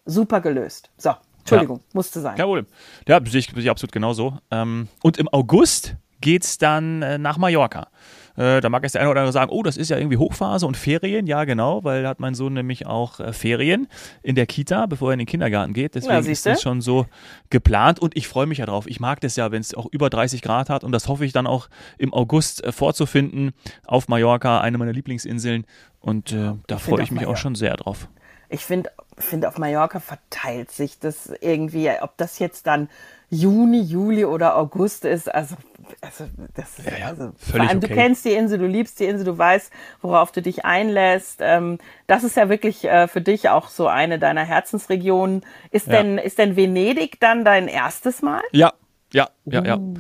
super 0.05 0.41
gelöst. 0.41 0.91
So, 0.97 1.15
Entschuldigung, 1.41 1.79
ja. 1.79 1.85
musste 1.93 2.21
sein. 2.21 2.37
Kein 2.37 2.47
Problem. 2.47 2.67
Ja, 3.07 3.21
sehe 3.25 3.41
ich, 3.41 3.47
sehe 3.47 3.61
ich 3.61 3.71
absolut 3.71 3.93
genauso. 3.93 4.39
Ähm, 4.51 4.89
und 5.03 5.19
im 5.19 5.29
August 5.29 5.97
geht 6.21 6.45
es 6.45 6.59
dann 6.59 7.03
äh, 7.03 7.19
nach 7.19 7.39
Mallorca. 7.39 7.89
Äh, 8.37 8.61
da 8.61 8.69
mag 8.69 8.83
jetzt 8.83 8.95
der 8.95 9.03
eine 9.03 9.11
oder 9.11 9.21
andere 9.21 9.33
sagen, 9.33 9.51
oh, 9.51 9.63
das 9.63 9.77
ist 9.77 9.91
ja 9.91 9.97
irgendwie 9.97 10.17
Hochphase 10.17 10.67
und 10.67 10.77
Ferien. 10.77 11.27
Ja, 11.27 11.45
genau, 11.45 11.85
weil 11.85 12.03
da 12.03 12.11
hat 12.11 12.21
mein 12.21 12.35
Sohn 12.35 12.55
nämlich 12.55 12.87
auch 12.87 13.21
äh, 13.21 13.33
Ferien 13.33 13.89
in 14.23 14.35
der 14.35 14.47
Kita, 14.47 14.87
bevor 14.87 15.11
er 15.11 15.15
in 15.15 15.19
den 15.19 15.27
Kindergarten 15.27 15.73
geht. 15.73 15.95
Deswegen 15.95 16.25
ja, 16.25 16.31
ist 16.31 16.47
das 16.47 16.63
schon 16.63 16.81
so 16.81 17.07
geplant 17.51 17.99
und 17.99 18.17
ich 18.17 18.29
freue 18.29 18.47
mich 18.47 18.59
ja 18.59 18.67
drauf. 18.67 18.87
Ich 18.87 19.01
mag 19.01 19.21
das 19.21 19.37
ja, 19.37 19.51
wenn 19.53 19.61
es 19.61 19.75
auch 19.75 19.87
über 19.91 20.11
30 20.11 20.43
Grad 20.43 20.71
hat 20.71 20.85
und 20.85 20.93
das 20.93 21.09
hoffe 21.09 21.25
ich 21.25 21.33
dann 21.33 21.47
auch 21.47 21.69
im 21.99 22.13
August 22.13 22.65
äh, 22.65 22.73
vorzufinden 22.73 23.53
auf 23.87 24.09
Mallorca, 24.09 24.61
eine 24.61 24.79
meiner 24.79 24.93
Lieblingsinseln. 24.93 25.65
Und 26.01 26.33
äh, 26.33 26.53
da 26.67 26.79
freue 26.79 27.03
ich 27.03 27.11
mich 27.11 27.27
auch 27.27 27.37
schon 27.37 27.55
sehr 27.55 27.77
drauf. 27.77 28.09
Ich 28.49 28.65
finde, 28.65 28.91
finde 29.19 29.49
auf 29.49 29.59
Mallorca 29.59 30.01
verteilt 30.01 30.71
sich 30.71 30.99
das 30.99 31.33
irgendwie, 31.41 31.91
ob 32.01 32.17
das 32.17 32.39
jetzt 32.39 32.67
dann 32.67 32.89
Juni, 33.29 33.81
Juli 33.81 34.25
oder 34.25 34.57
August 34.57 35.05
ist. 35.05 35.33
Also, 35.33 35.57
also 36.01 36.27
das 36.55 36.79
ist, 36.79 36.87
ja, 36.87 36.99
ja, 36.99 37.07
also, 37.09 37.33
vor 37.37 37.61
allem 37.61 37.79
okay. 37.79 37.89
du 37.89 37.95
kennst 37.95 38.25
die 38.25 38.33
Insel, 38.33 38.59
du 38.59 38.67
liebst 38.67 39.01
die 39.01 39.07
Insel, 39.07 39.25
du 39.25 39.37
weißt, 39.37 39.73
worauf 40.01 40.31
du 40.31 40.43
dich 40.43 40.65
einlässt. 40.65 41.41
Ähm, 41.43 41.79
das 42.07 42.23
ist 42.23 42.37
ja 42.37 42.49
wirklich 42.49 42.85
äh, 42.85 43.09
für 43.09 43.21
dich 43.21 43.49
auch 43.49 43.69
so 43.69 43.89
eine 43.89 44.19
deiner 44.19 44.45
Herzensregionen. 44.45 45.45
Ist 45.71 45.89
ja. 45.89 45.95
denn, 46.03 46.19
ist 46.19 46.39
denn 46.39 46.55
Venedig 46.55 47.19
dann 47.19 47.45
dein 47.45 47.67
erstes 47.67 48.23
Mal? 48.23 48.43
Ja, 48.53 48.73
ja, 49.13 49.29
ja, 49.45 49.65
ja. 49.65 49.77
Uh. 49.77 49.95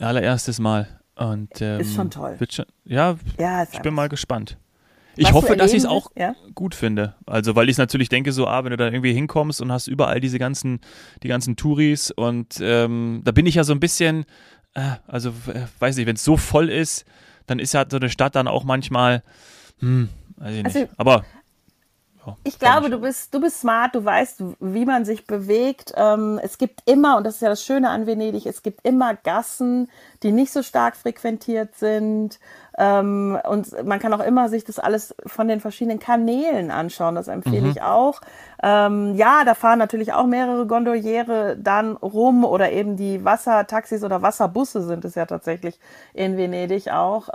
Allererstes 0.00 0.58
Mal. 0.58 0.88
Und, 1.14 1.60
ähm, 1.60 1.80
ist 1.80 1.94
schon 1.94 2.10
toll. 2.10 2.36
Schon, 2.50 2.66
ja, 2.84 3.16
ja 3.38 3.64
ich 3.70 3.80
bin 3.80 3.94
mal 3.94 4.08
gespannt. 4.08 4.56
Ich 5.16 5.32
hoffe, 5.32 5.56
dass 5.56 5.72
ich 5.72 5.78
es 5.78 5.86
auch 5.86 6.10
ja? 6.16 6.34
gut 6.54 6.74
finde. 6.74 7.14
Also, 7.26 7.54
weil 7.54 7.68
ich 7.68 7.78
natürlich 7.78 8.08
denke, 8.08 8.32
so, 8.32 8.46
ah, 8.46 8.64
wenn 8.64 8.70
du 8.70 8.76
da 8.76 8.86
irgendwie 8.86 9.12
hinkommst 9.12 9.60
und 9.60 9.70
hast 9.70 9.86
überall 9.86 10.20
diese 10.20 10.38
ganzen, 10.38 10.80
die 11.22 11.28
ganzen 11.28 11.56
Touris 11.56 12.10
und 12.10 12.58
ähm, 12.60 13.20
da 13.24 13.32
bin 13.32 13.46
ich 13.46 13.56
ja 13.56 13.64
so 13.64 13.72
ein 13.72 13.80
bisschen, 13.80 14.24
äh, 14.74 14.96
also, 15.06 15.30
äh, 15.52 15.66
weiß 15.78 15.96
nicht, 15.96 16.06
wenn 16.06 16.16
es 16.16 16.24
so 16.24 16.36
voll 16.36 16.68
ist, 16.68 17.04
dann 17.46 17.58
ist 17.58 17.74
ja 17.74 17.84
so 17.88 17.96
eine 17.96 18.08
Stadt 18.08 18.34
dann 18.34 18.48
auch 18.48 18.64
manchmal, 18.64 19.22
hm, 19.80 20.08
weiß 20.36 20.54
ich 20.54 20.62
nicht. 20.62 20.76
Also, 20.76 20.88
Aber 20.96 21.24
Ja, 22.24 22.36
ich 22.44 22.58
glaube, 22.58 22.90
du 22.90 22.98
bist, 23.00 23.34
du 23.34 23.40
bist 23.40 23.60
smart, 23.60 23.94
du 23.94 24.04
weißt, 24.04 24.42
wie 24.60 24.84
man 24.84 25.04
sich 25.04 25.26
bewegt. 25.26 25.92
Ähm, 25.96 26.40
es 26.42 26.58
gibt 26.58 26.88
immer, 26.88 27.16
und 27.16 27.24
das 27.24 27.36
ist 27.36 27.40
ja 27.42 27.48
das 27.48 27.64
Schöne 27.64 27.90
an 27.90 28.06
Venedig, 28.06 28.46
es 28.46 28.62
gibt 28.62 28.86
immer 28.86 29.14
Gassen, 29.14 29.88
die 30.22 30.32
nicht 30.32 30.52
so 30.52 30.62
stark 30.62 30.96
frequentiert 30.96 31.74
sind. 31.74 32.38
Ähm, 32.78 33.38
und 33.48 33.84
man 33.84 33.98
kann 33.98 34.14
auch 34.14 34.24
immer 34.24 34.48
sich 34.48 34.64
das 34.64 34.78
alles 34.78 35.14
von 35.26 35.48
den 35.48 35.60
verschiedenen 35.60 35.98
Kanälen 35.98 36.70
anschauen. 36.70 37.14
Das 37.14 37.28
empfehle 37.28 37.62
mhm. 37.62 37.70
ich 37.70 37.82
auch. 37.82 38.20
Ähm, 38.62 39.14
ja, 39.16 39.44
da 39.44 39.54
fahren 39.54 39.78
natürlich 39.78 40.12
auch 40.12 40.26
mehrere 40.26 40.66
Gondoliere 40.66 41.56
dann 41.58 41.96
rum 41.96 42.44
oder 42.44 42.72
eben 42.72 42.96
die 42.96 43.24
Wassertaxis 43.24 44.04
oder 44.04 44.22
Wasserbusse 44.22 44.82
sind 44.82 45.04
es 45.04 45.16
ja 45.16 45.26
tatsächlich 45.26 45.78
in 46.14 46.36
Venedig 46.36 46.90
auch. 46.90 47.28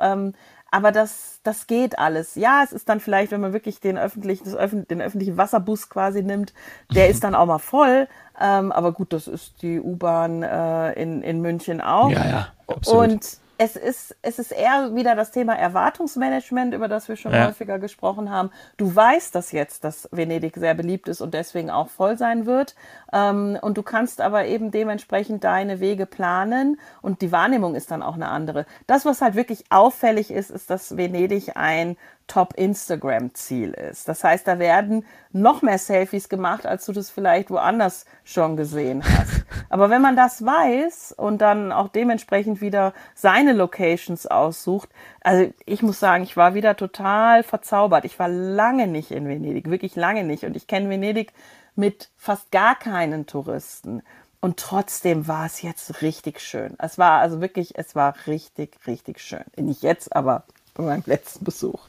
Aber 0.77 0.91
das, 0.91 1.39
das 1.41 1.65
geht 1.65 1.97
alles. 1.97 2.35
Ja, 2.35 2.61
es 2.63 2.71
ist 2.71 2.87
dann 2.87 2.99
vielleicht, 2.99 3.31
wenn 3.31 3.41
man 3.41 3.51
wirklich 3.51 3.79
den 3.79 3.97
öffentlichen, 3.97 4.53
öffn 4.53 4.87
den 4.87 5.01
öffentlichen 5.01 5.35
Wasserbus 5.35 5.89
quasi 5.89 6.21
nimmt, 6.21 6.53
der 6.93 7.09
ist 7.09 7.23
dann 7.23 7.33
auch 7.33 7.47
mal 7.47 7.57
voll. 7.57 8.07
Ähm, 8.39 8.71
aber 8.71 8.91
gut, 8.91 9.11
das 9.11 9.27
ist 9.27 9.63
die 9.63 9.79
U-Bahn 9.79 10.43
äh, 10.43 10.93
in, 10.93 11.23
in 11.23 11.41
München 11.41 11.81
auch. 11.81 12.11
Ja, 12.11 12.29
ja. 12.29 12.47
Absolut. 12.67 13.09
Und 13.09 13.37
es 13.57 13.75
ist, 13.75 14.15
es 14.21 14.39
ist 14.39 14.51
eher 14.51 14.95
wieder 14.95 15.15
das 15.15 15.31
Thema 15.31 15.55
Erwartungsmanagement, 15.55 16.73
über 16.73 16.87
das 16.87 17.07
wir 17.07 17.15
schon 17.15 17.33
ja. 17.33 17.47
häufiger 17.47 17.79
gesprochen 17.79 18.29
haben. 18.29 18.51
Du 18.77 18.95
weißt 18.95 19.33
das 19.33 19.51
jetzt, 19.51 19.83
dass 19.83 20.07
Venedig 20.11 20.55
sehr 20.55 20.75
beliebt 20.75 21.07
ist 21.07 21.21
und 21.21 21.33
deswegen 21.33 21.69
auch 21.69 21.89
voll 21.89 22.17
sein 22.17 22.45
wird. 22.45 22.75
Ähm, 23.11 23.57
und 23.61 23.77
du 23.77 23.83
kannst 23.83 24.21
aber 24.21 24.45
eben 24.45 24.71
dementsprechend 24.71 25.43
deine 25.43 25.79
Wege 25.79 26.05
planen 26.05 26.79
und 27.01 27.21
die 27.21 27.31
Wahrnehmung 27.31 27.75
ist 27.75 27.91
dann 27.91 28.03
auch 28.03 28.15
eine 28.15 28.29
andere. 28.29 28.65
Das, 28.85 29.05
was 29.05 29.21
halt 29.21 29.35
wirklich 29.35 29.65
auffällig 29.69 30.31
ist, 30.31 30.51
ist, 30.51 30.69
dass 30.69 30.97
Venedig 30.97 31.55
ein 31.55 31.97
Top-Instagram-Ziel 32.27 33.71
ist. 33.71 34.07
Das 34.07 34.23
heißt, 34.23 34.47
da 34.47 34.59
werden 34.59 35.05
noch 35.31 35.61
mehr 35.61 35.77
Selfies 35.77 36.29
gemacht, 36.29 36.65
als 36.65 36.85
du 36.85 36.91
das 36.91 37.09
vielleicht 37.09 37.49
woanders 37.49 38.05
schon 38.23 38.57
gesehen 38.57 39.03
hast. 39.03 39.45
Aber 39.69 39.89
wenn 39.89 40.01
man 40.01 40.15
das 40.15 40.45
weiß 40.45 41.13
und 41.17 41.39
dann 41.39 41.71
auch 41.71 41.87
dementsprechend 41.87 42.61
wieder 42.61 42.93
seine 43.15 43.53
Locations 43.53 44.27
aussucht, 44.27 44.89
also 45.21 45.51
ich 45.65 45.81
muss 45.81 45.99
sagen, 45.99 46.23
ich 46.23 46.37
war 46.37 46.53
wieder 46.53 46.75
total 46.75 47.43
verzaubert. 47.43 48.05
Ich 48.05 48.19
war 48.19 48.29
lange 48.29 48.87
nicht 48.87 49.11
in 49.11 49.27
Venedig, 49.27 49.69
wirklich 49.69 49.95
lange 49.95 50.23
nicht. 50.23 50.43
Und 50.43 50.55
ich 50.55 50.67
kenne 50.67 50.89
Venedig 50.89 51.33
mit 51.75 52.09
fast 52.17 52.51
gar 52.51 52.75
keinen 52.75 53.25
Touristen. 53.25 54.03
Und 54.39 54.57
trotzdem 54.57 55.27
war 55.27 55.45
es 55.45 55.61
jetzt 55.61 56.01
richtig 56.01 56.39
schön. 56.41 56.75
Es 56.79 56.97
war 56.97 57.19
also 57.19 57.41
wirklich, 57.41 57.77
es 57.77 57.95
war 57.95 58.15
richtig, 58.27 58.77
richtig 58.85 59.19
schön. 59.19 59.43
Nicht 59.55 59.81
jetzt, 59.81 60.15
aber 60.15 60.43
bei 60.77 60.83
meinem 60.83 61.03
letzten 61.05 61.43
Besuch. 61.43 61.79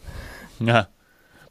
Ja. 0.61 0.88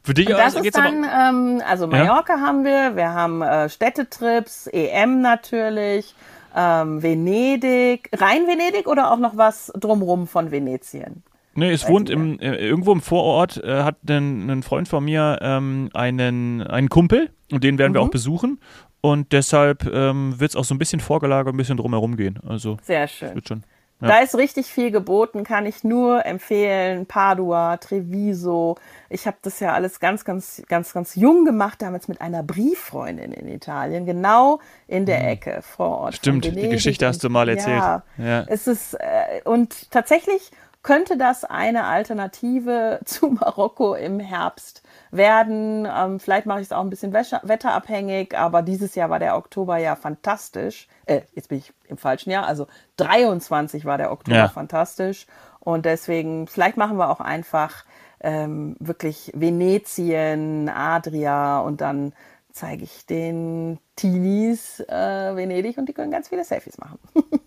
Für 0.02 0.14
dich 0.14 0.28
das 0.28 0.54
ist 0.54 0.76
dann, 0.76 1.04
ähm, 1.04 1.62
also 1.66 1.86
Mallorca 1.86 2.36
ja? 2.36 2.40
haben 2.40 2.64
wir, 2.64 2.96
wir 2.96 3.12
haben 3.12 3.42
äh, 3.42 3.68
Städtetrips, 3.68 4.66
EM 4.68 5.20
natürlich, 5.20 6.14
ähm, 6.56 7.02
Venedig, 7.02 8.08
rein 8.14 8.46
Venedig 8.46 8.86
oder 8.86 9.10
auch 9.12 9.18
noch 9.18 9.36
was 9.36 9.70
drumrum 9.78 10.26
von 10.26 10.50
Venetien? 10.50 11.22
Nee, 11.54 11.72
es 11.72 11.88
wohnt 11.88 12.08
im, 12.08 12.38
äh, 12.38 12.54
irgendwo 12.54 12.92
im 12.92 13.00
Vorort, 13.00 13.62
äh, 13.62 13.82
hat 13.82 13.96
ein, 14.08 14.48
ein, 14.48 14.62
Freund 14.62 14.86
von 14.86 15.04
mir 15.04 15.40
ähm, 15.42 15.90
einen, 15.92 16.62
einen 16.62 16.88
Kumpel 16.88 17.30
und 17.50 17.64
den 17.64 17.78
werden 17.78 17.92
mhm. 17.92 17.96
wir 17.96 18.02
auch 18.02 18.10
besuchen. 18.10 18.60
Und 19.00 19.32
deshalb 19.32 19.84
ähm, 19.92 20.38
wird 20.38 20.52
es 20.52 20.56
auch 20.56 20.64
so 20.64 20.74
ein 20.74 20.78
bisschen 20.78 21.00
vorgelagert, 21.00 21.52
ein 21.52 21.56
bisschen 21.56 21.76
drumherum 21.76 22.16
gehen. 22.16 22.38
Also, 22.46 22.78
Sehr 22.82 23.08
schön. 23.08 23.34
Wird 23.34 23.48
schon. 23.48 23.62
Ja. 24.00 24.08
Da 24.08 24.18
ist 24.20 24.36
richtig 24.36 24.66
viel 24.66 24.92
geboten, 24.92 25.42
kann 25.42 25.66
ich 25.66 25.82
nur 25.82 26.24
empfehlen. 26.24 27.06
Padua, 27.06 27.78
Treviso. 27.78 28.76
Ich 29.08 29.26
habe 29.26 29.38
das 29.42 29.58
ja 29.58 29.72
alles 29.72 29.98
ganz, 29.98 30.24
ganz, 30.24 30.62
ganz, 30.68 30.92
ganz 30.92 31.16
jung 31.16 31.44
gemacht, 31.44 31.82
damals 31.82 32.06
mit 32.06 32.20
einer 32.20 32.44
Brieffreundin 32.44 33.32
in 33.32 33.48
Italien, 33.48 34.06
genau 34.06 34.60
in 34.86 35.04
der 35.04 35.20
mhm. 35.20 35.28
Ecke 35.28 35.62
vor 35.62 35.98
Ort. 35.98 36.14
Stimmt, 36.14 36.44
die 36.44 36.68
Geschichte 36.68 37.06
hast 37.08 37.24
du 37.24 37.28
mal 37.28 37.48
erzählt. 37.48 37.78
Ja, 37.78 38.02
ja. 38.18 38.44
es 38.46 38.68
ist 38.68 38.94
äh, 38.94 39.42
und 39.44 39.90
tatsächlich 39.90 40.52
könnte 40.82 41.16
das 41.16 41.44
eine 41.44 41.84
Alternative 41.84 43.00
zu 43.04 43.30
Marokko 43.30 43.94
im 43.94 44.20
Herbst 44.20 44.82
werden. 45.10 45.86
Ähm, 45.86 46.20
vielleicht 46.20 46.46
mache 46.46 46.60
ich 46.60 46.66
es 46.66 46.72
auch 46.72 46.80
ein 46.80 46.90
bisschen 46.90 47.12
wetterabhängig, 47.12 48.36
aber 48.36 48.62
dieses 48.62 48.94
Jahr 48.94 49.10
war 49.10 49.18
der 49.18 49.36
Oktober 49.36 49.78
ja 49.78 49.96
fantastisch. 49.96 50.88
Äh, 51.06 51.22
jetzt 51.34 51.48
bin 51.48 51.58
ich 51.58 51.72
im 51.86 51.98
falschen 51.98 52.30
Jahr, 52.30 52.46
also 52.46 52.66
23 52.96 53.84
war 53.84 53.98
der 53.98 54.12
Oktober 54.12 54.36
ja. 54.36 54.48
fantastisch. 54.48 55.26
Und 55.60 55.84
deswegen, 55.84 56.46
vielleicht 56.46 56.76
machen 56.76 56.98
wir 56.98 57.10
auch 57.10 57.20
einfach 57.20 57.84
ähm, 58.20 58.76
wirklich 58.80 59.32
Venetien, 59.34 60.68
Adria 60.68 61.60
und 61.60 61.80
dann 61.80 62.12
zeige 62.58 62.84
ich 62.84 63.06
den 63.06 63.78
Teenies 63.94 64.80
äh, 64.80 65.36
Venedig 65.36 65.78
und 65.78 65.88
die 65.88 65.92
können 65.92 66.10
ganz 66.10 66.28
viele 66.28 66.44
Selfies 66.44 66.76
machen. 66.78 66.98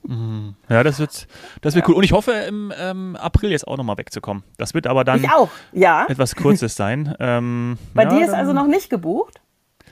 Mhm. 0.03 0.55
ja, 0.69 0.83
das 0.83 0.99
wird, 0.99 1.27
das 1.61 1.75
wird 1.75 1.85
ja. 1.85 1.89
cool. 1.89 1.95
Und 1.95 2.03
ich 2.03 2.11
hoffe, 2.11 2.31
im 2.31 2.73
ähm, 2.77 3.15
April 3.15 3.51
jetzt 3.51 3.67
auch 3.67 3.77
nochmal 3.77 3.97
wegzukommen. 3.97 4.43
Das 4.57 4.73
wird 4.73 4.87
aber 4.87 5.03
dann 5.03 5.25
ja. 5.73 6.05
etwas 6.07 6.35
Kurzes 6.35 6.75
sein. 6.75 7.15
Ähm, 7.21 7.77
Bei 7.93 8.03
ja, 8.03 8.09
dir 8.09 8.25
ist 8.25 8.33
also 8.33 8.51
noch 8.51 8.65
nicht 8.65 8.89
gebucht? 8.89 9.41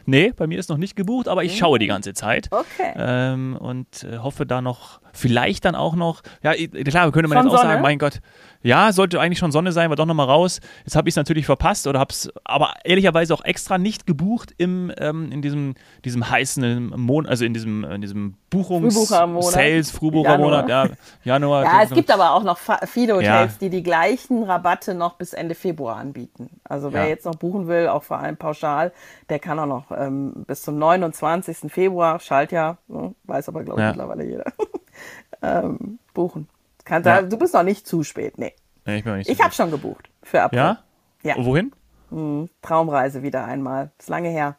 Nee, 0.05 0.34
bei 0.36 0.47
mir 0.47 0.58
ist 0.58 0.69
noch 0.69 0.77
nicht 0.77 0.95
gebucht, 0.95 1.27
aber 1.27 1.43
ich 1.43 1.58
schaue 1.58 1.77
die 1.77 1.86
ganze 1.86 2.13
Zeit. 2.13 2.47
Okay. 2.49 2.93
Ähm, 2.95 3.55
und 3.60 4.03
äh, 4.03 4.17
hoffe 4.17 4.45
da 4.45 4.62
noch, 4.62 5.01
vielleicht 5.13 5.65
dann 5.65 5.75
auch 5.75 5.95
noch, 5.95 6.21
ja, 6.43 6.53
klar, 6.53 7.11
könnte 7.11 7.29
man 7.29 7.37
Von 7.37 7.47
jetzt 7.47 7.55
auch 7.55 7.61
Sonne? 7.61 7.73
sagen, 7.73 7.81
mein 7.81 7.99
Gott, 7.99 8.21
ja, 8.61 8.91
sollte 8.91 9.21
eigentlich 9.21 9.39
schon 9.39 9.51
Sonne 9.51 9.71
sein, 9.71 9.89
war 9.89 9.95
doch 9.95 10.05
nochmal 10.05 10.25
raus. 10.25 10.59
Jetzt 10.83 10.95
habe 10.97 11.07
ich 11.07 11.13
es 11.13 11.15
natürlich 11.15 11.45
verpasst 11.45 11.87
oder 11.87 11.99
habe 11.99 12.11
es 12.11 12.29
aber 12.43 12.73
ehrlicherweise 12.83 13.33
auch 13.33 13.43
extra 13.43 13.77
nicht 13.77 14.05
gebucht 14.05 14.53
im, 14.57 14.91
ähm, 14.97 15.31
in 15.31 15.41
diesem, 15.41 15.75
diesem 16.03 16.29
heißen 16.29 16.89
Monat, 16.97 17.29
also 17.29 17.45
in 17.45 17.53
diesem, 17.53 17.85
in 17.85 18.01
diesem 18.01 18.35
Buchungs-, 18.49 19.07
Sales, 19.51 19.91
Frühbuchermonat, 19.91 20.67
ja, 20.67 20.89
Januar. 21.23 21.63
Ja, 21.63 21.83
es 21.83 21.91
gibt 21.91 22.11
aber 22.11 22.31
auch 22.31 22.43
noch 22.43 22.59
viele 22.85 23.13
Hotels, 23.13 23.53
ja. 23.53 23.57
die 23.61 23.69
die 23.69 23.83
gleichen 23.83 24.43
Rabatte 24.43 24.93
noch 24.93 25.13
bis 25.13 25.31
Ende 25.31 25.55
Februar 25.55 25.95
anbieten. 25.95 26.49
Also 26.65 26.91
wer 26.91 27.03
ja. 27.03 27.09
jetzt 27.09 27.25
noch 27.25 27.35
buchen 27.35 27.67
will, 27.67 27.87
auch 27.87 28.03
vor 28.03 28.19
allem 28.19 28.35
pauschal, 28.35 28.91
der 29.29 29.39
kann 29.39 29.57
auch 29.59 29.67
noch 29.67 29.91
ähm, 29.97 30.43
bis 30.47 30.63
zum 30.63 30.77
29. 30.77 31.71
Februar, 31.71 32.19
Schaltjahr, 32.19 32.77
ne, 32.87 33.13
weiß 33.23 33.47
aber 33.47 33.63
glaube 33.63 33.79
ich 33.79 33.85
ja. 33.85 33.91
mittlerweile 33.91 34.25
jeder, 34.25 34.45
ähm, 35.41 35.99
buchen. 36.13 36.47
Kann, 36.86 37.04
ja. 37.04 37.21
Du 37.21 37.38
bist 37.38 37.54
noch 37.54 37.63
nicht 37.63 37.88
zu 37.88 38.04
spät, 38.04 38.38
nee. 38.38 38.54
nee 38.86 38.97
ich 38.97 39.04
bin 39.04 39.17
nicht 39.17 39.30
ich 39.30 39.41
habe 39.41 39.54
schon 39.54 39.71
gebucht 39.71 40.10
für 40.23 40.41
April. 40.41 40.60
Ja? 40.60 40.80
Ja. 41.23 41.36
Wohin? 41.38 41.71
Hm, 42.10 42.49
Traumreise 42.62 43.21
wieder 43.21 43.45
einmal. 43.45 43.91
Ist 43.99 44.10
lange 44.10 44.30
her. 44.30 44.56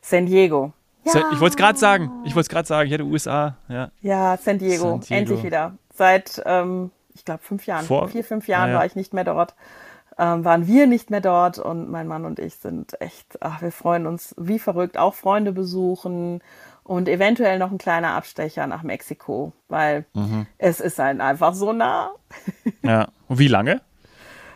San 0.00 0.26
Diego. 0.26 0.72
Ja. 1.04 1.12
Ich 1.32 1.40
wollte 1.40 1.54
es 1.54 1.56
gerade 1.56 1.78
sagen. 1.78 2.10
Ich 2.24 2.34
wollte 2.34 2.46
es 2.46 2.48
gerade 2.48 2.66
sagen. 2.66 2.86
Ich 2.86 2.92
hätte 2.92 3.04
USA. 3.04 3.56
Ja, 3.68 3.90
ja 4.00 4.38
San, 4.38 4.58
Diego. 4.58 4.84
San 4.84 5.00
Diego. 5.00 5.14
Endlich 5.14 5.42
wieder. 5.42 5.76
Seit, 5.92 6.42
ähm, 6.46 6.90
ich 7.14 7.24
glaube, 7.24 7.42
fünf 7.42 7.66
Jahren. 7.66 7.84
Vor, 7.84 8.08
vier, 8.08 8.24
fünf 8.24 8.48
Jahren 8.48 8.70
ja, 8.70 8.76
war 8.76 8.86
ich 8.86 8.96
nicht 8.96 9.12
mehr 9.12 9.24
dort. 9.24 9.54
Ähm, 10.16 10.44
waren 10.44 10.66
wir 10.66 10.86
nicht 10.86 11.10
mehr 11.10 11.20
dort 11.20 11.58
und 11.58 11.90
mein 11.90 12.06
Mann 12.06 12.24
und 12.24 12.38
ich 12.38 12.56
sind 12.56 13.00
echt, 13.00 13.38
ach, 13.40 13.60
wir 13.62 13.72
freuen 13.72 14.06
uns 14.06 14.34
wie 14.38 14.60
verrückt. 14.60 14.96
Auch 14.96 15.14
Freunde 15.14 15.52
besuchen 15.52 16.40
und 16.84 17.08
eventuell 17.08 17.58
noch 17.58 17.70
ein 17.70 17.78
kleiner 17.78 18.10
Abstecher 18.10 18.66
nach 18.66 18.82
Mexiko, 18.82 19.52
weil 19.68 20.04
mhm. 20.12 20.46
es 20.58 20.80
ist 20.80 20.98
halt 20.98 21.20
einfach 21.20 21.54
so 21.54 21.72
nah. 21.72 22.10
Ja, 22.82 23.08
und 23.28 23.38
wie 23.38 23.48
lange? 23.48 23.80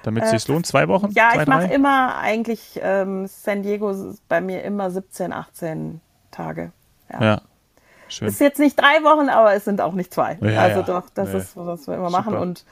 Damit 0.02 0.24
es 0.24 0.32
äh, 0.32 0.38
sich 0.38 0.48
lohnt, 0.48 0.66
zwei 0.66 0.86
Wochen? 0.88 1.10
Ja, 1.12 1.30
zwei, 1.32 1.42
ich 1.42 1.48
mache 1.48 1.72
immer 1.72 2.16
eigentlich 2.18 2.78
ähm, 2.82 3.26
San 3.26 3.62
Diego 3.62 3.94
bei 4.28 4.40
mir 4.40 4.62
immer 4.62 4.90
17, 4.90 5.32
18 5.32 6.00
Tage. 6.30 6.72
Ja. 7.12 7.22
ja. 7.22 7.40
Schön. 8.08 8.28
Ist 8.28 8.40
jetzt 8.40 8.58
nicht 8.58 8.78
drei 8.78 9.02
Wochen, 9.02 9.28
aber 9.28 9.54
es 9.54 9.64
sind 9.64 9.80
auch 9.80 9.92
nicht 9.92 10.14
zwei. 10.14 10.38
Ja, 10.40 10.62
also 10.62 10.80
ja. 10.80 10.86
doch, 10.86 11.10
das 11.12 11.32
nee. 11.32 11.38
ist, 11.38 11.56
was 11.56 11.86
wir 11.86 11.94
immer 11.94 12.10
Super. 12.10 12.22
machen. 12.22 12.36
Und 12.36 12.64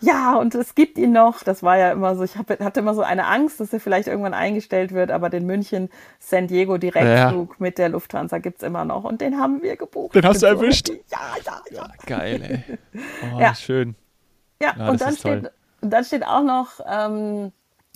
ja, 0.00 0.36
und 0.36 0.54
es 0.54 0.74
gibt 0.74 0.98
ihn 0.98 1.12
noch. 1.12 1.42
Das 1.42 1.62
war 1.62 1.76
ja 1.78 1.92
immer 1.92 2.16
so, 2.16 2.22
ich 2.22 2.36
hab, 2.36 2.48
hatte 2.48 2.80
immer 2.80 2.94
so 2.94 3.02
eine 3.02 3.26
Angst, 3.26 3.60
dass 3.60 3.72
er 3.72 3.80
vielleicht 3.80 4.08
irgendwann 4.08 4.34
eingestellt 4.34 4.92
wird, 4.92 5.10
aber 5.10 5.30
den 5.30 5.46
München-San 5.46 6.46
Diego 6.46 6.78
Direktflug 6.78 7.50
ja. 7.50 7.56
mit 7.58 7.78
der 7.78 7.90
Lufthansa 7.90 8.38
gibt's 8.38 8.62
immer 8.62 8.84
noch 8.84 9.04
und 9.04 9.20
den 9.20 9.38
haben 9.38 9.62
wir 9.62 9.76
gebucht. 9.76 10.14
Den 10.14 10.24
hast 10.24 10.42
du 10.42 10.46
erwischt? 10.46 10.88
Ja, 11.10 11.36
ja, 11.44 11.62
ja. 11.70 11.88
Geil, 12.06 12.42
ey. 12.42 12.78
Oh, 13.34 13.40
ja. 13.40 13.54
schön. 13.54 13.94
Ja, 14.62 14.74
ja 14.76 14.88
und, 14.88 15.00
dann 15.00 15.14
steht, 15.14 15.50
und 15.80 15.90
dann 15.90 16.04
steht 16.04 16.26
auch 16.26 16.42
noch 16.42 16.80
ähm, 16.88 17.52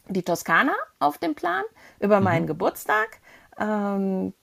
die 0.09 0.23
Toskana 0.23 0.75
auf 0.99 1.19
dem 1.19 1.35
Plan 1.35 1.63
über 2.01 2.21
meinen 2.21 2.43
mhm. 2.43 2.49
Geburtstag. 2.49 3.21
Ähm, 3.59 4.35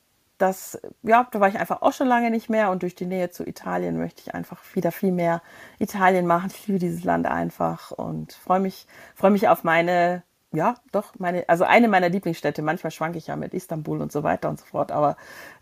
das, 0.42 0.82
ja, 1.04 1.28
da 1.32 1.40
war 1.40 1.50
ich 1.50 1.60
einfach 1.60 1.82
auch 1.82 1.94
schon 1.94 2.08
lange 2.08 2.32
nicht 2.32 2.50
mehr 2.50 2.72
und 2.72 2.82
durch 2.82 2.96
die 2.96 3.06
Nähe 3.06 3.30
zu 3.30 3.46
Italien 3.46 3.98
möchte 3.98 4.22
ich 4.26 4.34
einfach 4.34 4.60
wieder 4.74 4.92
viel 4.92 5.12
mehr 5.12 5.42
Italien 5.78 6.26
machen. 6.26 6.52
Ich 6.52 6.68
liebe 6.68 6.80
dieses 6.80 7.04
Land 7.04 7.28
einfach 7.28 7.92
und 7.92 8.34
freue 8.34 8.60
mich, 8.60 8.88
freue 9.14 9.32
mich 9.32 9.48
auf 9.48 9.64
meine, 9.64 10.24
ja, 10.52 10.76
doch, 10.92 11.14
meine, 11.20 11.48
also 11.48 11.64
eine 11.64 11.88
meiner 11.88 12.10
Lieblingsstädte. 12.10 12.62
Manchmal 12.62 12.92
schwanke 12.92 13.20
ich 13.20 13.28
ja 13.28 13.36
mit 13.36 13.54
Istanbul 13.54 14.02
und 14.02 14.12
so 14.12 14.24
weiter 14.24 14.50
und 14.50 14.60
so 14.60 14.66
fort, 14.66 14.92
aber 14.92 15.16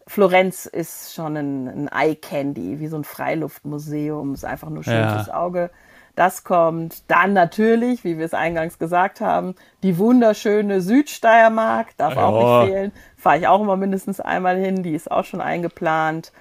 Florenz 0.08 0.66
ist 0.66 1.14
schon 1.14 1.36
ein, 1.36 1.68
ein 1.68 1.88
Eye 1.90 2.16
Candy, 2.16 2.80
wie 2.80 2.88
so 2.88 2.96
ein 2.96 3.04
Freiluftmuseum, 3.04 4.34
ist 4.34 4.46
einfach 4.46 4.70
nur 4.70 4.84
schön 4.84 4.94
ja. 4.94 5.14
fürs 5.14 5.30
Auge. 5.30 5.72
Das 6.16 6.44
kommt 6.44 7.10
dann 7.10 7.32
natürlich, 7.34 8.04
wie 8.04 8.18
wir 8.18 8.26
es 8.26 8.34
eingangs 8.34 8.78
gesagt 8.78 9.22
haben, 9.22 9.56
die 9.84 9.98
wunderschöne 9.98 10.82
Südsteiermark, 10.82 11.96
darf 11.96 12.16
ja. 12.16 12.26
auch 12.26 12.64
nicht 12.64 12.74
fehlen. 12.74 12.92
Fahre 13.20 13.38
ich 13.38 13.48
auch 13.48 13.62
immer 13.62 13.76
mindestens 13.76 14.20
einmal 14.20 14.58
hin. 14.58 14.82
Die 14.82 14.96
ist 14.96 15.12
auch 15.12 15.26
schon 15.26 15.42
eingeplant. 15.42 16.32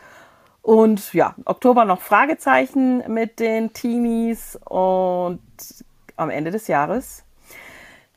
Und 0.62 1.12
ja, 1.12 1.34
Oktober 1.44 1.84
noch 1.84 2.00
Fragezeichen 2.00 3.02
mit 3.12 3.40
den 3.40 3.72
Teenies 3.72 4.58
und 4.64 5.40
am 6.16 6.30
Ende 6.30 6.50
des 6.50 6.68
Jahres. 6.68 7.24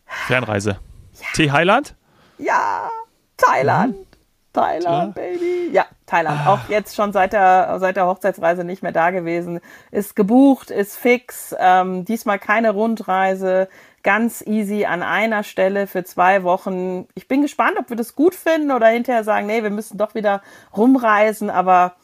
Fernreise. 0.05 0.80
Ja. 1.14 1.28
T-Highland? 1.34 1.95
Ja, 2.38 2.89
Thailand. 3.38 3.97
Mhm. 3.97 4.11
Thailand, 4.54 5.16
ja. 5.16 5.24
Baby. 5.24 5.70
Ja, 5.72 5.86
Thailand. 6.06 6.41
Ah. 6.45 6.54
Auch 6.54 6.70
jetzt 6.70 6.95
schon 6.95 7.14
seit 7.14 7.34
der, 7.34 7.78
seit 7.80 7.95
der 7.95 8.06
Hochzeitsreise 8.06 8.64
nicht 8.64 8.84
mehr 8.84 8.91
da 8.91 9.12
gewesen. 9.12 9.62
Ist 9.91 10.16
gebucht, 10.16 10.72
ist 10.72 10.97
fix. 10.97 11.56
Ähm, 11.58 12.04
diesmal 12.04 12.38
keine 12.38 12.72
Rundreise. 12.72 13.70
Ganz 14.04 14.41
easy 14.45 14.86
an 14.86 15.04
einer 15.04 15.43
Stelle 15.43 15.88
für 15.88 16.04
zwei 16.04 16.43
Wochen. 16.43 17.08
Ich 17.16 17.28
bin 17.28 17.41
gespannt, 17.41 17.78
ob 17.80 17.89
wir 17.89 17.95
das 17.95 18.16
gut 18.16 18.36
finden 18.36 18.72
oder 18.72 18.88
hinterher 18.88 19.24
sagen, 19.24 19.47
nee, 19.47 19.64
wir 19.64 19.70
müssen 19.70 19.97
doch 19.97 20.16
wieder 20.16 20.41
rumreisen. 20.76 21.49
Aber 21.49 21.95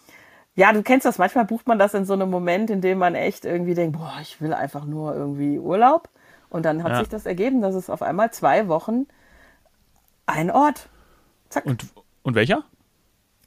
ja, 0.55 0.71
du 0.71 0.83
kennst 0.83 1.05
das. 1.05 1.17
Manchmal 1.17 1.45
bucht 1.45 1.67
man 1.67 1.79
das 1.79 1.93
in 1.93 2.05
so 2.05 2.13
einem 2.13 2.29
Moment, 2.29 2.69
in 2.69 2.79
dem 2.79 2.97
man 2.97 3.15
echt 3.15 3.43
irgendwie 3.43 3.73
denkt, 3.73 3.97
boah, 3.97 4.13
ich 4.21 4.39
will 4.39 4.53
einfach 4.53 4.85
nur 4.85 5.15
irgendwie 5.15 5.59
Urlaub. 5.59 6.07
Und 6.49 6.65
dann 6.65 6.83
hat 6.83 6.93
ja. 6.93 6.99
sich 6.99 7.09
das 7.09 7.25
ergeben, 7.25 7.61
dass 7.61 7.75
es 7.75 7.89
auf 7.89 8.01
einmal 8.01 8.31
zwei 8.31 8.69
Wochen 8.69 9.05
ein 10.25 10.49
Ort. 10.49 10.87
Zack. 11.49 11.65
Und, 11.65 11.87
und 12.27 12.35
welcher? 12.35 12.65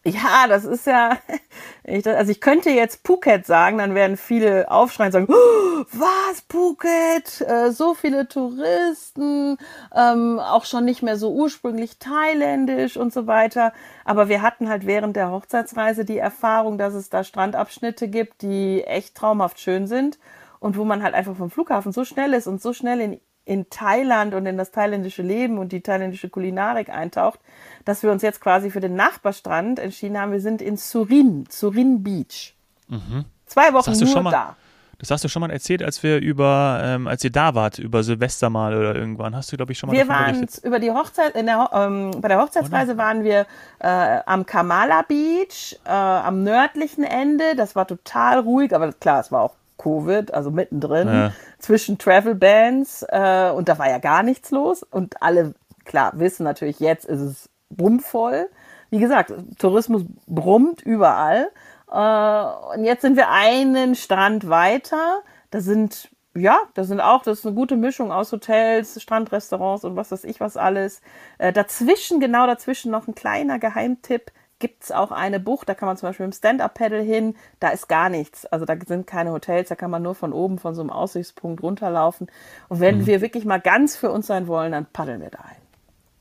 Ja, 0.03 0.47
das 0.49 0.65
ist 0.65 0.87
ja, 0.87 1.19
ich, 1.85 2.07
also 2.09 2.33
ich 2.33 2.41
könnte 2.41 2.71
jetzt 2.71 3.07
Phuket 3.07 3.45
sagen, 3.45 3.77
dann 3.77 3.95
werden 3.95 4.17
viele 4.17 4.71
aufschreien 4.71 5.09
und 5.09 5.13
sagen, 5.13 5.27
oh, 5.29 5.85
was 5.93 6.41
Phuket, 6.49 7.43
äh, 7.43 7.73
so 7.73 7.93
viele 7.93 8.27
Touristen, 8.27 9.59
ähm, 9.95 10.39
auch 10.39 10.65
schon 10.65 10.87
nicht 10.87 11.03
mehr 11.03 11.19
so 11.19 11.31
ursprünglich 11.31 11.99
thailändisch 11.99 12.97
und 12.97 13.13
so 13.13 13.27
weiter. 13.27 13.75
Aber 14.07 14.31
wir 14.31 14.41
hatten 14.41 14.71
halt 14.71 14.87
während 14.87 15.17
der 15.17 15.31
Hochzeitsreise 15.31 16.07
die 16.07 16.19
Erfahrung, 16.19 16.79
dass 16.79 16.95
es 16.95 17.11
da 17.11 17.23
Strandabschnitte 17.23 18.09
gibt, 18.09 18.41
die 18.41 18.83
echt 18.85 19.15
traumhaft 19.15 19.61
schön 19.61 19.87
sind 19.87 20.19
und 20.59 20.79
wo 20.79 20.87
man 20.87 21.03
halt 21.03 21.13
einfach 21.15 21.37
vom 21.37 21.51
Flughafen 21.51 21.93
so 21.93 22.07
schnell 22.07 22.33
ist 22.33 22.47
und 22.47 22.63
so 22.63 22.73
schnell 22.73 23.01
in 23.01 23.21
in 23.51 23.69
Thailand 23.69 24.33
und 24.35 24.47
in 24.47 24.57
das 24.57 24.71
thailändische 24.71 25.23
Leben 25.23 25.59
und 25.59 25.73
die 25.73 25.81
thailändische 25.81 26.29
Kulinarik 26.29 26.89
eintaucht, 26.89 27.41
dass 27.85 28.05
wir 28.05 28.13
uns 28.13 28.23
jetzt 28.23 28.41
quasi 28.41 28.71
für 28.71 28.79
den 28.79 28.95
Nachbarstrand 28.95 29.81
entschieden 29.81 30.17
haben. 30.17 30.31
Wir 30.31 30.41
sind 30.41 30.63
in 30.63 30.77
Surin, 30.77 31.47
Surin 31.51 32.05
Beach. 32.05 32.55
Mhm. 32.87 33.25
Zwei 33.47 33.73
Wochen 33.73 33.91
nur 33.91 34.23
mal, 34.23 34.31
da. 34.31 34.57
Das 34.99 35.11
hast 35.11 35.25
du 35.25 35.29
schon 35.29 35.41
mal 35.41 35.51
erzählt, 35.51 35.83
als 35.83 36.01
wir 36.05 36.21
über, 36.21 36.81
ähm, 36.85 37.09
als 37.09 37.25
ihr 37.25 37.33
da 37.33 37.57
wart, 37.57 37.81
über 37.81 38.05
Silvester 38.05 38.51
mal 38.51 38.77
oder 38.77 38.95
irgendwann. 38.95 39.35
Hast 39.35 39.51
du, 39.51 39.57
glaube 39.57 39.73
ich, 39.73 39.79
schon 39.79 39.89
mal 39.89 39.97
Wir 39.97 40.07
waren 40.07 40.47
über 40.63 40.79
die 40.79 40.93
Hochzeit, 40.93 41.35
in 41.35 41.47
der, 41.47 41.71
ähm, 41.73 42.13
bei 42.21 42.29
der 42.29 42.41
Hochzeitsreise 42.41 42.93
oder? 42.93 43.03
waren 43.03 43.25
wir 43.25 43.47
äh, 43.81 44.21
am 44.27 44.47
Kamala 44.47 45.03
Beach, 45.03 45.77
äh, 45.85 45.91
am 45.91 46.45
nördlichen 46.45 47.03
Ende. 47.03 47.57
Das 47.57 47.75
war 47.75 47.89
total 47.89 48.39
ruhig, 48.39 48.73
aber 48.73 48.93
klar, 48.93 49.19
es 49.19 49.33
war 49.33 49.43
auch 49.43 49.55
Covid, 49.81 50.33
also 50.35 50.51
mittendrin, 50.51 51.09
ja. 51.09 51.33
zwischen 51.59 51.99
Travel 51.99 52.35
Bands 52.35 53.05
äh, 53.09 53.51
und 53.55 53.69
da 53.69 53.79
war 53.79 53.89
ja 53.89 53.99
gar 53.99 54.23
nichts 54.23 54.51
los 54.51 54.83
und 54.83 55.23
alle, 55.23 55.55
klar, 55.85 56.13
wissen 56.17 56.45
natürlich, 56.45 56.81
jetzt 56.81 57.05
ist 57.07 57.21
es 57.21 57.51
bummvoll. 57.71 58.49
Wie 58.91 58.99
gesagt, 58.99 59.33
Tourismus 59.59 60.05
brummt 60.27 60.83
überall. 60.83 61.51
Äh, 61.91 62.75
und 62.77 62.85
jetzt 62.85 63.03
sind 63.03 63.17
wir 63.17 63.31
einen 63.31 63.95
Strand 63.95 64.49
weiter. 64.49 65.23
Da 65.51 65.61
sind, 65.61 66.11
ja, 66.35 66.59
da 66.75 66.85
sind 66.85 67.01
auch, 67.01 67.23
das 67.23 67.41
ist 67.41 67.47
eine 67.47 67.55
gute 67.55 67.77
Mischung 67.77 68.13
aus 68.13 68.33
Hotels, 68.33 69.01
Strandrestaurants 69.01 69.85
und 69.85 69.97
was 69.97 70.11
weiß 70.11 70.25
ich 70.25 70.41
was 70.41 70.57
alles. 70.57 71.01
Äh, 71.39 71.53
dazwischen, 71.53 72.21
genau 72.21 72.47
dazwischen 72.47 72.91
noch 72.91 73.07
ein 73.07 73.15
kleiner 73.15 73.59
Geheimtipp 73.59 74.33
gibt 74.61 74.85
es 74.85 74.93
auch 74.93 75.11
eine 75.11 75.41
Bucht, 75.41 75.69
da 75.69 75.75
kann 75.75 75.89
man 75.89 75.97
zum 75.97 76.09
Beispiel 76.09 76.27
im 76.27 76.33
Stand-Up-Pedal 76.33 77.03
hin, 77.03 77.35
da 77.59 77.71
ist 77.71 77.89
gar 77.89 78.09
nichts. 78.09 78.47
Also 78.47 78.65
da 78.65 78.77
sind 78.87 79.07
keine 79.07 79.33
Hotels, 79.33 79.69
da 79.71 79.75
kann 79.75 79.91
man 79.91 80.03
nur 80.03 80.15
von 80.15 80.33
oben 80.33 80.59
von 80.59 80.75
so 80.75 80.83
einem 80.83 80.91
Aussichtspunkt 80.91 81.63
runterlaufen. 81.63 82.29
Und 82.69 82.79
wenn 82.79 82.99
mhm. 82.99 83.07
wir 83.07 83.21
wirklich 83.21 83.45
mal 83.45 83.61
ganz 83.61 83.97
für 83.97 84.11
uns 84.13 84.29
sein 84.29 84.47
wollen, 84.47 84.73
dann 84.73 84.87
paddeln 84.87 85.21
wir 85.21 85.31
da 85.31 85.41
ein. 85.41 85.61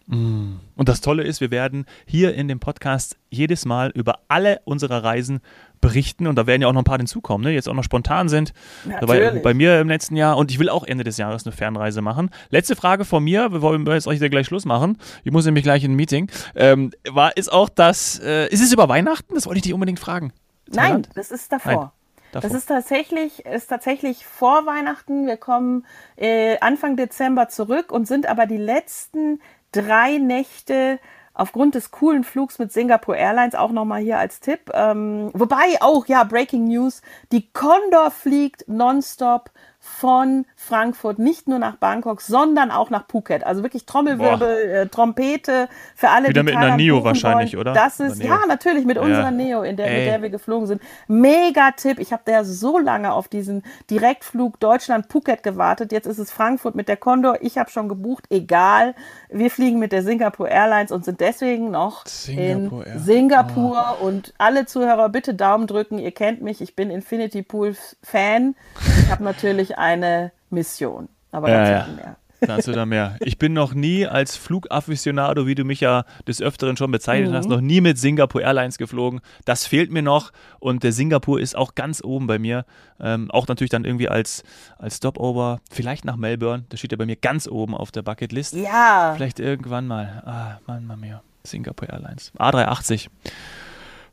Mm. 0.09 0.59
Und 0.75 0.89
das 0.89 1.01
Tolle 1.01 1.23
ist, 1.23 1.39
wir 1.39 1.51
werden 1.51 1.85
hier 2.05 2.33
in 2.33 2.47
dem 2.47 2.59
Podcast 2.59 3.17
jedes 3.29 3.65
Mal 3.65 3.91
über 3.91 4.19
alle 4.27 4.59
unsere 4.65 5.03
Reisen 5.03 5.39
berichten 5.81 6.27
und 6.27 6.35
da 6.35 6.47
werden 6.47 6.61
ja 6.61 6.67
auch 6.67 6.73
noch 6.73 6.81
ein 6.81 6.85
paar 6.85 6.97
hinzukommen, 6.97 7.45
ne? 7.45 7.53
jetzt 7.53 7.69
auch 7.69 7.73
noch 7.73 7.83
spontan 7.83 8.29
sind. 8.29 8.53
Bei, 9.01 9.39
bei, 9.39 9.53
mir 9.53 9.79
im 9.79 9.87
letzten 9.87 10.15
Jahr 10.15 10.37
und 10.37 10.51
ich 10.51 10.59
will 10.59 10.69
auch 10.69 10.83
Ende 10.83 11.03
des 11.03 11.17
Jahres 11.17 11.45
eine 11.45 11.55
Fernreise 11.55 12.01
machen. 12.01 12.29
Letzte 12.49 12.75
Frage 12.75 13.05
von 13.05 13.23
mir, 13.23 13.49
bevor 13.49 13.77
wir 13.77 13.93
jetzt 13.93 14.07
euch 14.07 14.19
gleich 14.19 14.47
Schluss 14.47 14.65
machen, 14.65 14.97
ich 15.23 15.31
muss 15.31 15.45
nämlich 15.45 15.63
gleich 15.63 15.83
in 15.83 15.91
ein 15.91 15.95
Meeting, 15.95 16.29
ähm, 16.55 16.91
war, 17.09 17.35
ist 17.37 17.51
auch 17.51 17.69
das, 17.69 18.19
äh, 18.19 18.47
ist 18.49 18.61
es 18.61 18.73
über 18.73 18.89
Weihnachten? 18.89 19.33
Das 19.35 19.45
wollte 19.45 19.57
ich 19.57 19.63
dich 19.63 19.73
unbedingt 19.73 19.99
fragen. 19.99 20.33
Nein, 20.67 21.07
das 21.15 21.31
ist 21.31 21.51
davor. 21.51 21.73
Nein. 21.73 21.89
Davor. 22.31 22.47
Das 22.47 22.59
ist 22.59 22.67
tatsächlich, 22.67 23.45
ist 23.45 23.67
tatsächlich 23.67 24.23
vor 24.23 24.67
Weihnachten. 24.67 25.25
Wir 25.25 25.37
kommen 25.37 25.85
äh, 26.15 26.59
Anfang 26.59 26.95
Dezember 26.95 27.49
zurück 27.49 27.91
und 27.91 28.07
sind 28.07 28.27
aber 28.27 28.45
die 28.45 28.57
letzten 28.57 29.41
drei 29.71 30.17
Nächte 30.17 30.99
aufgrund 31.39 31.75
des 31.75 31.91
coolen 31.91 32.23
Flugs 32.23 32.59
mit 32.59 32.73
Singapore 32.73 33.17
Airlines 33.17 33.55
auch 33.55 33.71
nochmal 33.71 34.01
hier 34.01 34.19
als 34.19 34.41
Tipp. 34.41 34.71
Ähm, 34.73 35.29
wobei 35.33 35.81
auch, 35.81 36.05
ja, 36.07 36.23
Breaking 36.25 36.65
News, 36.65 37.01
die 37.31 37.51
Condor 37.53 38.11
fliegt 38.11 38.67
nonstop 38.67 39.49
von 39.79 40.45
Frankfurt 40.57 41.19
nicht 41.19 41.47
nur 41.47 41.57
nach 41.57 41.77
Bangkok, 41.77 42.21
sondern 42.21 42.69
auch 42.69 42.89
nach 42.89 43.05
Phuket. 43.09 43.45
Also 43.45 43.63
wirklich 43.63 43.85
Trommelwirbel, 43.85 44.57
äh, 44.69 44.87
Trompete 44.87 45.69
für 45.95 46.09
alle, 46.09 46.29
Wieder 46.29 46.41
die 46.41 46.45
mit 46.47 46.55
einer 46.57 46.75
Neo 46.75 47.03
wahrscheinlich, 47.03 47.53
wollen. 47.53 47.61
oder? 47.61 47.73
Das 47.73 47.99
ist, 48.01 48.21
ja, 48.21 48.41
natürlich, 48.45 48.85
mit 48.85 48.97
unserer 48.97 49.31
Neo, 49.31 49.63
in 49.63 49.77
der, 49.77 49.89
mit 49.89 50.05
der 50.05 50.21
wir 50.21 50.29
geflogen 50.29 50.67
sind. 50.67 50.81
Mega 51.07 51.71
Tipp. 51.71 51.99
Ich 51.99 52.11
habe 52.11 52.23
da 52.25 52.43
so 52.43 52.77
lange 52.77 53.13
auf 53.13 53.29
diesen 53.29 53.63
Direktflug 53.89 54.59
Deutschland-Phuket 54.59 55.43
gewartet. 55.43 55.93
Jetzt 55.93 56.07
ist 56.07 56.19
es 56.19 56.29
Frankfurt 56.29 56.75
mit 56.75 56.89
der 56.89 56.97
Condor. 56.97 57.37
Ich 57.41 57.57
habe 57.57 57.69
schon 57.69 57.87
gebucht. 57.87 58.25
Egal. 58.29 58.95
Wir 59.29 59.49
fliegen 59.49 59.79
mit 59.79 59.93
der 59.93 60.03
Singapore 60.03 60.49
Airlines 60.49 60.91
und 60.91 61.05
sind 61.05 61.21
deswegen 61.21 61.71
noch 61.71 62.05
Singapore 62.05 62.83
in 62.83 62.99
Singapur. 62.99 63.97
Oh. 64.01 64.05
Und 64.05 64.33
alle 64.37 64.65
Zuhörer, 64.65 65.07
bitte 65.09 65.33
Daumen 65.33 65.67
drücken. 65.67 65.99
Ihr 65.99 66.11
kennt 66.11 66.41
mich. 66.41 66.59
Ich 66.61 66.75
bin 66.75 66.91
Infinity 66.91 67.43
Pool 67.43 67.75
Fan. 68.03 68.55
Ich 69.03 69.11
habe 69.11 69.23
natürlich 69.23 69.68
eine 69.77 70.31
Mission. 70.49 71.09
Aber 71.31 71.49
ja, 71.49 71.63
dazu 71.63 71.91
ja. 71.91 71.95
mehr. 71.95 72.15
Dazu 72.41 72.71
da 72.71 72.85
mehr. 72.85 73.17
Ich 73.19 73.37
bin 73.37 73.53
noch 73.53 73.73
nie 73.73 74.05
als 74.05 74.35
Flugafficionado, 74.37 75.45
wie 75.45 75.55
du 75.55 75.65
mich 75.65 75.81
ja 75.81 76.05
des 76.27 76.41
Öfteren 76.41 76.77
schon 76.77 76.91
bezeichnet 76.91 77.31
mhm. 77.31 77.35
hast, 77.35 77.49
noch 77.49 77.61
nie 77.61 77.81
mit 77.81 77.97
Singapore 77.97 78.43
Airlines 78.43 78.77
geflogen. 78.77 79.19
Das 79.45 79.67
fehlt 79.67 79.91
mir 79.91 80.01
noch 80.01 80.31
und 80.59 80.83
der 80.83 80.93
Singapur 80.93 81.39
ist 81.39 81.55
auch 81.55 81.75
ganz 81.75 82.01
oben 82.03 82.27
bei 82.27 82.39
mir. 82.39 82.65
Ähm, 82.99 83.29
auch 83.31 83.47
natürlich 83.47 83.69
dann 83.69 83.85
irgendwie 83.85 84.09
als, 84.09 84.43
als 84.77 84.97
Stopover, 84.97 85.59
vielleicht 85.69 86.05
nach 86.05 86.15
Melbourne. 86.15 86.63
Das 86.69 86.79
steht 86.79 86.91
ja 86.91 86.97
bei 86.97 87.05
mir 87.05 87.17
ganz 87.17 87.47
oben 87.47 87.75
auf 87.75 87.91
der 87.91 88.03
Bucketlist. 88.03 88.55
Ja. 88.55 89.13
Vielleicht 89.15 89.39
irgendwann 89.39 89.87
mal. 89.87 90.23
Ah, 90.25 90.59
Mann, 90.65 90.85
Mann, 90.85 90.99
mir. 90.99 91.21
Singapore 91.43 91.91
Airlines. 91.91 92.31
A380. 92.37 93.07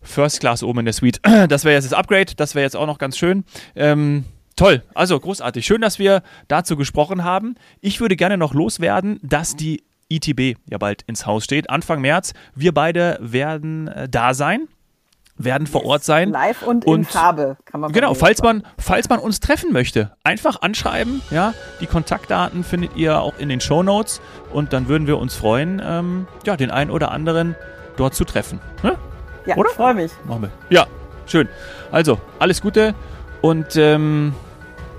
First 0.02 0.40
Class 0.40 0.62
oben 0.62 0.80
in 0.80 0.84
der 0.86 0.94
Suite. 0.94 1.20
Das 1.48 1.64
wäre 1.64 1.74
jetzt 1.74 1.84
das 1.84 1.92
Upgrade. 1.92 2.34
Das 2.36 2.54
wäre 2.54 2.64
jetzt 2.64 2.76
auch 2.76 2.86
noch 2.86 2.98
ganz 2.98 3.16
schön. 3.16 3.44
Ähm, 3.74 4.24
Toll, 4.56 4.82
also 4.94 5.20
großartig. 5.20 5.66
Schön, 5.66 5.82
dass 5.82 5.98
wir 5.98 6.22
dazu 6.48 6.76
gesprochen 6.76 7.24
haben. 7.24 7.56
Ich 7.80 8.00
würde 8.00 8.16
gerne 8.16 8.38
noch 8.38 8.54
loswerden, 8.54 9.20
dass 9.22 9.54
die 9.54 9.84
ITB 10.08 10.58
ja 10.70 10.78
bald 10.78 11.02
ins 11.02 11.26
Haus 11.26 11.44
steht, 11.44 11.68
Anfang 11.68 12.00
März. 12.00 12.32
Wir 12.54 12.72
beide 12.72 13.18
werden 13.20 13.88
äh, 13.88 14.08
da 14.08 14.32
sein 14.34 14.68
werden 15.38 15.66
vor 15.66 15.84
Ort 15.84 16.02
sein. 16.02 16.30
Live 16.30 16.62
und, 16.62 16.86
und 16.86 17.00
in 17.00 17.04
Farbe 17.04 17.58
kann 17.66 17.80
man 17.80 17.92
Genau, 17.92 18.14
falls 18.14 18.42
man, 18.42 18.62
falls 18.78 19.08
man 19.08 19.18
uns 19.18 19.40
treffen 19.40 19.72
möchte, 19.72 20.16
einfach 20.24 20.62
anschreiben. 20.62 21.20
Ja, 21.30 21.52
die 21.80 21.86
Kontaktdaten 21.86 22.64
findet 22.64 22.96
ihr 22.96 23.20
auch 23.20 23.38
in 23.38 23.48
den 23.48 23.60
Show 23.60 23.82
Notes 23.82 24.20
und 24.52 24.72
dann 24.72 24.88
würden 24.88 25.06
wir 25.06 25.18
uns 25.18 25.34
freuen, 25.34 25.82
ähm, 25.84 26.26
ja, 26.46 26.56
den 26.56 26.70
einen 26.70 26.90
oder 26.90 27.10
anderen 27.10 27.54
dort 27.96 28.14
zu 28.14 28.24
treffen. 28.24 28.60
Ne? 28.82 28.96
Ja, 29.44 29.56
oder? 29.56 29.68
freue 29.70 29.94
mich. 29.94 30.12
Machen 30.24 30.42
wir. 30.42 30.50
Ja, 30.70 30.86
schön. 31.26 31.48
Also, 31.92 32.18
alles 32.38 32.62
Gute 32.62 32.94
und 33.42 33.76
ähm, 33.76 34.34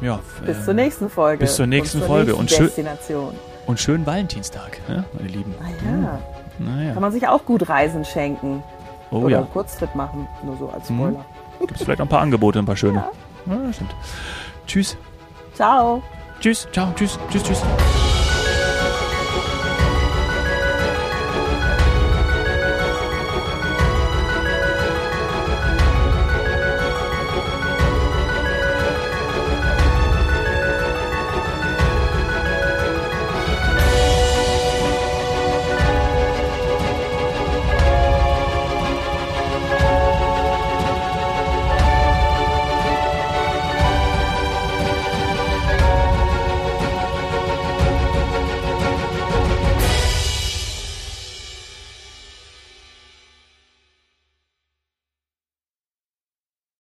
ja, 0.02 0.20
bis 0.46 0.58
äh, 0.58 0.64
zur 0.64 0.74
nächsten 0.74 1.10
Folge. 1.10 1.40
Bis 1.40 1.56
zur 1.56 1.68
nächsten 1.68 2.00
zur 2.00 2.08
Folge. 2.08 2.34
Nächsten 2.38 2.88
und, 2.88 3.08
schön, 3.08 3.28
und 3.66 3.80
schönen 3.80 4.06
Valentinstag, 4.06 4.80
ne, 4.88 5.06
meine 5.14 5.28
Lieben. 5.28 5.54
Ah, 5.60 5.68
ja. 5.86 6.20
Naja. 6.60 6.94
Kann 6.94 7.02
man 7.02 7.12
sich 7.12 7.28
auch 7.28 7.46
gut 7.46 7.70
Reisen 7.70 8.04
schenken. 8.04 8.64
Oh, 9.12 9.18
Oder 9.18 9.30
ja. 9.30 9.38
einen 9.40 9.52
Kurztrip 9.52 9.94
machen, 9.96 10.28
nur 10.44 10.58
so 10.58 10.70
als. 10.70 10.88
Spoiler. 10.88 11.10
Hm. 11.10 11.68
Gibt 11.68 11.76
es 11.76 11.84
vielleicht 11.84 12.02
ein 12.02 12.08
paar 12.08 12.22
Angebote, 12.22 12.60
ein 12.60 12.66
paar 12.66 12.76
schöne. 12.76 13.04
Ja. 13.46 13.56
ja 13.56 13.74
stimmt. 13.74 13.96
Tschüss. 14.66 14.98
Ciao. 15.54 16.02
Tschüss, 16.40 16.68
ciao, 16.72 16.92
tschüss, 16.96 17.18
tschüss, 17.30 17.44
tschüss. 17.44 18.07